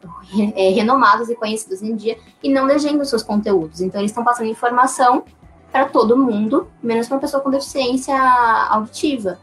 é, 0.56 0.70
renomados 0.70 1.28
e 1.28 1.34
conhecidos 1.34 1.82
em 1.82 1.94
dia, 1.94 2.16
e 2.42 2.50
não 2.50 2.64
legendam 2.64 3.04
seus 3.04 3.22
conteúdos. 3.22 3.80
Então, 3.80 4.00
eles 4.00 4.10
estão 4.10 4.24
passando 4.24 4.48
informação 4.48 5.24
para 5.70 5.84
todo 5.86 6.16
mundo, 6.16 6.68
menos 6.82 7.06
para 7.06 7.16
uma 7.16 7.20
pessoa 7.20 7.42
com 7.42 7.50
deficiência 7.50 8.18
auditiva. 8.70 9.38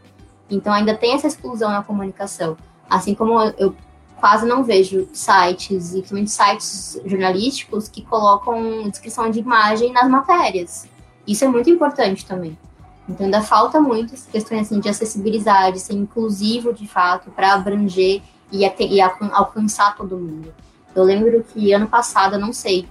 Então, 0.50 0.74
ainda 0.74 0.96
tem 0.96 1.14
essa 1.14 1.28
exclusão 1.28 1.70
na 1.70 1.84
comunicação. 1.84 2.58
Assim 2.90 3.14
como 3.14 3.40
eu 3.58 3.76
quase 4.20 4.46
não 4.46 4.64
vejo 4.64 5.08
sites, 5.14 5.94
e 5.94 5.98
principalmente 5.98 6.32
sites 6.32 7.00
jornalísticos, 7.06 7.88
que 7.88 8.02
colocam 8.02 8.90
descrição 8.90 9.30
de 9.30 9.40
imagem 9.40 9.94
nas 9.94 10.10
matérias. 10.10 10.89
Isso 11.30 11.46
é 11.46 11.48
muito 11.48 11.70
importante 11.70 12.26
também. 12.26 12.58
Então 13.08 13.26
ainda 13.26 13.44
falta 13.44 13.80
muito 13.80 14.16
essa 14.16 14.30
questão 14.32 14.60
assim, 14.60 14.80
de 14.80 14.90
acessibilidade, 14.90 15.80
ser 15.80 15.94
inclusivo 15.94 16.74
de 16.74 16.88
fato, 16.88 17.30
para 17.30 17.54
abranger 17.54 18.22
e, 18.52 18.66
e 18.66 19.02
alcançar 19.02 19.96
todo 19.96 20.18
mundo. 20.18 20.52
Eu 20.96 21.04
lembro 21.04 21.44
que 21.44 21.72
ano 21.72 21.88
passado, 21.88 22.40
não 22.40 22.52
sei, 22.52 22.88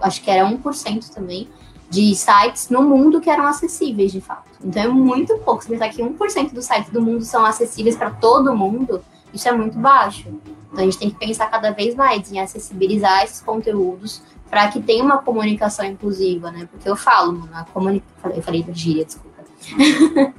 acho 0.00 0.22
que 0.22 0.30
era 0.30 0.48
1% 0.48 1.08
também, 1.12 1.48
de 1.90 2.14
sites 2.14 2.70
no 2.70 2.82
mundo 2.82 3.20
que 3.20 3.28
eram 3.28 3.46
acessíveis 3.46 4.12
de 4.12 4.20
fato. 4.20 4.48
Então 4.64 4.82
é 4.84 4.88
muito 4.88 5.36
pouco. 5.38 5.62
Se 5.62 5.68
pensar 5.68 5.88
que 5.88 6.00
1% 6.00 6.52
dos 6.52 6.66
sites 6.66 6.92
do 6.92 7.02
mundo 7.02 7.24
são 7.24 7.44
acessíveis 7.44 7.96
para 7.96 8.12
todo 8.12 8.54
mundo, 8.54 9.04
isso 9.34 9.48
é 9.48 9.52
muito 9.52 9.76
baixo. 9.76 10.28
Então 10.72 10.80
a 10.80 10.84
gente 10.84 10.98
tem 10.98 11.10
que 11.10 11.18
pensar 11.18 11.46
cada 11.48 11.72
vez 11.72 11.96
mais 11.96 12.30
em 12.30 12.38
acessibilizar 12.38 13.24
esses 13.24 13.40
conteúdos 13.40 14.22
para 14.50 14.68
que 14.68 14.80
tenha 14.80 15.04
uma 15.04 15.18
comunicação 15.18 15.84
inclusiva, 15.84 16.50
né? 16.50 16.68
Porque 16.70 16.88
eu 16.88 16.96
falo, 16.96 17.32
mano, 17.32 17.50
a 17.52 17.64
comunicação. 17.64 18.30
Eu 18.30 18.42
falei 18.42 18.62
do 18.62 18.72
gíria, 18.72 19.04
desculpa. 19.04 19.36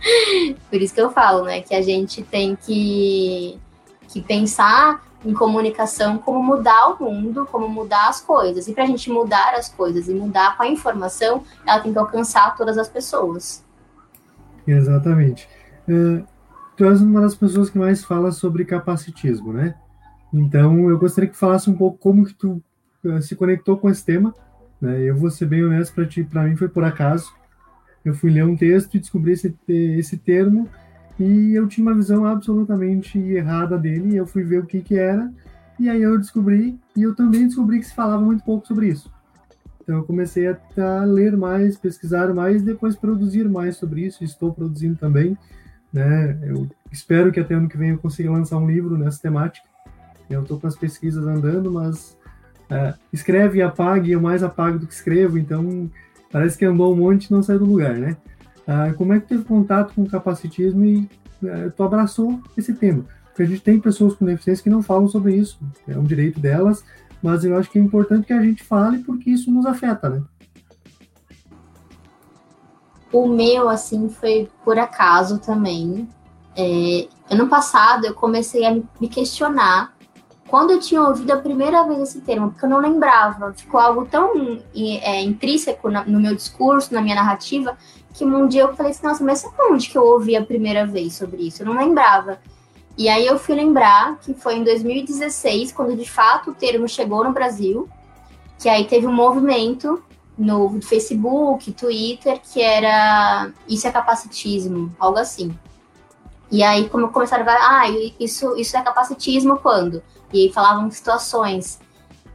Por 0.70 0.82
isso 0.82 0.94
que 0.94 1.02
eu 1.02 1.12
falo, 1.12 1.46
né? 1.46 1.62
Que 1.62 1.76
a 1.76 1.82
gente 1.82 2.24
tem 2.24 2.56
que, 2.56 3.60
que 4.08 4.22
pensar 4.22 5.06
em 5.26 5.34
comunicação 5.34 6.18
como 6.18 6.42
mudar 6.42 6.90
o 6.90 7.04
mundo, 7.04 7.48
como 7.52 7.68
mudar 7.68 8.08
as 8.08 8.22
coisas. 8.22 8.68
E 8.68 8.74
para 8.74 8.84
a 8.84 8.88
gente 8.88 9.10
mudar 9.10 9.54
as 9.56 9.70
coisas 9.70 10.08
e 10.08 10.14
mudar 10.14 10.56
com 10.56 10.64
a 10.64 10.68
informação, 10.68 11.44
ela 11.66 11.80
tem 11.80 11.92
que 11.92 12.00
alcançar 12.00 12.56
todas 12.56 12.78
as 12.78 12.88
pessoas. 12.88 13.66
Exatamente. 14.66 15.48
Uh, 15.88 16.26
tu 16.76 16.86
és 16.86 17.02
uma 17.02 17.22
das 17.22 17.36
pessoas 17.36 17.70
que 17.70 17.78
mais 17.78 18.04
fala 18.04 18.32
sobre 18.32 18.64
capacitismo, 18.66 19.52
né? 19.52 19.76
Então, 20.34 20.90
eu 20.90 20.98
gostaria 20.98 21.30
que 21.30 21.38
falasse 21.38 21.70
um 21.70 21.76
pouco 21.76 21.98
como 21.98 22.26
que 22.26 22.34
tu 22.34 22.62
se 23.22 23.36
conectou 23.36 23.78
com 23.78 23.90
esse 23.90 24.04
tema. 24.04 24.34
Né? 24.82 25.02
Eu 25.04 25.16
vou 25.16 25.30
ser 25.30 25.46
bem 25.46 25.64
honesto 25.64 25.94
para 25.94 26.06
ti, 26.06 26.24
para 26.24 26.44
mim 26.44 26.56
foi 26.56 26.68
por 26.68 26.84
acaso. 26.84 27.32
Eu 28.04 28.14
fui 28.14 28.32
ler 28.32 28.46
um 28.46 28.56
texto 28.56 28.96
e 28.96 29.00
descobri 29.00 29.34
esse, 29.34 29.54
esse 29.68 30.18
termo 30.18 30.70
e 31.20 31.54
eu 31.54 31.68
tinha 31.68 31.86
uma 31.86 31.96
visão 31.96 32.26
absolutamente 32.26 33.20
errada 33.20 33.78
dele. 33.78 34.16
Eu 34.16 34.26
fui 34.26 34.44
ver 34.44 34.60
o 34.60 34.66
que 34.66 34.82
que 34.82 34.98
era 34.98 35.32
e 35.80 35.90
aí 35.90 36.02
eu 36.02 36.18
descobri 36.18 36.80
e 36.96 37.04
eu 37.04 37.16
também 37.16 37.46
descobri 37.46 37.80
que 37.80 37.86
se 37.86 37.96
falava 37.96 38.22
muito 38.22 38.44
pouco 38.44 38.66
sobre 38.66 38.88
isso. 38.88 39.12
Então 39.82 39.98
eu 39.98 40.04
comecei 40.04 40.48
a, 40.48 40.58
a 40.78 41.06
ler 41.06 41.38
mais, 41.38 41.78
pesquisar 41.78 42.34
mais, 42.34 42.62
depois 42.62 42.96
produzir 42.96 43.48
mais 43.48 43.78
sobre 43.78 44.06
isso. 44.06 44.24
Estou 44.24 44.54
produzindo 44.54 44.98
também, 44.98 45.38
né? 45.94 46.38
Eu 46.44 46.68
espero 46.92 47.32
que 47.32 47.40
até 47.40 47.54
ano 47.54 47.70
que 47.70 47.78
vem 47.78 47.92
eu 47.92 47.98
consiga 47.98 48.32
lançar 48.32 48.58
um 48.58 48.68
livro 48.68 48.98
nessa 48.98 49.22
temática. 49.22 49.68
Eu 50.30 50.42
estou 50.42 50.60
com 50.60 50.68
as 50.68 50.76
pesquisas 50.76 51.26
andando, 51.26 51.72
mas 51.72 52.18
é, 52.70 52.94
escreve 53.12 53.60
e 53.60 53.62
apague, 53.62 54.12
eu 54.12 54.22
mais 54.22 54.44
apago 54.44 54.80
do 54.80 54.88
que 54.88 54.94
escrevo, 54.94 55.38
então 55.38 55.90
parece 56.32 56.58
que 56.58 56.66
andou 56.66 56.94
um 56.94 56.98
monte 56.98 57.26
e 57.26 57.32
não 57.32 57.42
saiu 57.42 57.60
do 57.60 57.66
lugar, 57.66 57.96
né? 57.96 58.18
Ah, 58.68 58.94
como 58.98 59.14
é 59.14 59.20
que 59.20 59.28
teve 59.28 59.46
contato 59.46 59.94
com 59.94 60.04
o 60.04 60.10
capacitismo 60.10 60.84
e 60.84 61.10
é, 61.44 61.70
tu 61.70 61.84
abraçou 61.84 62.42
esse 62.58 62.74
tema? 62.74 63.06
Porque 63.28 63.44
a 63.44 63.46
gente 63.46 63.62
tem 63.62 63.80
pessoas 63.80 64.14
com 64.14 64.26
deficiência 64.26 64.64
que 64.64 64.70
não 64.70 64.82
falam 64.82 65.08
sobre 65.08 65.36
isso, 65.36 65.58
é 65.88 65.98
um 65.98 66.04
direito 66.04 66.40
delas, 66.40 66.84
mas 67.22 67.46
eu 67.46 67.58
acho 67.58 67.70
que 67.70 67.80
é 67.80 67.82
importante 67.82 68.28
que 68.28 68.34
a 68.34 68.42
gente 68.42 68.64
fale 68.64 69.00
porque 69.00 69.30
isso 69.30 69.52
nos 69.52 69.66
afeta, 69.66 70.10
né? 70.10 70.22
O 73.12 73.28
meu, 73.28 73.70
assim, 73.70 74.10
foi 74.10 74.50
por 74.66 74.78
acaso 74.78 75.40
também. 75.40 76.08
É, 76.56 77.08
ano 77.30 77.48
passado 77.48 78.06
eu 78.06 78.14
comecei 78.14 78.66
a 78.66 78.74
me 78.74 79.08
questionar 79.08 79.97
quando 80.48 80.72
eu 80.72 80.80
tinha 80.80 81.02
ouvido 81.02 81.32
a 81.32 81.38
primeira 81.38 81.84
vez 81.84 82.00
esse 82.00 82.22
termo, 82.22 82.52
porque 82.52 82.66
eu 82.66 82.70
não 82.70 82.80
lembrava, 82.80 83.54
ficou 83.54 83.80
algo 83.80 84.06
tão 84.06 84.62
é, 84.76 85.22
intrínseco 85.22 85.90
no 85.90 86.20
meu 86.20 86.36
discurso, 86.36 86.94
na 86.94 87.02
minha 87.02 87.16
narrativa, 87.16 87.78
que 88.14 88.26
um 88.26 88.48
dia 88.48 88.64
eu 88.64 88.76
falei 88.76 88.92
assim, 88.92 89.06
nossa, 89.06 89.24
mas 89.24 89.46
onde 89.70 89.90
que 89.90 89.98
eu 89.98 90.04
ouvi 90.04 90.36
a 90.36 90.44
primeira 90.44 90.86
vez 90.86 91.16
sobre 91.16 91.44
isso? 91.44 91.62
Eu 91.62 91.68
não 91.68 91.78
lembrava. 91.78 92.40
E 92.98 93.10
aí 93.10 93.28
eu 93.28 93.38
fui 93.38 93.54
lembrar 93.54 94.18
que 94.20 94.34
foi 94.34 94.56
em 94.56 94.64
2016, 94.64 95.72
quando 95.72 95.96
de 95.96 96.10
fato 96.10 96.50
o 96.50 96.56
termo 96.56 96.88
chegou 96.88 97.24
no 97.24 97.32
Brasil, 97.32 97.88
que 98.58 98.68
aí 98.68 98.86
teve 98.86 99.06
um 99.06 99.14
movimento 99.14 100.02
no 100.38 100.82
Facebook, 100.82 101.72
Twitter, 101.74 102.40
que 102.42 102.62
era 102.62 103.52
isso 103.68 103.88
é 103.88 103.92
capacitismo, 103.92 104.96
algo 104.98 105.20
assim. 105.20 105.56
E 106.50 106.64
aí 106.64 106.90
como 106.90 107.10
começaram 107.10 107.44
a 107.44 107.46
falar, 107.46 107.82
ah, 107.82 107.90
isso, 108.20 108.56
isso 108.56 108.76
é 108.76 108.82
capacitismo 108.82 109.58
quando? 109.58 110.02
E 110.34 110.52
falavam 110.54 110.90
situações. 110.92 111.80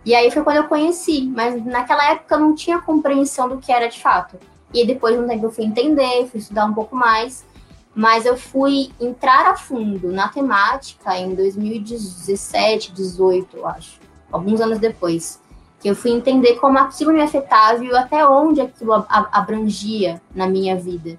E 0.05 0.15
aí 0.15 0.31
foi 0.31 0.43
quando 0.43 0.57
eu 0.57 0.69
conheci, 0.69 1.23
mas 1.23 1.65
naquela 1.65 2.11
época 2.11 2.35
eu 2.35 2.41
não 2.41 2.55
tinha 2.55 2.81
compreensão 2.81 3.49
do 3.49 3.59
que 3.59 3.71
era 3.73 3.89
de 3.89 4.01
fato. 4.01 4.37
E 4.75 4.87
depois 4.87 5.15
de 5.15 5.23
um 5.23 5.29
tempo 5.29 5.47
eu 5.47 5.53
fui 5.53 5.65
entender, 5.65 6.27
fui 6.29 6.41
estudar 6.41 6.65
um 6.65 6.75
pouco 6.75 6.97
mais, 6.97 7.45
mas 7.95 8.25
eu 8.25 8.37
fui 8.37 8.91
entrar 8.99 9.47
a 9.47 9.57
fundo 9.57 10.11
na 10.11 10.29
temática 10.29 11.17
em 11.17 11.35
2017, 11.35 12.93
18, 12.93 13.57
eu 13.59 13.67
acho, 13.67 14.01
alguns 14.31 14.61
anos 14.61 14.79
depois, 14.79 15.41
que 15.79 15.89
eu 15.89 15.95
fui 15.95 16.11
entender 16.11 16.55
como 16.55 16.79
aquilo 16.79 17.13
me 17.13 17.21
afetava 17.21 17.85
e 17.85 17.95
até 17.95 18.27
onde 18.27 18.61
aquilo 18.61 18.93
abrangia 19.09 20.21
na 20.35 20.47
minha 20.47 20.75
vida. 20.75 21.19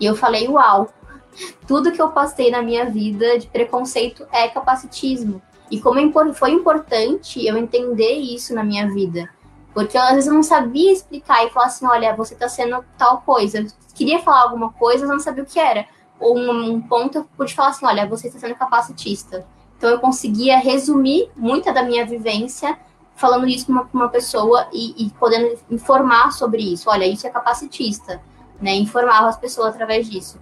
E 0.00 0.06
eu 0.06 0.16
falei, 0.16 0.48
uau, 0.48 0.88
tudo 1.68 1.92
que 1.92 2.00
eu 2.00 2.08
passei 2.08 2.50
na 2.50 2.62
minha 2.62 2.86
vida 2.86 3.38
de 3.38 3.46
preconceito 3.46 4.26
é 4.32 4.48
capacitismo. 4.48 5.42
E 5.70 5.80
como 5.80 5.98
é 5.98 6.34
foi 6.34 6.50
importante 6.50 7.44
eu 7.44 7.56
entender 7.56 8.12
isso 8.12 8.54
na 8.54 8.62
minha 8.62 8.88
vida. 8.92 9.28
Porque 9.72 9.98
às 9.98 10.12
vezes 10.12 10.28
eu 10.28 10.34
não 10.34 10.42
sabia 10.42 10.92
explicar 10.92 11.44
e 11.44 11.50
falar 11.50 11.66
assim: 11.66 11.86
olha, 11.86 12.14
você 12.14 12.34
está 12.34 12.48
sendo 12.48 12.84
tal 12.96 13.22
coisa. 13.22 13.58
Eu 13.58 13.66
queria 13.94 14.20
falar 14.20 14.42
alguma 14.42 14.72
coisa, 14.72 15.06
mas 15.06 15.16
não 15.16 15.20
sabia 15.20 15.42
o 15.42 15.46
que 15.46 15.58
era. 15.58 15.86
Ou 16.20 16.38
um, 16.38 16.80
ponto 16.80 17.18
eu 17.18 17.24
pude 17.36 17.54
falar 17.54 17.70
assim: 17.70 17.84
olha, 17.86 18.06
você 18.06 18.28
está 18.28 18.38
sendo 18.38 18.54
capacitista. 18.54 19.46
Então 19.76 19.90
eu 19.90 19.98
conseguia 19.98 20.58
resumir 20.58 21.30
muita 21.36 21.72
da 21.72 21.82
minha 21.82 22.06
vivência 22.06 22.78
falando 23.16 23.46
isso 23.46 23.66
para 23.66 23.74
uma, 23.74 23.88
uma, 23.92 24.08
pessoa 24.08 24.66
e, 24.72 25.06
e, 25.06 25.10
podendo 25.10 25.58
informar 25.70 26.32
sobre 26.32 26.62
isso. 26.62 26.88
Olha, 26.88 27.06
isso 27.06 27.26
é 27.26 27.30
capacitista. 27.30 28.20
Né? 28.60 28.74
Informava 28.76 29.28
as 29.28 29.36
pessoas 29.36 29.74
através 29.74 30.08
disso. 30.08 30.38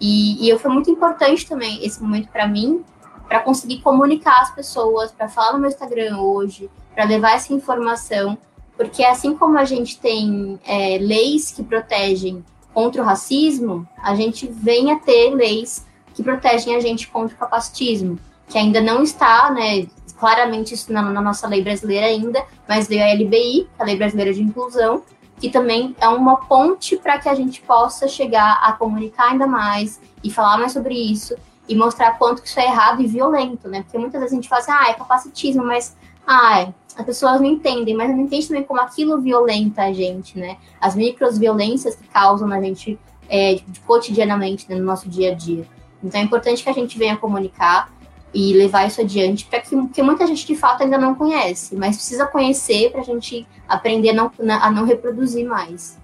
E, 0.00 0.48
e 0.48 0.58
foi 0.58 0.70
muito 0.70 0.90
importante 0.90 1.46
também 1.46 1.84
esse 1.84 2.02
momento 2.02 2.28
para 2.28 2.48
mim, 2.48 2.82
para 3.30 3.38
conseguir 3.38 3.80
comunicar 3.80 4.40
as 4.42 4.50
pessoas, 4.50 5.12
para 5.12 5.28
falar 5.28 5.52
no 5.52 5.60
meu 5.60 5.70
Instagram 5.70 6.18
hoje, 6.18 6.68
para 6.92 7.04
levar 7.04 7.36
essa 7.36 7.54
informação, 7.54 8.36
porque 8.76 9.04
assim 9.04 9.36
como 9.36 9.56
a 9.56 9.64
gente 9.64 10.00
tem 10.00 10.58
é, 10.66 10.98
leis 10.98 11.52
que 11.52 11.62
protegem 11.62 12.44
contra 12.74 13.00
o 13.00 13.04
racismo, 13.04 13.86
a 14.02 14.16
gente 14.16 14.48
vem 14.48 14.90
a 14.90 14.98
ter 14.98 15.30
leis 15.30 15.86
que 16.12 16.24
protegem 16.24 16.74
a 16.74 16.80
gente 16.80 17.06
contra 17.06 17.36
o 17.36 17.38
capacitismo, 17.38 18.18
que 18.48 18.58
ainda 18.58 18.80
não 18.80 19.00
está, 19.00 19.48
né, 19.52 19.86
claramente 20.18 20.74
isso 20.74 20.92
na, 20.92 21.00
na 21.00 21.22
nossa 21.22 21.46
lei 21.46 21.62
brasileira 21.62 22.06
ainda, 22.06 22.44
mas 22.68 22.88
veio 22.88 23.04
a 23.04 23.14
LBI, 23.14 23.68
a 23.78 23.84
Lei 23.84 23.96
Brasileira 23.96 24.34
de 24.34 24.42
Inclusão, 24.42 25.04
que 25.38 25.48
também 25.48 25.94
é 26.00 26.08
uma 26.08 26.36
ponte 26.46 26.96
para 26.96 27.16
que 27.16 27.28
a 27.28 27.34
gente 27.34 27.62
possa 27.62 28.08
chegar 28.08 28.58
a 28.60 28.72
comunicar 28.72 29.30
ainda 29.30 29.46
mais 29.46 30.00
e 30.22 30.32
falar 30.32 30.58
mais 30.58 30.72
sobre 30.72 30.94
isso 30.94 31.36
e 31.70 31.76
mostrar 31.76 32.18
quanto 32.18 32.42
que 32.42 32.48
isso 32.48 32.58
é 32.58 32.64
errado 32.64 33.00
e 33.00 33.06
violento, 33.06 33.68
né? 33.68 33.82
Porque 33.84 33.96
muitas 33.96 34.20
vezes 34.20 34.32
a 34.32 34.36
gente 34.36 34.48
fala 34.48 34.60
assim, 34.60 34.72
ah, 34.72 34.90
é 34.90 34.94
capacitismo, 34.94 35.64
mas 35.64 35.96
ah, 36.26 36.68
as 36.96 37.06
pessoas 37.06 37.40
não 37.40 37.46
entendem, 37.46 37.94
mas 37.94 38.10
não 38.10 38.22
entendem 38.22 38.48
também 38.48 38.64
como 38.64 38.80
aquilo 38.80 39.20
violenta 39.20 39.82
a 39.82 39.92
gente, 39.92 40.36
né? 40.36 40.56
As 40.80 40.96
microviolências 40.96 41.94
que 41.94 42.08
causam 42.08 42.48
na 42.48 42.60
gente 42.60 42.98
é, 43.28 43.60
cotidianamente 43.86 44.68
né, 44.68 44.74
no 44.74 44.84
nosso 44.84 45.08
dia 45.08 45.30
a 45.30 45.34
dia. 45.34 45.64
Então 46.02 46.20
é 46.20 46.24
importante 46.24 46.60
que 46.60 46.68
a 46.68 46.72
gente 46.72 46.98
venha 46.98 47.16
comunicar 47.16 47.88
e 48.34 48.52
levar 48.52 48.88
isso 48.88 49.00
adiante 49.00 49.46
para 49.46 49.60
que, 49.60 49.88
que 49.88 50.02
muita 50.02 50.26
gente 50.26 50.44
de 50.44 50.56
fato 50.56 50.82
ainda 50.82 50.98
não 50.98 51.14
conhece, 51.14 51.76
mas 51.76 51.96
precisa 51.96 52.26
conhecer 52.26 52.90
para 52.90 53.00
a 53.00 53.04
gente 53.04 53.46
aprender 53.68 54.10
a 54.10 54.14
não, 54.14 54.32
a 54.60 54.70
não 54.72 54.84
reproduzir 54.84 55.46
mais. 55.46 55.96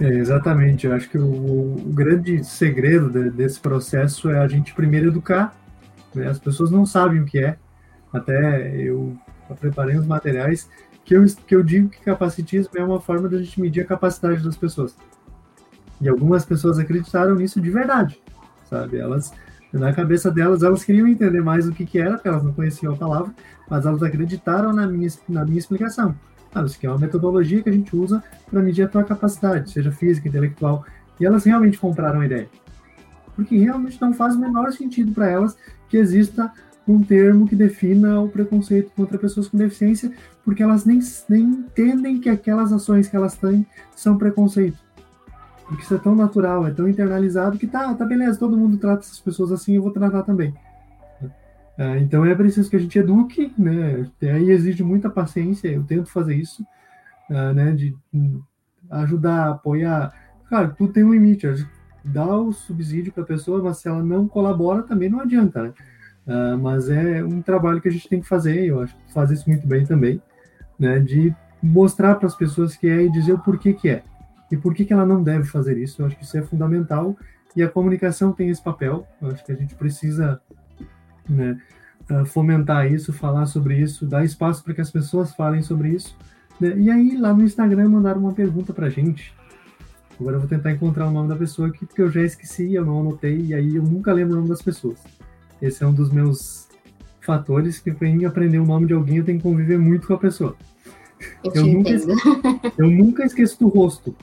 É, 0.00 0.08
exatamente, 0.08 0.86
eu 0.86 0.94
acho 0.94 1.10
que 1.10 1.18
o, 1.18 1.24
o 1.24 1.92
grande 1.92 2.42
segredo 2.42 3.10
de, 3.10 3.30
desse 3.30 3.60
processo 3.60 4.30
é 4.30 4.38
a 4.38 4.48
gente 4.48 4.74
primeiro 4.74 5.08
educar, 5.08 5.54
né? 6.14 6.26
as 6.26 6.38
pessoas 6.38 6.70
não 6.70 6.86
sabem 6.86 7.20
o 7.20 7.26
que 7.26 7.38
é, 7.38 7.58
até 8.10 8.74
eu 8.82 9.14
preparei 9.60 9.98
uns 9.98 10.06
materiais 10.06 10.70
que 11.04 11.14
eu, 11.14 11.24
que 11.46 11.54
eu 11.54 11.62
digo 11.62 11.90
que 11.90 12.00
capacitismo 12.00 12.72
é 12.76 12.82
uma 12.82 12.98
forma 12.98 13.28
de 13.28 13.36
a 13.36 13.38
gente 13.42 13.60
medir 13.60 13.82
a 13.82 13.86
capacidade 13.86 14.42
das 14.42 14.56
pessoas. 14.56 14.96
E 16.00 16.08
algumas 16.08 16.46
pessoas 16.46 16.78
acreditaram 16.78 17.34
nisso 17.34 17.60
de 17.60 17.70
verdade, 17.70 18.18
sabe? 18.70 18.96
Elas, 18.96 19.32
na 19.70 19.92
cabeça 19.92 20.30
delas, 20.30 20.62
elas 20.62 20.82
queriam 20.82 21.06
entender 21.06 21.42
mais 21.42 21.68
o 21.68 21.72
que, 21.72 21.84
que 21.84 21.98
era, 21.98 22.12
porque 22.12 22.28
elas 22.28 22.42
não 22.42 22.54
conheciam 22.54 22.94
a 22.94 22.96
palavra, 22.96 23.34
mas 23.68 23.84
elas 23.84 24.02
acreditaram 24.02 24.72
na 24.72 24.86
minha, 24.86 25.08
na 25.28 25.44
minha 25.44 25.58
explicação. 25.58 26.14
Ah, 26.54 26.64
isso 26.64 26.76
aqui 26.76 26.86
é 26.86 26.90
uma 26.90 26.98
metodologia 26.98 27.62
que 27.62 27.68
a 27.68 27.72
gente 27.72 27.94
usa 27.94 28.22
para 28.50 28.60
medir 28.60 28.82
a 28.82 28.88
tua 28.88 29.04
capacidade, 29.04 29.70
seja 29.70 29.92
física, 29.92 30.28
intelectual. 30.28 30.84
E 31.18 31.24
elas 31.24 31.44
realmente 31.44 31.78
compraram 31.78 32.20
a 32.20 32.26
ideia. 32.26 32.48
Porque 33.36 33.56
realmente 33.56 34.00
não 34.00 34.12
faz 34.12 34.34
o 34.34 34.40
menor 34.40 34.72
sentido 34.72 35.12
para 35.12 35.28
elas 35.28 35.56
que 35.88 35.96
exista 35.96 36.52
um 36.88 37.02
termo 37.02 37.46
que 37.46 37.54
defina 37.54 38.20
o 38.20 38.28
preconceito 38.28 38.90
contra 38.96 39.18
pessoas 39.18 39.48
com 39.48 39.56
deficiência, 39.56 40.12
porque 40.44 40.62
elas 40.62 40.84
nem, 40.84 40.98
nem 41.28 41.42
entendem 41.42 42.18
que 42.18 42.28
aquelas 42.28 42.72
ações 42.72 43.08
que 43.08 43.14
elas 43.14 43.36
têm 43.36 43.64
são 43.94 44.18
preconceito. 44.18 44.78
Porque 45.66 45.84
isso 45.84 45.94
é 45.94 45.98
tão 45.98 46.16
natural, 46.16 46.66
é 46.66 46.72
tão 46.72 46.88
internalizado 46.88 47.56
que 47.56 47.66
tá, 47.66 47.94
tá 47.94 48.04
beleza, 48.04 48.38
todo 48.38 48.56
mundo 48.56 48.76
trata 48.76 49.02
essas 49.02 49.20
pessoas 49.20 49.52
assim, 49.52 49.76
eu 49.76 49.82
vou 49.82 49.92
tratar 49.92 50.24
também. 50.24 50.52
É, 51.80 51.98
então 51.98 52.26
é 52.26 52.34
preciso 52.34 52.68
que 52.68 52.76
a 52.76 52.78
gente 52.78 52.98
eduque, 52.98 53.54
né? 53.56 54.06
Aí 54.22 54.50
exige 54.50 54.82
muita 54.82 55.08
paciência, 55.08 55.68
eu 55.68 55.82
tento 55.82 56.10
fazer 56.10 56.34
isso, 56.34 56.62
uh, 57.30 57.54
né? 57.54 57.72
De 57.72 57.96
um, 58.12 58.42
ajudar, 58.90 59.48
apoiar. 59.48 60.12
Claro, 60.46 60.74
tudo 60.76 60.92
tem 60.92 61.02
um 61.02 61.14
limite, 61.14 61.46
dá 62.04 62.36
o 62.36 62.52
subsídio 62.52 63.10
para 63.14 63.22
a 63.22 63.26
pessoa, 63.26 63.62
mas 63.62 63.78
se 63.78 63.88
ela 63.88 64.02
não 64.02 64.28
colabora 64.28 64.82
também 64.82 65.08
não 65.08 65.20
adianta, 65.20 65.62
né? 65.62 65.72
Uh, 66.26 66.58
mas 66.58 66.90
é 66.90 67.24
um 67.24 67.40
trabalho 67.40 67.80
que 67.80 67.88
a 67.88 67.92
gente 67.92 68.10
tem 68.10 68.20
que 68.20 68.28
fazer, 68.28 68.62
eu 68.66 68.82
acho 68.82 68.94
que 68.94 69.14
faz 69.14 69.30
isso 69.30 69.48
muito 69.48 69.66
bem 69.66 69.86
também, 69.86 70.20
né? 70.78 71.00
De 71.00 71.34
mostrar 71.62 72.16
para 72.16 72.26
as 72.26 72.36
pessoas 72.36 72.76
que 72.76 72.86
é 72.90 73.04
e 73.04 73.10
dizer 73.10 73.32
o 73.32 73.38
porquê 73.38 73.72
que 73.72 73.88
é 73.88 74.02
e 74.52 74.56
por 74.56 74.74
que, 74.74 74.84
que 74.84 74.92
ela 74.92 75.06
não 75.06 75.22
deve 75.22 75.44
fazer 75.44 75.78
isso. 75.78 76.02
Eu 76.02 76.06
acho 76.06 76.16
que 76.16 76.24
isso 76.24 76.36
é 76.36 76.42
fundamental 76.42 77.16
e 77.56 77.62
a 77.62 77.68
comunicação 77.70 78.32
tem 78.32 78.50
esse 78.50 78.62
papel. 78.62 79.06
Eu 79.22 79.28
acho 79.28 79.42
que 79.42 79.52
a 79.52 79.56
gente 79.56 79.74
precisa 79.74 80.42
né, 81.28 81.58
fomentar 82.26 82.90
isso, 82.90 83.12
falar 83.12 83.46
sobre 83.46 83.78
isso, 83.78 84.06
dar 84.06 84.24
espaço 84.24 84.64
para 84.64 84.74
que 84.74 84.80
as 84.80 84.90
pessoas 84.90 85.34
falem 85.34 85.62
sobre 85.62 85.90
isso. 85.90 86.16
Né? 86.60 86.74
E 86.76 86.90
aí, 86.90 87.16
lá 87.16 87.32
no 87.32 87.44
Instagram, 87.44 87.88
mandaram 87.88 88.20
uma 88.20 88.32
pergunta 88.32 88.72
para 88.72 88.86
a 88.86 88.90
gente. 88.90 89.32
Agora 90.20 90.36
eu 90.36 90.40
vou 90.40 90.48
tentar 90.48 90.72
encontrar 90.72 91.06
o 91.06 91.10
nome 91.10 91.28
da 91.28 91.36
pessoa 91.36 91.68
aqui, 91.68 91.86
porque 91.86 92.02
eu 92.02 92.10
já 92.10 92.22
esqueci, 92.22 92.74
eu 92.74 92.84
não 92.84 93.00
anotei, 93.00 93.40
e 93.40 93.54
aí 93.54 93.76
eu 93.76 93.82
nunca 93.82 94.12
lembro 94.12 94.34
o 94.34 94.36
nome 94.36 94.50
das 94.50 94.60
pessoas. 94.60 94.98
Esse 95.62 95.82
é 95.82 95.86
um 95.86 95.94
dos 95.94 96.10
meus 96.10 96.68
fatores 97.20 97.78
que 97.78 97.92
para 97.92 98.08
mim 98.08 98.24
aprender 98.24 98.58
o 98.58 98.66
nome 98.66 98.86
de 98.86 98.92
alguém 98.92 99.18
eu 99.18 99.24
tenho 99.24 99.38
que 99.38 99.44
conviver 99.44 99.78
muito 99.78 100.06
com 100.06 100.14
a 100.14 100.18
pessoa. 100.18 100.56
Eu, 101.44 101.52
eu 101.54 101.66
nunca, 101.66 101.90
eu 102.76 102.90
nunca 102.90 103.24
esqueço 103.24 103.58
do 103.60 103.68
rosto. 103.68 104.14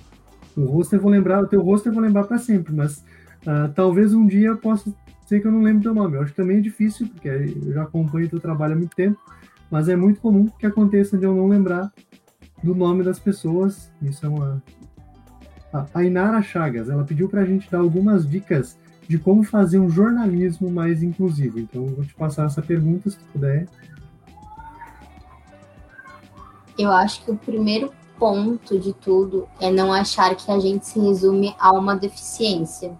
O 0.55 0.65
rosto 0.65 0.95
eu 0.95 1.01
vou 1.01 1.11
lembrar, 1.11 1.41
o 1.41 1.47
teu 1.47 1.61
rosto 1.61 1.89
eu 1.89 1.93
vou 1.93 2.01
lembrar 2.01 2.25
para 2.25 2.37
sempre, 2.37 2.73
mas 2.73 2.97
uh, 3.43 3.71
talvez 3.73 4.13
um 4.13 4.25
dia 4.25 4.49
eu 4.49 4.57
possa 4.57 4.93
ser 5.27 5.41
que 5.41 5.47
eu 5.47 5.51
não 5.51 5.61
lembro 5.61 5.83
teu 5.83 5.93
nome. 5.93 6.15
Eu 6.15 6.21
acho 6.21 6.31
que 6.31 6.37
também 6.37 6.57
é 6.57 6.61
difícil, 6.61 7.07
porque 7.07 7.27
eu 7.27 7.73
já 7.73 7.83
acompanho 7.83 8.29
teu 8.29 8.39
trabalho 8.39 8.73
há 8.73 8.77
muito 8.77 8.95
tempo, 8.95 9.19
mas 9.69 9.89
é 9.89 9.95
muito 9.95 10.21
comum 10.21 10.47
que 10.47 10.65
aconteça 10.65 11.17
de 11.17 11.25
eu 11.25 11.35
não 11.35 11.47
lembrar 11.47 11.91
do 12.63 12.73
nome 12.73 13.03
das 13.03 13.19
pessoas. 13.19 13.91
Isso 14.01 14.25
é 14.25 14.29
uma. 14.29 14.63
A 15.93 16.03
Inara 16.03 16.41
Chagas, 16.41 16.89
ela 16.89 17.03
pediu 17.03 17.27
para 17.27 17.41
a 17.41 17.45
gente 17.45 17.69
dar 17.69 17.79
algumas 17.79 18.27
dicas 18.27 18.77
de 19.07 19.17
como 19.17 19.43
fazer 19.43 19.79
um 19.79 19.89
jornalismo 19.89 20.69
mais 20.69 21.03
inclusivo. 21.03 21.59
Então, 21.59 21.85
eu 21.85 21.95
vou 21.95 22.05
te 22.05 22.15
passar 22.15 22.45
essa 22.45 22.61
pergunta, 22.61 23.09
se 23.09 23.17
tu 23.17 23.25
puder. 23.33 23.67
Eu 26.77 26.91
acho 26.91 27.23
que 27.25 27.31
o 27.31 27.35
primeiro 27.35 27.91
ponto 28.17 28.79
de 28.79 28.93
tudo 28.93 29.47
é 29.59 29.69
não 29.69 29.91
achar 29.93 30.35
que 30.35 30.49
a 30.51 30.59
gente 30.59 30.85
se 30.85 30.99
resume 30.99 31.55
a 31.59 31.71
uma 31.71 31.95
deficiência. 31.95 32.97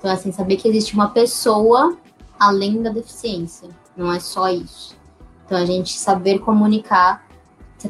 Então, 0.00 0.10
assim, 0.10 0.32
saber 0.32 0.56
que 0.56 0.66
existe 0.66 0.94
uma 0.94 1.10
pessoa 1.10 1.94
além 2.38 2.82
da 2.82 2.88
deficiência. 2.88 3.68
Não 3.94 4.10
é 4.10 4.18
só 4.18 4.48
isso. 4.48 4.96
Então, 5.44 5.58
a 5.58 5.66
gente 5.66 5.92
saber 5.98 6.38
comunicar, 6.38 7.22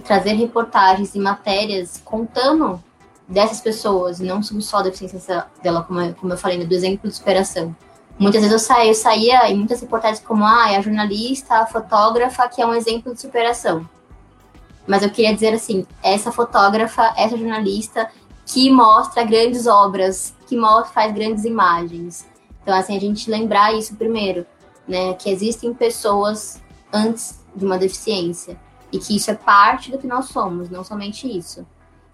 trazer 0.05 0.33
reportagens 0.33 1.15
e 1.15 1.21
matérias 1.21 2.03
contando 2.05 2.83
dessas 3.29 3.61
pessoas, 3.61 4.19
e 4.19 4.25
não 4.25 4.43
só 4.43 4.79
a 4.79 4.83
deficiência 4.83 5.47
dela, 5.63 5.85
como 5.85 6.01
eu, 6.01 6.15
como 6.17 6.33
eu 6.33 6.37
falei, 6.37 6.59
né, 6.59 6.65
do 6.65 6.75
exemplo 6.75 7.09
de 7.09 7.15
superação. 7.15 7.75
Muitas 8.19 8.41
vezes 8.43 8.53
eu 8.53 8.59
saía, 8.59 8.91
eu 8.91 8.95
saía 8.95 9.49
em 9.49 9.57
muitas 9.57 9.81
reportagens 9.81 10.21
como, 10.21 10.45
ah, 10.45 10.73
é 10.73 10.77
a 10.77 10.81
jornalista, 10.81 11.55
a 11.55 11.67
fotógrafa, 11.67 12.49
que 12.49 12.61
é 12.61 12.67
um 12.67 12.75
exemplo 12.75 13.15
de 13.15 13.21
superação. 13.21 13.89
Mas 14.85 15.05
eu 15.05 15.11
queria 15.11 15.33
dizer 15.33 15.55
assim, 15.55 15.87
essa 16.03 16.33
fotógrafa, 16.33 17.15
essa 17.17 17.37
jornalista 17.37 18.11
que 18.53 18.69
mostra 18.69 19.23
grandes 19.23 19.67
obras, 19.67 20.35
que 20.49 20.57
mostra, 20.57 20.93
faz 20.93 21.15
grandes 21.15 21.45
imagens. 21.45 22.27
Então, 22.63 22.75
assim, 22.77 22.97
a 22.97 23.01
gente 23.01 23.31
lembrar 23.31 23.73
isso 23.75 23.95
primeiro, 23.95 24.45
né? 24.89 25.15
Que 25.15 25.31
existem 25.31 25.73
pessoas 25.73 26.61
antes 26.93 27.41
de 27.55 27.65
uma 27.65 27.79
deficiência 27.79 28.59
e 28.93 28.99
que 28.99 29.15
isso 29.15 29.31
é 29.31 29.35
parte 29.35 29.93
do 29.93 29.99
que 29.99 30.07
nós 30.07 30.27
somos, 30.27 30.69
não 30.69 30.83
somente 30.83 31.29
isso. 31.29 31.65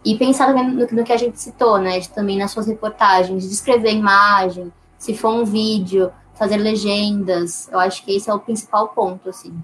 E 0.05 0.16
pensar 0.18 0.47
também 0.49 0.68
no, 0.68 0.87
no 0.87 1.05
que 1.05 1.12
a 1.12 1.16
gente 1.16 1.41
citou, 1.41 1.78
né? 1.78 1.99
De, 1.99 2.11
também 2.11 2.37
nas 2.37 2.51
suas 2.51 2.66
reportagens, 2.66 3.49
de 3.49 3.55
escrever 3.55 3.93
imagem, 3.93 4.70
se 4.99 5.16
for 5.16 5.30
um 5.30 5.45
vídeo, 5.45 6.12
fazer 6.34 6.59
legendas. 6.59 7.66
Eu 7.72 7.78
acho 7.78 8.05
que 8.05 8.14
esse 8.14 8.28
é 8.28 8.34
o 8.34 8.39
principal 8.39 8.89
ponto, 8.89 9.30
assim. 9.30 9.59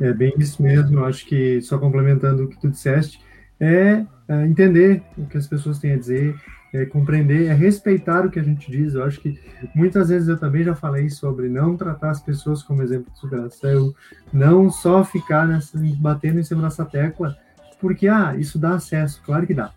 É 0.00 0.12
bem 0.12 0.32
isso 0.38 0.62
mesmo. 0.62 1.00
Eu 1.00 1.04
acho 1.06 1.26
que, 1.26 1.60
só 1.60 1.76
complementando 1.76 2.44
o 2.44 2.48
que 2.48 2.56
tu 2.56 2.68
disseste, 2.68 3.20
é, 3.60 4.04
é 4.28 4.46
entender 4.46 5.02
o 5.16 5.26
que 5.26 5.36
as 5.36 5.46
pessoas 5.46 5.78
têm 5.78 5.92
a 5.92 5.96
dizer, 5.96 6.34
é 6.72 6.84
compreender, 6.84 7.46
é 7.46 7.54
respeitar 7.54 8.26
o 8.26 8.30
que 8.30 8.38
a 8.38 8.42
gente 8.42 8.70
diz. 8.70 8.94
Eu 8.94 9.04
acho 9.04 9.20
que 9.20 9.38
muitas 9.74 10.08
vezes 10.08 10.28
eu 10.28 10.38
também 10.38 10.64
já 10.64 10.74
falei 10.74 11.08
sobre 11.08 11.48
não 11.48 11.76
tratar 11.76 12.10
as 12.10 12.20
pessoas 12.20 12.62
como 12.62 12.82
exemplo 12.82 13.12
de 13.12 13.18
superação, 13.18 13.94
não 14.32 14.70
só 14.70 15.04
ficar 15.04 15.46
nessa, 15.46 15.78
batendo 15.98 16.40
em 16.40 16.44
cima 16.44 16.62
dessa 16.62 16.84
tecla, 16.84 17.36
porque, 17.80 18.08
ah, 18.08 18.34
isso 18.36 18.58
dá 18.58 18.74
acesso, 18.74 19.22
claro 19.24 19.46
que 19.46 19.54
dá. 19.54 19.72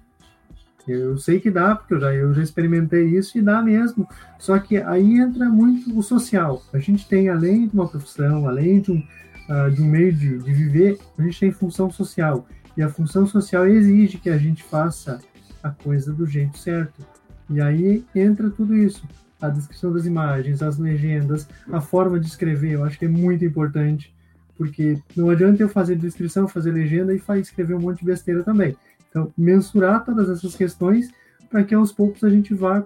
Eu 0.87 1.17
sei 1.17 1.39
que 1.39 1.51
dá, 1.51 1.75
porque 1.75 1.93
eu 1.93 1.99
já, 1.99 2.13
eu 2.13 2.33
já 2.33 2.41
experimentei 2.41 3.05
isso 3.05 3.37
e 3.37 3.41
dá 3.41 3.61
mesmo. 3.61 4.07
Só 4.39 4.57
que 4.57 4.77
aí 4.77 5.19
entra 5.19 5.47
muito 5.47 5.97
o 5.97 6.01
social. 6.01 6.61
A 6.73 6.79
gente 6.79 7.07
tem, 7.07 7.29
além 7.29 7.67
de 7.67 7.73
uma 7.73 7.87
profissão, 7.87 8.47
além 8.47 8.81
de 8.81 8.91
um, 8.91 8.97
uh, 8.97 9.71
de 9.71 9.81
um 9.81 9.85
meio 9.85 10.11
de, 10.11 10.39
de 10.39 10.53
viver, 10.53 10.97
a 11.17 11.21
gente 11.21 11.39
tem 11.39 11.51
função 11.51 11.91
social. 11.91 12.47
E 12.75 12.81
a 12.81 12.89
função 12.89 13.25
social 13.25 13.67
exige 13.67 14.17
que 14.17 14.29
a 14.29 14.37
gente 14.37 14.63
faça 14.63 15.19
a 15.61 15.69
coisa 15.69 16.13
do 16.13 16.25
jeito 16.25 16.57
certo. 16.57 17.05
E 17.49 17.61
aí 17.61 18.05
entra 18.15 18.49
tudo 18.49 18.75
isso. 18.75 19.03
A 19.41 19.49
descrição 19.49 19.91
das 19.91 20.05
imagens, 20.05 20.61
as 20.61 20.77
legendas, 20.77 21.47
a 21.71 21.81
forma 21.81 22.19
de 22.19 22.27
escrever, 22.27 22.73
eu 22.73 22.83
acho 22.83 22.97
que 22.97 23.05
é 23.05 23.09
muito 23.09 23.43
importante, 23.43 24.13
porque 24.55 24.99
não 25.15 25.29
adianta 25.29 25.63
eu 25.63 25.69
fazer 25.69 25.95
descrição, 25.95 26.47
fazer 26.47 26.71
legenda 26.71 27.13
e 27.13 27.21
escrever 27.39 27.73
um 27.73 27.81
monte 27.81 27.99
de 27.99 28.05
besteira 28.05 28.43
também. 28.43 28.75
Então, 29.09 29.33
mensurar 29.37 30.05
todas 30.05 30.29
essas 30.29 30.55
questões 30.55 31.09
para 31.49 31.63
que 31.63 31.75
aos 31.75 31.91
poucos 31.91 32.23
a 32.23 32.29
gente 32.29 32.53
vá 32.53 32.81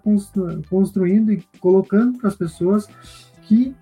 construindo 0.70 1.32
e 1.32 1.44
colocando 1.60 2.18
para 2.18 2.30
as 2.30 2.36
pessoas 2.36 2.88
que 3.44 3.76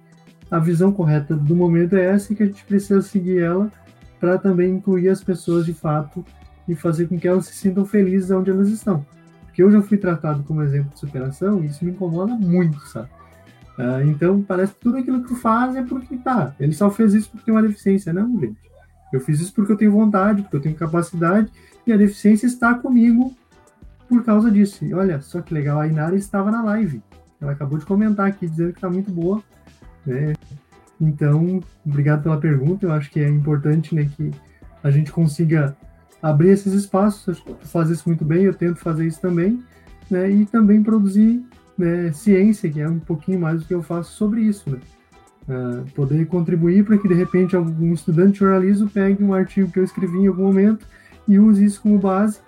a 0.51 0.59
visão 0.59 0.91
correta 0.91 1.35
do 1.35 1.55
momento 1.55 1.95
é 1.95 2.03
essa 2.03 2.33
e 2.33 2.35
que 2.35 2.43
a 2.43 2.45
gente 2.45 2.65
precisa 2.65 3.01
seguir 3.01 3.39
ela 3.39 3.71
para 4.23 4.37
também 4.37 4.75
incluir 4.75 5.09
as 5.09 5.21
pessoas 5.21 5.65
de 5.65 5.73
fato 5.73 6.25
e 6.65 6.73
fazer 6.73 7.09
com 7.09 7.19
que 7.19 7.27
elas 7.27 7.45
se 7.45 7.55
sintam 7.55 7.83
felizes 7.83 8.31
onde 8.31 8.49
elas 8.49 8.69
estão. 8.69 9.05
Porque 9.43 9.61
eu 9.61 9.69
já 9.69 9.81
fui 9.81 9.97
tratado 9.97 10.43
como 10.43 10.61
exemplo 10.61 10.91
de 10.93 10.99
superação 11.01 11.61
e 11.61 11.67
isso 11.67 11.83
me 11.83 11.91
incomoda 11.91 12.33
muito, 12.33 12.79
sabe? 12.87 13.09
Uh, 13.77 14.07
então 14.07 14.41
parece 14.41 14.73
que 14.75 14.79
tudo 14.79 14.95
aquilo 14.95 15.23
que 15.23 15.27
tu 15.27 15.35
faz 15.35 15.75
é 15.75 15.83
porque 15.83 16.15
tá. 16.15 16.55
Ele 16.57 16.71
só 16.71 16.89
fez 16.89 17.13
isso 17.13 17.31
porque 17.31 17.43
tem 17.43 17.53
uma 17.53 17.61
deficiência. 17.61 18.13
Não, 18.13 18.39
gente. 18.39 18.55
Eu 19.11 19.19
fiz 19.19 19.41
isso 19.41 19.53
porque 19.53 19.73
eu 19.73 19.77
tenho 19.77 19.91
vontade, 19.91 20.41
porque 20.41 20.55
eu 20.55 20.61
tenho 20.61 20.75
capacidade 20.75 21.51
e 21.85 21.91
a 21.91 21.97
deficiência 21.97 22.45
está 22.45 22.73
comigo 22.75 23.35
por 24.07 24.23
causa 24.23 24.49
disso. 24.49 24.85
E 24.85 24.93
olha, 24.93 25.19
só 25.19 25.41
que 25.41 25.53
legal, 25.53 25.81
a 25.81 25.85
Inara 25.87 26.15
estava 26.15 26.49
na 26.49 26.63
live. 26.63 27.03
Ela 27.41 27.51
acabou 27.51 27.77
de 27.77 27.85
comentar 27.85 28.25
aqui 28.25 28.47
dizendo 28.47 28.71
que 28.71 28.77
está 28.77 28.89
muito 28.89 29.11
boa. 29.11 29.43
Né? 30.05 30.33
Então, 31.03 31.61
obrigado 31.85 32.23
pela 32.23 32.37
pergunta. 32.37 32.85
Eu 32.85 32.91
acho 32.93 33.11
que 33.11 33.19
é 33.19 33.27
importante 33.27 33.93
né, 33.93 34.09
que 34.15 34.31
a 34.81 34.89
gente 34.89 35.11
consiga 35.11 35.75
abrir 36.21 36.49
esses 36.49 36.73
espaços. 36.73 37.41
Tu 37.41 37.67
faz 37.67 37.89
isso 37.89 38.03
muito 38.07 38.23
bem, 38.23 38.43
eu 38.43 38.53
tento 38.53 38.79
fazer 38.79 39.05
isso 39.05 39.19
também. 39.21 39.61
Né, 40.09 40.29
e 40.29 40.45
também 40.45 40.81
produzir 40.83 41.43
né, 41.77 42.11
ciência, 42.13 42.69
que 42.69 42.79
é 42.79 42.87
um 42.87 42.99
pouquinho 42.99 43.39
mais 43.39 43.61
do 43.61 43.65
que 43.65 43.73
eu 43.73 43.81
faço 43.81 44.13
sobre 44.13 44.41
isso. 44.41 44.69
Né? 44.69 44.77
Uh, 45.47 45.91
poder 45.91 46.25
contribuir 46.27 46.85
para 46.85 46.97
que, 46.97 47.07
de 47.07 47.13
repente, 47.13 47.55
algum 47.55 47.93
estudante 47.93 48.33
de 48.33 48.39
jornalismo 48.39 48.89
pegue 48.89 49.21
um 49.23 49.33
artigo 49.33 49.69
que 49.71 49.79
eu 49.79 49.83
escrevi 49.83 50.19
em 50.19 50.27
algum 50.27 50.43
momento 50.43 50.87
e 51.27 51.37
use 51.37 51.65
isso 51.65 51.81
como 51.81 51.97
base. 51.97 52.39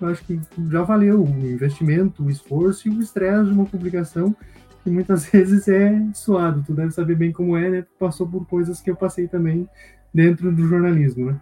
Eu 0.00 0.08
acho 0.08 0.24
que 0.24 0.40
já 0.68 0.82
valeu 0.82 1.22
o 1.22 1.28
investimento, 1.28 2.24
o 2.24 2.30
esforço 2.30 2.88
e 2.88 2.90
o 2.90 3.00
estresse 3.00 3.46
de 3.46 3.52
uma 3.52 3.64
publicação 3.64 4.34
que 4.82 4.90
muitas 4.90 5.24
vezes 5.30 5.68
é 5.68 5.92
suado. 6.14 6.62
Tu 6.66 6.72
deve 6.72 6.90
saber 6.90 7.14
bem 7.14 7.32
como 7.32 7.56
é, 7.56 7.68
né? 7.68 7.86
Passou 7.98 8.26
por 8.26 8.46
coisas 8.46 8.80
que 8.80 8.90
eu 8.90 8.96
passei 8.96 9.28
também 9.28 9.68
dentro 10.12 10.52
do 10.52 10.66
jornalismo, 10.66 11.26
né? 11.26 11.40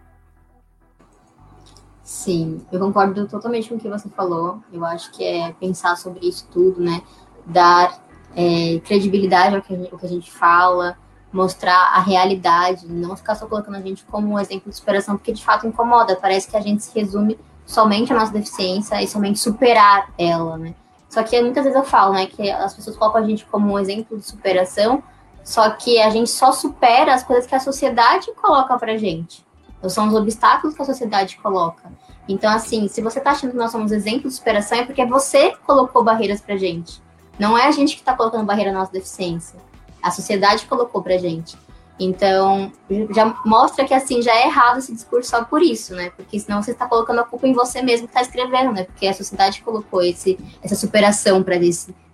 Sim, 2.03 2.61
eu 2.71 2.79
concordo 2.79 3.25
totalmente 3.27 3.69
com 3.69 3.75
o 3.75 3.79
que 3.79 3.87
você 3.87 4.09
falou. 4.09 4.61
Eu 4.71 4.83
acho 4.83 5.11
que 5.11 5.23
é 5.23 5.53
pensar 5.53 5.95
sobre 5.95 6.27
isso 6.27 6.47
tudo, 6.51 6.81
né? 6.81 7.01
Dar 7.45 8.03
é, 8.35 8.79
credibilidade 8.83 9.55
ao 9.55 9.61
que, 9.61 9.75
gente, 9.75 9.91
ao 9.91 9.97
que, 9.97 10.05
a 10.05 10.09
gente 10.09 10.29
fala, 10.29 10.97
mostrar 11.31 11.93
a 11.95 12.01
realidade, 12.01 12.85
não 12.85 13.15
ficar 13.15 13.35
só 13.35 13.47
colocando 13.47 13.75
a 13.75 13.81
gente 13.81 14.03
como 14.03 14.33
um 14.33 14.39
exemplo 14.39 14.69
de 14.69 14.75
superação, 14.75 15.15
porque 15.15 15.31
de 15.31 15.43
fato 15.43 15.65
incomoda. 15.65 16.15
Parece 16.15 16.49
que 16.49 16.57
a 16.57 16.61
gente 16.61 16.83
se 16.83 16.97
resume 16.99 17.39
somente 17.65 18.11
à 18.11 18.15
nossa 18.19 18.33
deficiência 18.33 19.01
e 19.01 19.07
somente 19.07 19.39
superar 19.39 20.13
ela, 20.17 20.57
né? 20.57 20.75
Só 21.11 21.21
que 21.23 21.41
muitas 21.41 21.65
vezes 21.65 21.77
eu 21.77 21.83
falo, 21.83 22.13
né, 22.13 22.25
que 22.25 22.49
as 22.49 22.73
pessoas 22.73 22.95
colocam 22.95 23.21
a 23.21 23.25
gente 23.25 23.45
como 23.45 23.73
um 23.73 23.77
exemplo 23.77 24.17
de 24.17 24.25
superação, 24.25 25.03
só 25.43 25.69
que 25.71 26.01
a 26.01 26.09
gente 26.09 26.29
só 26.29 26.53
supera 26.53 27.13
as 27.13 27.21
coisas 27.21 27.45
que 27.45 27.53
a 27.53 27.59
sociedade 27.59 28.31
coloca 28.33 28.79
pra 28.79 28.95
gente. 28.95 29.45
Então, 29.77 29.89
são 29.89 30.07
os 30.07 30.15
obstáculos 30.15 30.73
que 30.73 30.81
a 30.81 30.85
sociedade 30.85 31.35
coloca. 31.43 31.91
Então, 32.29 32.49
assim, 32.49 32.87
se 32.87 33.01
você 33.01 33.19
tá 33.19 33.31
achando 33.31 33.51
que 33.51 33.57
nós 33.57 33.71
somos 33.71 33.91
exemplo 33.91 34.29
de 34.29 34.35
superação, 34.35 34.77
é 34.77 34.85
porque 34.85 35.05
você 35.05 35.53
colocou 35.67 36.01
barreiras 36.01 36.39
pra 36.39 36.55
gente. 36.55 37.03
Não 37.37 37.57
é 37.57 37.67
a 37.67 37.71
gente 37.71 37.97
que 37.97 38.03
tá 38.03 38.15
colocando 38.15 38.45
barreira 38.45 38.71
na 38.71 38.79
nossa 38.79 38.93
deficiência. 38.93 39.59
A 40.01 40.11
sociedade 40.11 40.65
colocou 40.65 41.03
pra 41.03 41.17
gente. 41.17 41.57
Então, 42.03 42.71
já 43.13 43.35
mostra 43.45 43.85
que 43.85 43.93
assim 43.93 44.23
já 44.23 44.33
é 44.33 44.47
errado 44.47 44.79
esse 44.79 44.91
discurso 44.91 45.29
só 45.29 45.43
por 45.43 45.61
isso, 45.61 45.93
né? 45.93 46.09
Porque 46.17 46.39
senão 46.39 46.61
você 46.61 46.71
está 46.71 46.87
colocando 46.87 47.19
a 47.19 47.23
culpa 47.23 47.47
em 47.47 47.53
você 47.53 47.81
mesmo 47.83 48.07
que 48.07 48.13
está 48.17 48.21
escrevendo, 48.23 48.73
né? 48.73 48.85
Porque 48.85 49.05
a 49.05 49.13
sociedade 49.13 49.61
colocou 49.61 50.01
esse, 50.01 50.35
essa 50.63 50.75
superação 50.75 51.43
para 51.43 51.59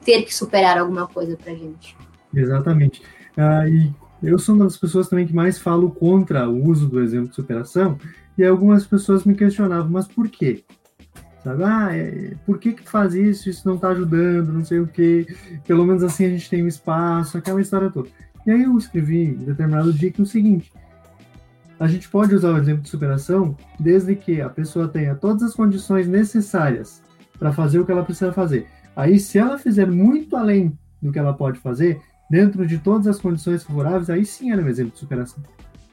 ter 0.04 0.24
que 0.24 0.36
superar 0.36 0.78
alguma 0.78 1.08
coisa 1.08 1.38
para 1.38 1.54
gente. 1.54 1.96
Exatamente. 2.36 3.02
Ah, 3.38 3.66
e 3.66 3.94
eu 4.22 4.38
sou 4.38 4.56
uma 4.56 4.66
das 4.66 4.78
pessoas 4.78 5.08
também 5.08 5.26
que 5.26 5.34
mais 5.34 5.58
falo 5.58 5.90
contra 5.92 6.50
o 6.50 6.68
uso 6.68 6.90
do 6.90 7.02
exemplo 7.02 7.30
de 7.30 7.36
superação, 7.36 7.98
e 8.38 8.44
algumas 8.44 8.86
pessoas 8.86 9.24
me 9.24 9.36
questionavam, 9.36 9.90
mas 9.90 10.08
por 10.08 10.28
quê? 10.28 10.64
Sabe? 11.44 11.64
Ah, 11.64 11.96
é, 11.96 12.34
por 12.46 12.60
que 12.60 12.74
que 12.74 12.84
tu 12.84 12.90
faz 12.90 13.14
isso? 13.14 13.50
Isso 13.50 13.66
não 13.66 13.76
está 13.76 13.90
ajudando, 13.90 14.52
não 14.52 14.66
sei 14.66 14.80
o 14.80 14.88
quê. 14.88 15.26
Pelo 15.66 15.86
menos 15.86 16.04
assim 16.04 16.26
a 16.26 16.30
gente 16.30 16.50
tem 16.50 16.62
um 16.62 16.68
espaço, 16.68 17.38
aquela 17.38 17.62
história 17.62 17.90
toda. 17.90 18.10
E 18.48 18.52
aí 18.52 18.64
eu 18.64 18.78
escrevi 18.78 19.26
em 19.26 19.34
determinado 19.34 19.92
dia 19.92 20.10
que 20.10 20.22
é 20.22 20.24
o 20.24 20.26
seguinte: 20.26 20.72
a 21.78 21.86
gente 21.86 22.08
pode 22.08 22.34
usar 22.34 22.54
o 22.54 22.58
exemplo 22.58 22.82
de 22.82 22.90
superação 22.90 23.58
desde 23.78 24.16
que 24.16 24.40
a 24.42 24.50
pessoa 24.50 24.88
tenha 24.88 25.14
todas 25.14 25.44
as 25.44 25.54
condições 25.54 26.08
necessárias 26.08 27.04
para 27.38 27.52
fazer 27.52 27.80
o 27.80 27.86
que 27.86 27.92
ela 27.92 28.06
precisa 28.06 28.32
fazer. 28.32 28.66
Aí, 28.96 29.20
se 29.20 29.38
ela 29.38 29.60
fizer 29.60 29.86
muito 29.86 30.36
além 30.36 30.76
do 31.02 31.12
que 31.12 31.20
ela 31.20 31.34
pode 31.34 31.60
fazer, 31.60 32.00
dentro 32.32 32.66
de 32.66 32.80
todas 32.80 33.06
as 33.06 33.20
condições 33.20 33.64
favoráveis, 33.64 34.10
aí 34.10 34.26
sim 34.26 34.50
ela 34.50 34.62
é 34.62 34.66
um 34.66 34.70
exemplo 34.70 34.94
de 34.94 35.00
superação. 35.00 35.44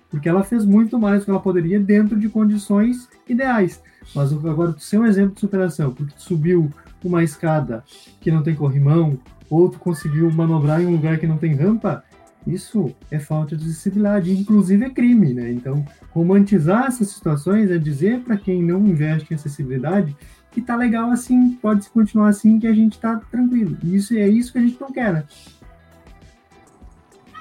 Porque 0.08 0.28
ela 0.28 0.44
fez 0.44 0.64
muito 0.64 0.96
mais 0.96 1.20
do 1.20 1.24
que 1.24 1.30
ela 1.32 1.40
poderia 1.40 1.80
dentro 1.80 2.18
de 2.18 2.28
condições 2.28 3.08
ideais. 3.28 3.82
Mas 4.14 4.32
agora, 4.32 4.74
ser 4.78 4.98
um 4.98 5.06
exemplo 5.06 5.34
de 5.34 5.40
superação, 5.40 5.92
porque 5.92 6.14
tu 6.14 6.22
subiu 6.22 6.70
uma 7.02 7.22
escada 7.22 7.84
que 8.20 8.30
não 8.30 8.42
tem 8.42 8.54
corrimão, 8.54 9.18
ou 9.50 9.68
tu 9.68 9.78
conseguiu 9.78 10.30
manobrar 10.30 10.80
em 10.80 10.86
um 10.86 10.92
lugar 10.92 11.18
que 11.18 11.26
não 11.26 11.36
tem 11.36 11.54
rampa, 11.54 12.02
isso 12.46 12.94
é 13.10 13.18
falta 13.18 13.56
de 13.56 13.64
acessibilidade, 13.64 14.32
inclusive 14.32 14.84
é 14.84 14.90
crime, 14.90 15.32
né? 15.32 15.50
Então, 15.50 15.84
romantizar 16.10 16.86
essas 16.86 17.08
situações 17.08 17.70
é 17.70 17.78
dizer 17.78 18.20
para 18.20 18.36
quem 18.36 18.62
não 18.62 18.86
investe 18.86 19.32
em 19.32 19.36
acessibilidade 19.36 20.14
que 20.50 20.62
tá 20.62 20.76
legal 20.76 21.10
assim, 21.10 21.52
pode 21.60 21.88
continuar 21.90 22.28
assim, 22.28 22.60
que 22.60 22.66
a 22.66 22.72
gente 22.72 22.98
tá 22.98 23.20
tranquilo. 23.30 23.76
Isso 23.82 24.14
é 24.14 24.28
isso 24.28 24.52
que 24.52 24.58
a 24.58 24.60
gente 24.60 24.80
não 24.80 24.92
quer, 24.92 25.12
né? 25.12 25.24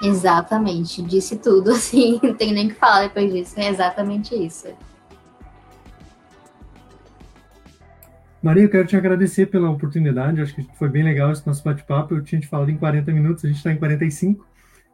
Exatamente, 0.02 1.02
disse 1.04 1.38
tudo, 1.38 1.72
assim, 1.72 2.20
não 2.24 2.34
tem 2.34 2.54
nem 2.54 2.68
o 2.68 2.70
que 2.70 2.76
falar 2.76 3.04
depois 3.04 3.32
disso, 3.32 3.60
é 3.60 3.70
exatamente 3.70 4.36
isso. 4.36 4.68
Maria, 8.42 8.64
eu 8.64 8.70
quero 8.70 8.86
te 8.86 8.98
agradecer 8.98 9.46
pela 9.46 9.70
oportunidade, 9.70 10.42
acho 10.42 10.54
que 10.54 10.68
foi 10.78 10.90
bem 10.90 11.04
legal 11.04 11.32
esse 11.32 11.48
nosso 11.48 11.64
bate-papo, 11.64 12.16
eu 12.16 12.22
tinha 12.22 12.42
te 12.42 12.48
falado 12.48 12.70
em 12.70 12.76
40 12.76 13.12
minutos, 13.14 13.46
a 13.46 13.48
gente 13.48 13.58
está 13.58 13.72
em 13.72 13.78
45, 13.78 14.46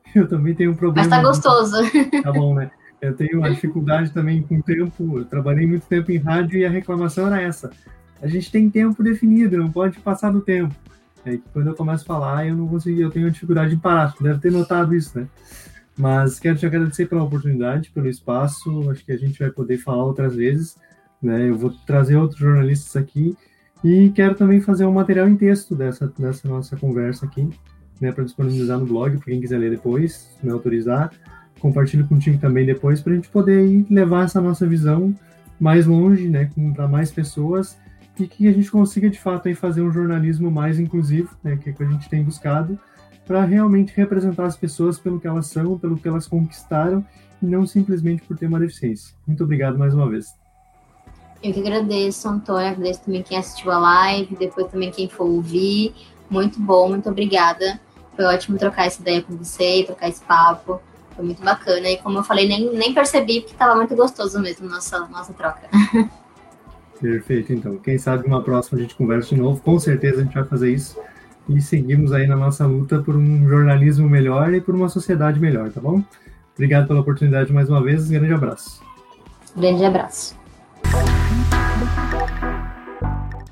Eu 0.16 0.28
também 0.28 0.56
tenho 0.56 0.72
um 0.72 0.76
problema. 0.76 1.08
Mas 1.08 1.18
tá 1.18 1.24
gostoso. 1.24 1.78
Tá 2.24 2.32
bom, 2.32 2.54
né? 2.56 2.72
Eu 3.02 3.16
tenho 3.16 3.40
uma 3.40 3.50
dificuldade 3.50 4.12
também 4.12 4.42
com 4.42 4.58
o 4.58 4.64
tempo. 4.64 5.20
Eu 5.20 5.26
trabalhei 5.26 5.66
muito 5.66 5.86
tempo 5.88 6.12
em 6.12 6.18
rádio 6.18 6.60
e 6.60 6.66
a 6.66 6.70
reclamação 6.70 7.28
era 7.28 7.42
essa. 7.42 7.72
A 8.22 8.28
gente 8.28 8.52
tem 8.52 8.70
tempo 8.70 9.02
definido, 9.02 9.58
não 9.58 9.72
pode 9.72 9.98
passar 10.00 10.32
do 10.32 10.42
tempo. 10.42 10.76
É 11.26 11.32
que 11.32 11.44
quando 11.54 11.68
eu 11.68 11.76
começo 11.76 12.04
a 12.04 12.08
falar, 12.08 12.48
eu 12.48 12.56
não 12.56 12.68
consigo, 12.68 13.00
eu 13.00 13.10
tenho 13.10 13.32
dificuldade 13.32 13.72
de 13.72 13.82
parar. 13.82 14.14
Deve 14.20 14.40
ter 14.40 14.52
notado 14.52 14.94
isso, 14.94 15.18
né? 15.18 15.28
Mas 15.98 16.40
quero 16.40 16.58
te 16.58 16.66
agradecer 16.66 17.08
pela 17.08 17.24
oportunidade, 17.24 17.90
pelo 17.92 18.08
espaço. 18.08 18.90
Acho 18.90 19.06
que 19.06 19.12
a 19.12 19.18
gente 19.18 19.40
vai 19.40 19.50
poder 19.50 19.78
falar 19.78 20.04
outras 20.04 20.36
vezes. 20.36 20.78
Né? 21.22 21.50
Eu 21.50 21.58
vou 21.58 21.72
trazer 21.86 22.18
outros 22.18 22.40
jornalistas 22.40 22.96
aqui 22.96 23.36
e 23.84 24.10
quero 24.10 24.36
também 24.36 24.60
fazer 24.60 24.86
um 24.86 24.94
material 24.94 25.28
em 25.28 25.36
texto 25.36 25.76
dessa, 25.76 26.12
dessa 26.18 26.48
nossa 26.48 26.76
conversa 26.76 27.26
aqui 27.26 27.50
né, 28.00 28.12
para 28.12 28.24
disponibilizar 28.24 28.80
no 28.80 28.86
blog, 28.86 29.18
para 29.18 29.26
quem 29.26 29.42
quiser 29.42 29.58
ler 29.58 29.72
depois, 29.72 30.30
me 30.42 30.50
autorizar. 30.50 31.12
Compartilho 31.60 32.08
contigo 32.08 32.38
também 32.38 32.66
depois, 32.66 33.02
para 33.02 33.14
a 33.14 33.16
gente 33.16 33.30
poder 33.30 33.86
levar 33.90 34.26
essa 34.26 34.40
nossa 34.40 34.66
visão 34.66 35.14
mais 35.60 35.86
longe, 35.86 36.30
né, 36.30 36.50
para 36.74 36.88
mais 36.88 37.12
pessoas 37.12 37.78
e 38.18 38.28
que 38.28 38.48
a 38.48 38.52
gente 38.52 38.70
consiga 38.70 39.10
de 39.10 39.20
fato 39.20 39.48
aí 39.48 39.56
fazer 39.56 39.82
um 39.82 39.92
jornalismo 39.92 40.52
mais 40.52 40.80
inclusivo, 40.80 41.36
né, 41.44 41.58
que 41.58 41.70
é 41.70 41.74
que 41.74 41.84
a 41.84 41.86
gente 41.86 42.10
tem 42.10 42.24
buscado, 42.24 42.78
para 43.26 43.46
realmente 43.46 43.94
representar 43.96 44.46
as 44.46 44.58
pessoas 44.58 45.00
pelo 45.00 45.20
que 45.20 45.28
elas 45.28 45.48
são, 45.48 45.78
pelo 45.78 45.98
que 45.98 46.08
elas 46.08 46.28
conquistaram 46.28 47.06
e 47.42 47.46
não 47.46 47.66
simplesmente 47.66 48.24
por 48.24 48.38
ter 48.38 48.48
uma 48.48 48.60
deficiência. 48.60 49.16
Muito 49.26 49.44
obrigado 49.44 49.78
mais 49.78 49.94
uma 49.94 50.10
vez. 50.10 50.36
Eu 51.42 51.54
que 51.54 51.60
agradeço, 51.60 52.28
Antônio, 52.28 52.68
agradeço 52.68 53.04
também 53.06 53.24
quem 53.24 53.38
assistiu 53.38 53.72
a 53.72 53.78
live, 53.78 54.36
depois 54.36 54.68
também 54.68 54.92
quem 54.92 55.08
for 55.08 55.26
ouvir. 55.26 55.94
Muito 56.30 56.60
bom, 56.60 56.90
muito 56.90 57.10
obrigada. 57.10 57.80
Foi 58.20 58.26
ótimo 58.26 58.58
trocar 58.58 58.86
essa 58.86 59.02
ideia 59.02 59.22
com 59.22 59.34
você, 59.38 59.82
trocar 59.86 60.10
esse 60.10 60.22
papo. 60.22 60.82
Foi 61.16 61.24
muito 61.24 61.42
bacana. 61.42 61.90
E 61.90 61.96
como 61.96 62.18
eu 62.18 62.24
falei, 62.24 62.50
nem, 62.50 62.70
nem 62.74 62.94
percebi 62.94 63.40
porque 63.40 63.54
estava 63.54 63.78
muito 63.78 63.96
gostoso 63.96 64.42
mesmo 64.42 64.68
nossa, 64.68 65.08
nossa 65.08 65.32
troca. 65.32 65.70
Perfeito, 67.00 67.54
então. 67.54 67.78
Quem 67.78 67.98
sabe 67.98 68.28
uma 68.28 68.44
próxima 68.44 68.78
a 68.78 68.82
gente 68.82 68.94
conversa 68.94 69.30
de 69.30 69.40
novo. 69.40 69.62
Com 69.62 69.80
certeza 69.80 70.20
a 70.20 70.24
gente 70.26 70.34
vai 70.34 70.44
fazer 70.44 70.70
isso. 70.70 71.00
E 71.48 71.62
seguimos 71.62 72.12
aí 72.12 72.28
na 72.28 72.36
nossa 72.36 72.66
luta 72.66 73.00
por 73.02 73.16
um 73.16 73.48
jornalismo 73.48 74.10
melhor 74.10 74.54
e 74.54 74.60
por 74.60 74.76
uma 74.76 74.90
sociedade 74.90 75.40
melhor, 75.40 75.72
tá 75.72 75.80
bom? 75.80 76.04
Obrigado 76.54 76.90
pela 76.90 77.00
oportunidade 77.00 77.54
mais 77.54 77.70
uma 77.70 77.82
vez. 77.82 78.10
Grande 78.10 78.34
abraço. 78.34 78.84
Grande 79.56 79.86
abraço. 79.86 80.38